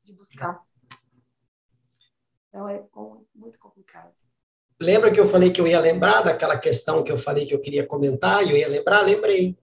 [0.03, 0.61] de buscar.
[2.49, 2.83] Então é
[3.35, 4.13] muito complicado.
[4.79, 7.61] Lembra que eu falei que eu ia lembrar daquela questão que eu falei que eu
[7.61, 9.01] queria comentar e eu ia lembrar?
[9.01, 9.57] Lembrei.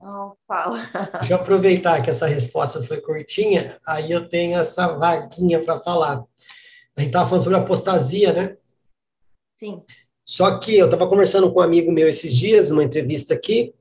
[0.00, 0.90] Não, fala.
[1.20, 6.24] Deixa eu aproveitar que essa resposta foi curtinha, aí eu tenho essa vaguinha para falar.
[7.00, 8.56] A gente estava falando sobre apostasia, né?
[9.58, 9.80] Sim.
[10.22, 13.72] Só que eu estava conversando com um amigo meu esses dias, numa entrevista aqui,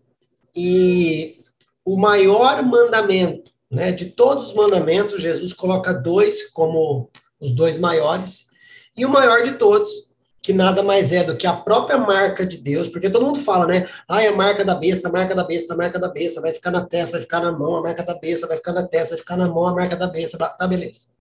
[0.55, 1.43] e
[1.83, 7.09] o maior mandamento, né, de todos os mandamentos, Jesus coloca dois como
[7.41, 8.51] os dois maiores,
[8.95, 12.55] e o maior de todos, que nada mais é do que a própria marca de
[12.55, 13.85] Deus, porque todo mundo fala, né?
[14.07, 16.53] Ah, é a marca da besta, a marca da besta, a marca da besta, vai
[16.53, 19.09] ficar na testa, vai ficar na mão, a marca da besta, vai ficar na testa,
[19.09, 21.18] vai ficar na mão, a marca da besta, tá beleza.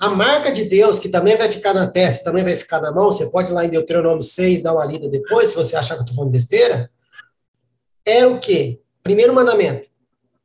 [0.00, 3.06] A marca de Deus, que também vai ficar na testa, também vai ficar na mão,
[3.06, 6.00] você pode ir lá em Deuteronômio 6 dar uma lida depois, se você achar que
[6.00, 6.88] eu estou falando besteira,
[8.06, 8.80] era o quê?
[9.02, 9.88] Primeiro mandamento,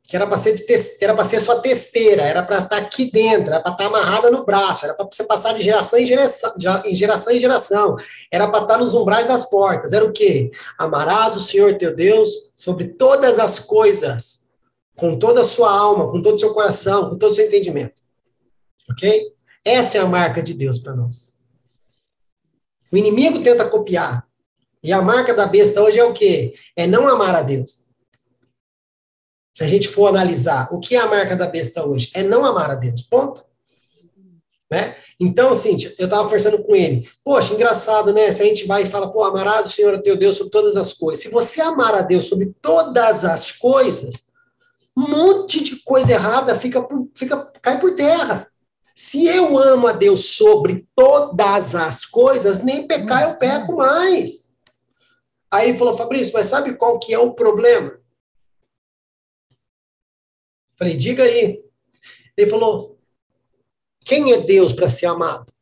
[0.02, 0.56] que era para ser,
[1.00, 4.28] era ser sua testeira, era para estar tá aqui dentro, era para estar tá amarrada
[4.28, 6.52] no braço, era para você passar de geração em geração,
[6.84, 7.96] em geração em geração,
[8.32, 10.50] era para estar tá nos umbrais das portas, era o quê?
[10.76, 14.42] Amarás o Senhor teu Deus sobre todas as coisas,
[14.96, 18.02] com toda a sua alma, com todo o seu coração, com todo o seu entendimento.
[18.90, 19.33] Ok?
[19.64, 21.34] Essa é a marca de Deus para nós.
[22.92, 24.26] O inimigo tenta copiar.
[24.82, 26.54] E a marca da besta hoje é o quê?
[26.76, 27.84] É não amar a Deus.
[29.56, 32.44] Se a gente for analisar o que é a marca da besta hoje, é não
[32.44, 33.02] amar a Deus.
[33.02, 33.42] Ponto.
[34.70, 34.96] Né?
[35.18, 37.08] Então, Cíntia, eu estava conversando com ele.
[37.24, 38.30] Poxa, engraçado, né?
[38.32, 40.92] Se a gente vai e fala, pô, amarás o Senhor teu Deus sobre todas as
[40.92, 41.22] coisas.
[41.22, 44.24] Se você amar a Deus sobre todas as coisas,
[44.96, 46.86] um monte de coisa errada fica,
[47.16, 48.48] fica cai por terra.
[48.94, 54.52] Se eu amo a Deus sobre todas as coisas, nem pecar eu peco mais.
[55.52, 58.00] Aí ele falou, Fabrício, mas sabe qual que é o problema?
[60.76, 61.64] Falei, diga aí.
[62.36, 62.96] Ele falou,
[64.04, 65.52] quem é Deus para ser amado?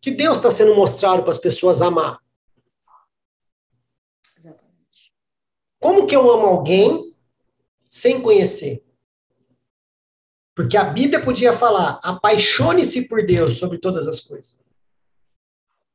[0.00, 2.20] Que Deus está sendo mostrado para as pessoas amar?
[4.38, 5.12] Exatamente.
[5.78, 7.11] Como que eu amo alguém
[7.92, 8.82] sem conhecer.
[10.54, 14.58] Porque a Bíblia podia falar: apaixone-se por Deus sobre todas as coisas.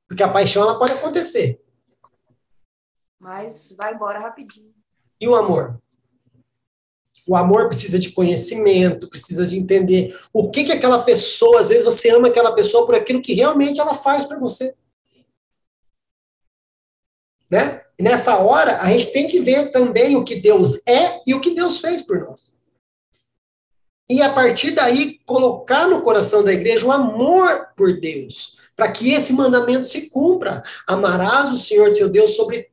[0.08, 1.60] Porque a paixão ela pode acontecer.
[3.20, 4.74] Mas vai embora rapidinho.
[5.20, 5.82] E o amor?
[7.28, 11.84] O amor precisa de conhecimento, precisa de entender o que que aquela pessoa, às vezes
[11.84, 14.74] você ama aquela pessoa por aquilo que realmente ela faz para você.
[17.50, 17.87] Né?
[18.00, 21.42] E nessa hora, a gente tem que ver também o que Deus é e o
[21.42, 22.56] que Deus fez por nós.
[24.10, 29.12] E a partir daí, colocar no coração da igreja o amor por Deus, para que
[29.12, 30.64] esse mandamento se cumpra.
[30.88, 32.72] Amarás o Senhor teu Deus sobre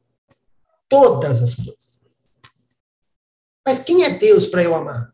[0.89, 2.07] todas as coisas.
[3.67, 5.11] Mas quem é Deus para eu amar?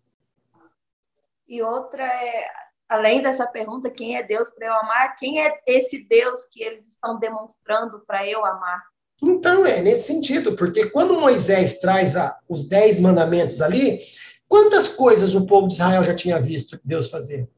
[1.48, 2.48] E outra é,
[2.88, 5.16] além dessa pergunta, quem é Deus para eu amar?
[5.16, 8.89] Quem é esse Deus que eles estão demonstrando para eu amar?
[9.22, 14.00] Então, é nesse sentido, porque quando Moisés traz a, os dez mandamentos ali,
[14.48, 17.48] quantas coisas o povo de Israel já tinha visto Deus fazer?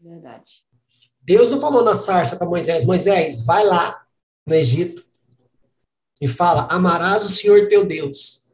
[0.00, 0.64] Verdade.
[1.22, 4.06] Deus não falou na sarça para Moisés: Moisés, vai lá
[4.46, 5.06] no Egito
[6.20, 8.44] e fala: Amarás o Senhor teu Deus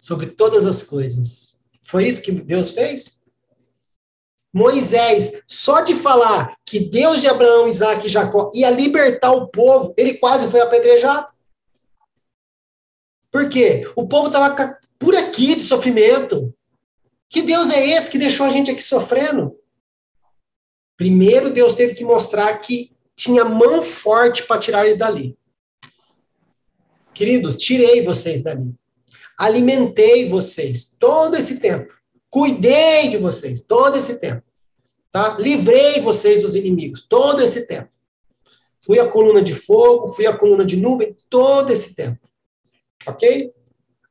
[0.00, 1.58] sobre todas as coisas.
[1.82, 3.19] Foi isso que Deus fez?
[4.52, 9.94] Moisés, só de falar que Deus de Abraão, Isaac e Jacó ia libertar o povo,
[9.96, 11.32] ele quase foi apedrejado.
[13.30, 13.88] Por quê?
[13.94, 16.52] O povo estava por aqui de sofrimento.
[17.28, 19.56] Que Deus é esse que deixou a gente aqui sofrendo?
[20.96, 25.38] Primeiro, Deus teve que mostrar que tinha mão forte para tirar eles dali.
[27.14, 28.74] Queridos, tirei vocês dali.
[29.38, 31.99] Alimentei vocês todo esse tempo.
[32.30, 34.42] Cuidei de vocês todo esse tempo.
[35.10, 35.36] Tá?
[35.38, 37.90] Livrei vocês dos inimigos todo esse tempo.
[38.78, 42.28] Fui a coluna de fogo, fui a coluna de nuvem todo esse tempo.
[43.06, 43.52] Ok?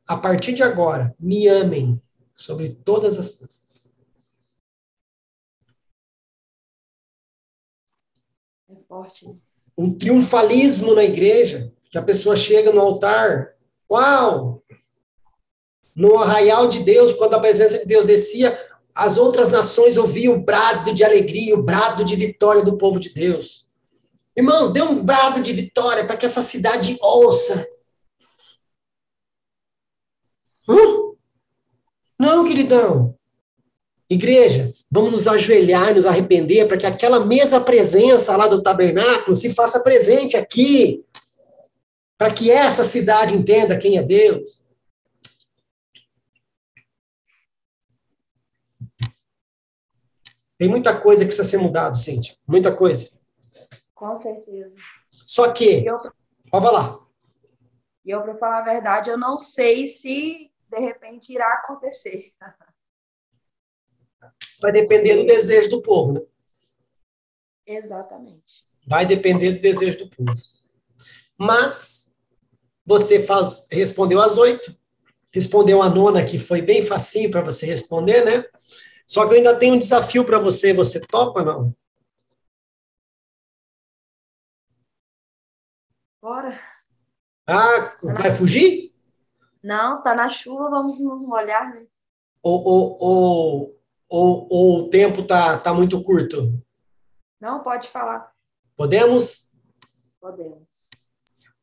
[0.07, 2.01] A partir de agora, me amem
[2.35, 3.91] sobre todas as coisas.
[8.69, 9.27] É forte.
[9.27, 9.35] Né?
[9.77, 13.55] Um triunfalismo na igreja, que a pessoa chega no altar,
[13.89, 14.59] uau!
[15.99, 18.57] No arraial de Deus, quando a presença de Deus descia,
[18.95, 23.13] as outras nações ouviam o brado de alegria, o brado de vitória do povo de
[23.13, 23.67] Deus.
[24.34, 27.67] Irmão, dê um brado de vitória para que essa cidade ouça.
[30.69, 30.77] Hã?
[32.17, 33.13] Não, queridão.
[34.09, 39.35] Igreja, vamos nos ajoelhar e nos arrepender para que aquela mesma presença lá do tabernáculo
[39.35, 41.03] se faça presente aqui.
[42.17, 44.59] Para que essa cidade entenda quem é Deus.
[50.60, 52.36] Tem muita coisa que precisa ser mudada, Cíntia.
[52.45, 53.18] Muita coisa.
[53.95, 54.76] Com certeza.
[55.26, 55.86] Só que.
[55.86, 55.98] Eu,
[56.52, 56.99] pode falar.
[58.03, 62.34] E eu, para falar a verdade, eu não sei se de repente irá acontecer.
[64.61, 66.19] Vai depender do desejo do povo, né?
[67.65, 68.65] Exatamente.
[68.86, 70.34] Vai depender do desejo do povo.
[71.38, 72.14] Mas
[72.86, 74.77] você faz, respondeu às oito,
[75.34, 78.44] respondeu a nona, que foi bem facinho para você responder, né?
[79.10, 80.72] Só que eu ainda tenho um desafio para você.
[80.72, 81.76] Você topa, não?
[86.22, 86.60] Bora.
[87.48, 88.94] Ah, vai fugir?
[89.64, 91.88] Não, tá na chuva, vamos nos molhar, né?
[92.44, 96.53] Ou, ou, ou, ou, ou o tempo tá, tá muito curto?
[97.41, 98.31] Não, pode falar.
[98.76, 99.53] Podemos?
[100.22, 100.90] Podemos.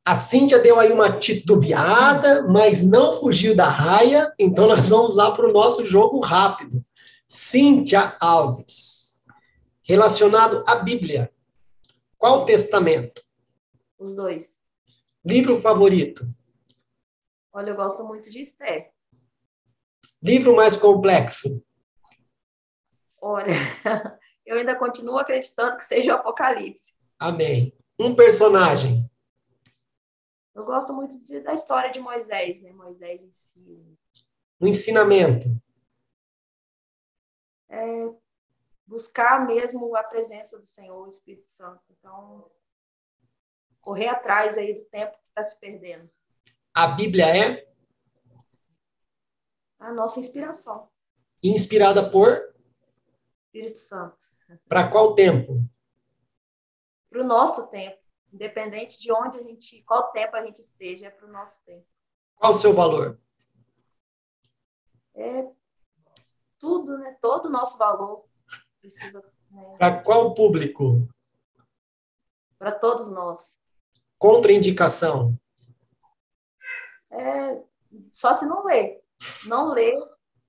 [0.04, 5.30] A Cíntia deu aí uma titubeada, mas não fugiu da raia, então nós vamos lá
[5.30, 6.84] para o nosso jogo rápido.
[7.28, 9.24] Cíntia Alves.
[9.82, 11.32] Relacionado à Bíblia.
[12.16, 13.22] Qual testamento?
[13.98, 14.48] Os dois.
[15.24, 16.28] Livro favorito?
[17.52, 18.90] Olha, eu gosto muito de Esther.
[20.22, 21.64] Livro mais complexo?
[23.20, 23.46] Olha,
[24.46, 26.92] eu ainda continuo acreditando que seja o Apocalipse.
[27.18, 27.72] Amém.
[27.98, 29.10] Um personagem?
[30.54, 32.72] Eu gosto muito de, da história de Moisés, né?
[32.72, 33.98] Moisés em si.
[34.60, 35.48] Um ensinamento?
[37.68, 38.14] É,
[38.86, 41.82] buscar mesmo a presença do Senhor, o Espírito Santo.
[41.90, 42.50] Então,
[43.80, 46.10] correr atrás aí do tempo que está se perdendo.
[46.72, 47.68] A Bíblia é?
[49.78, 50.88] A nossa inspiração.
[51.42, 52.40] Inspirada por?
[53.46, 54.26] Espírito Santo.
[54.68, 55.64] Para qual tempo?
[57.10, 57.98] Para o nosso tempo.
[58.32, 61.86] Independente de onde a gente, qual tempo a gente esteja, é para o nosso tempo.
[62.36, 63.18] Qual o seu valor?
[65.14, 65.50] É
[66.58, 67.16] tudo, né?
[67.20, 68.24] Todo o nosso valor
[68.80, 69.22] precisa.
[69.50, 69.76] Né?
[69.78, 71.08] Para qual público?
[72.58, 73.58] Para todos nós.
[74.18, 75.38] Contraindicação?
[77.10, 77.62] É,
[78.10, 79.02] só se não ler.
[79.46, 79.94] Não ler.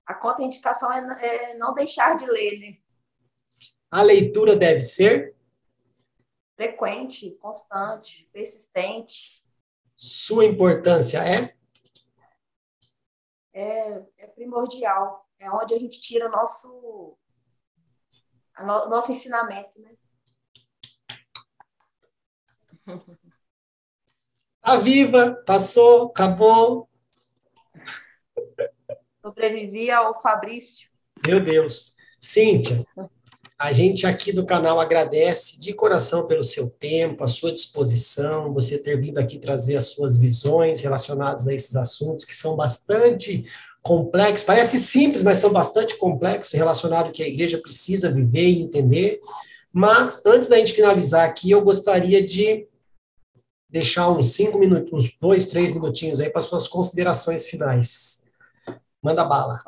[0.06, 2.78] A contraindicação é, é não deixar de ler, né?
[3.90, 5.36] A leitura deve ser?
[6.56, 9.44] Frequente, constante, persistente.
[9.94, 11.54] Sua importância é?
[13.52, 17.16] É, é primordial é onde a gente tira o nosso,
[18.58, 19.94] no, nosso ensinamento, né?
[24.60, 26.88] Tá viva, passou, acabou.
[29.22, 30.90] Sobrevivi ao Fabrício.
[31.26, 31.96] Meu Deus.
[32.20, 32.84] Cíntia,
[33.58, 38.82] a gente aqui do canal agradece de coração pelo seu tempo, a sua disposição, você
[38.82, 43.46] ter vindo aqui trazer as suas visões relacionadas a esses assuntos que são bastante
[43.88, 49.18] complexos, parece simples, mas são bastante complexos, relacionados que a igreja precisa viver e entender.
[49.72, 52.68] Mas, antes da gente finalizar aqui, eu gostaria de
[53.66, 58.24] deixar uns cinco minutos, uns dois, três minutinhos aí para suas considerações finais.
[59.02, 59.62] Manda bala.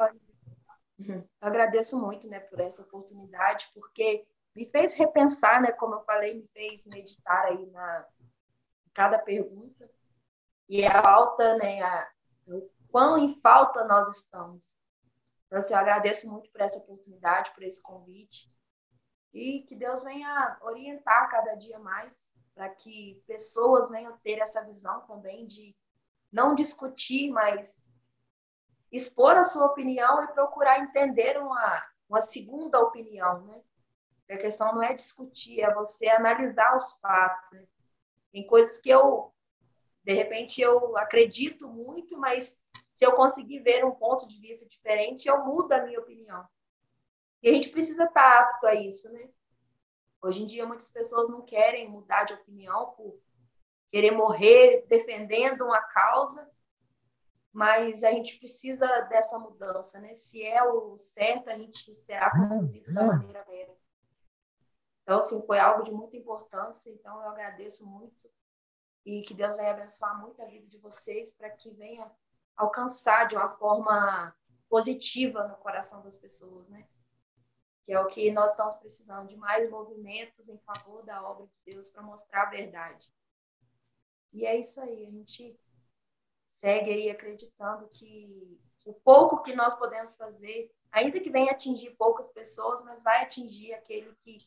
[0.99, 6.35] Eu agradeço muito, né, por essa oportunidade, porque me fez repensar, né, como eu falei,
[6.35, 8.05] me fez meditar aí na
[8.93, 9.89] cada pergunta
[10.69, 12.09] e a alta, né, a,
[12.91, 14.77] quão em falta nós estamos.
[15.47, 18.49] Então, assim, eu agradeço muito por essa oportunidade, por esse convite.
[19.33, 25.01] E que Deus venha orientar cada dia mais para que pessoas venham ter essa visão
[25.07, 25.75] também de
[26.33, 27.85] não discutir, mas
[28.93, 33.63] expor a sua opinião e procurar entender uma, uma segunda opinião, né?
[34.31, 37.51] A questão não é discutir, é você analisar os fatos.
[37.51, 37.67] Né?
[38.31, 39.35] Tem coisas que eu,
[40.05, 42.60] de repente, eu acredito muito, mas
[43.01, 46.47] se eu conseguir ver um ponto de vista diferente, eu mudo a minha opinião.
[47.43, 49.27] E a gente precisa estar apto a isso, né?
[50.21, 53.19] Hoje em dia, muitas pessoas não querem mudar de opinião por
[53.91, 56.47] querer morrer defendendo uma causa,
[57.51, 60.15] mas a gente precisa dessa mudança, né?
[60.15, 63.77] Se é o certo, a gente será conduzido da maneira certa.
[65.05, 68.31] Então, assim, foi algo de muita importância, então eu agradeço muito
[69.07, 72.15] e que Deus venha abençoar muito a vida de vocês para que venha
[72.57, 74.35] alcançar de uma forma
[74.69, 76.87] positiva no coração das pessoas, né?
[77.85, 81.73] Que é o que nós estamos precisando de mais movimentos em favor da obra de
[81.73, 83.13] Deus para mostrar a verdade.
[84.33, 85.59] E é isso aí, a gente
[86.49, 92.29] segue aí acreditando que o pouco que nós podemos fazer, ainda que venha atingir poucas
[92.29, 94.39] pessoas, mas vai atingir aquele que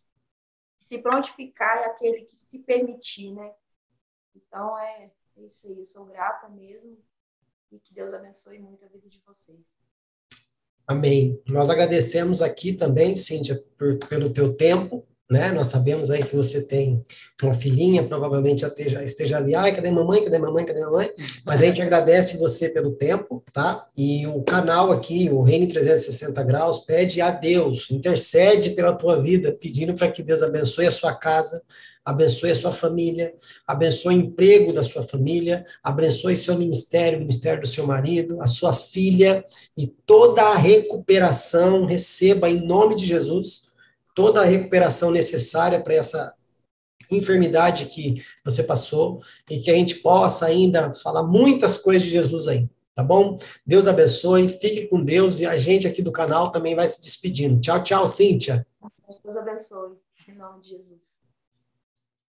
[0.80, 3.53] se prontificar aquele que se permitir, né?
[4.35, 6.97] Então é, é isso aí, eu sou grata mesmo
[7.73, 9.59] e que Deus abençoe muito a vida de vocês.
[10.85, 11.41] Amém.
[11.47, 15.51] Nós agradecemos aqui também, Cíntia, por, pelo teu tempo, né?
[15.51, 17.03] Nós sabemos aí que você tem
[17.41, 21.10] uma filhinha, provavelmente já esteja, esteja ali, ai, cadê mamãe, cadê mamãe, cadê mamãe?
[21.43, 23.88] Mas a gente agradece você pelo tempo, tá?
[23.97, 29.51] E o canal aqui, o Reino 360 Graus, pede a Deus, intercede pela tua vida,
[29.51, 31.64] pedindo para que Deus abençoe a sua casa,
[32.05, 33.34] abençoe a sua família,
[33.65, 38.45] abençoe o emprego da sua família, abençoe seu ministério, o ministério do seu marido, a
[38.45, 39.43] sua filha,
[39.76, 43.72] e toda a recuperação receba em nome de Jesus
[44.15, 46.34] toda a recuperação necessária para essa
[47.11, 52.48] enfermidade que você passou e que a gente possa ainda falar muitas coisas de Jesus
[52.48, 53.38] aí, tá bom?
[53.65, 57.60] Deus abençoe, fique com Deus e a gente aqui do canal também vai se despedindo.
[57.60, 58.65] Tchau, tchau, Cíntia.
[59.23, 61.22] Deus abençoe, em nome de Jesus.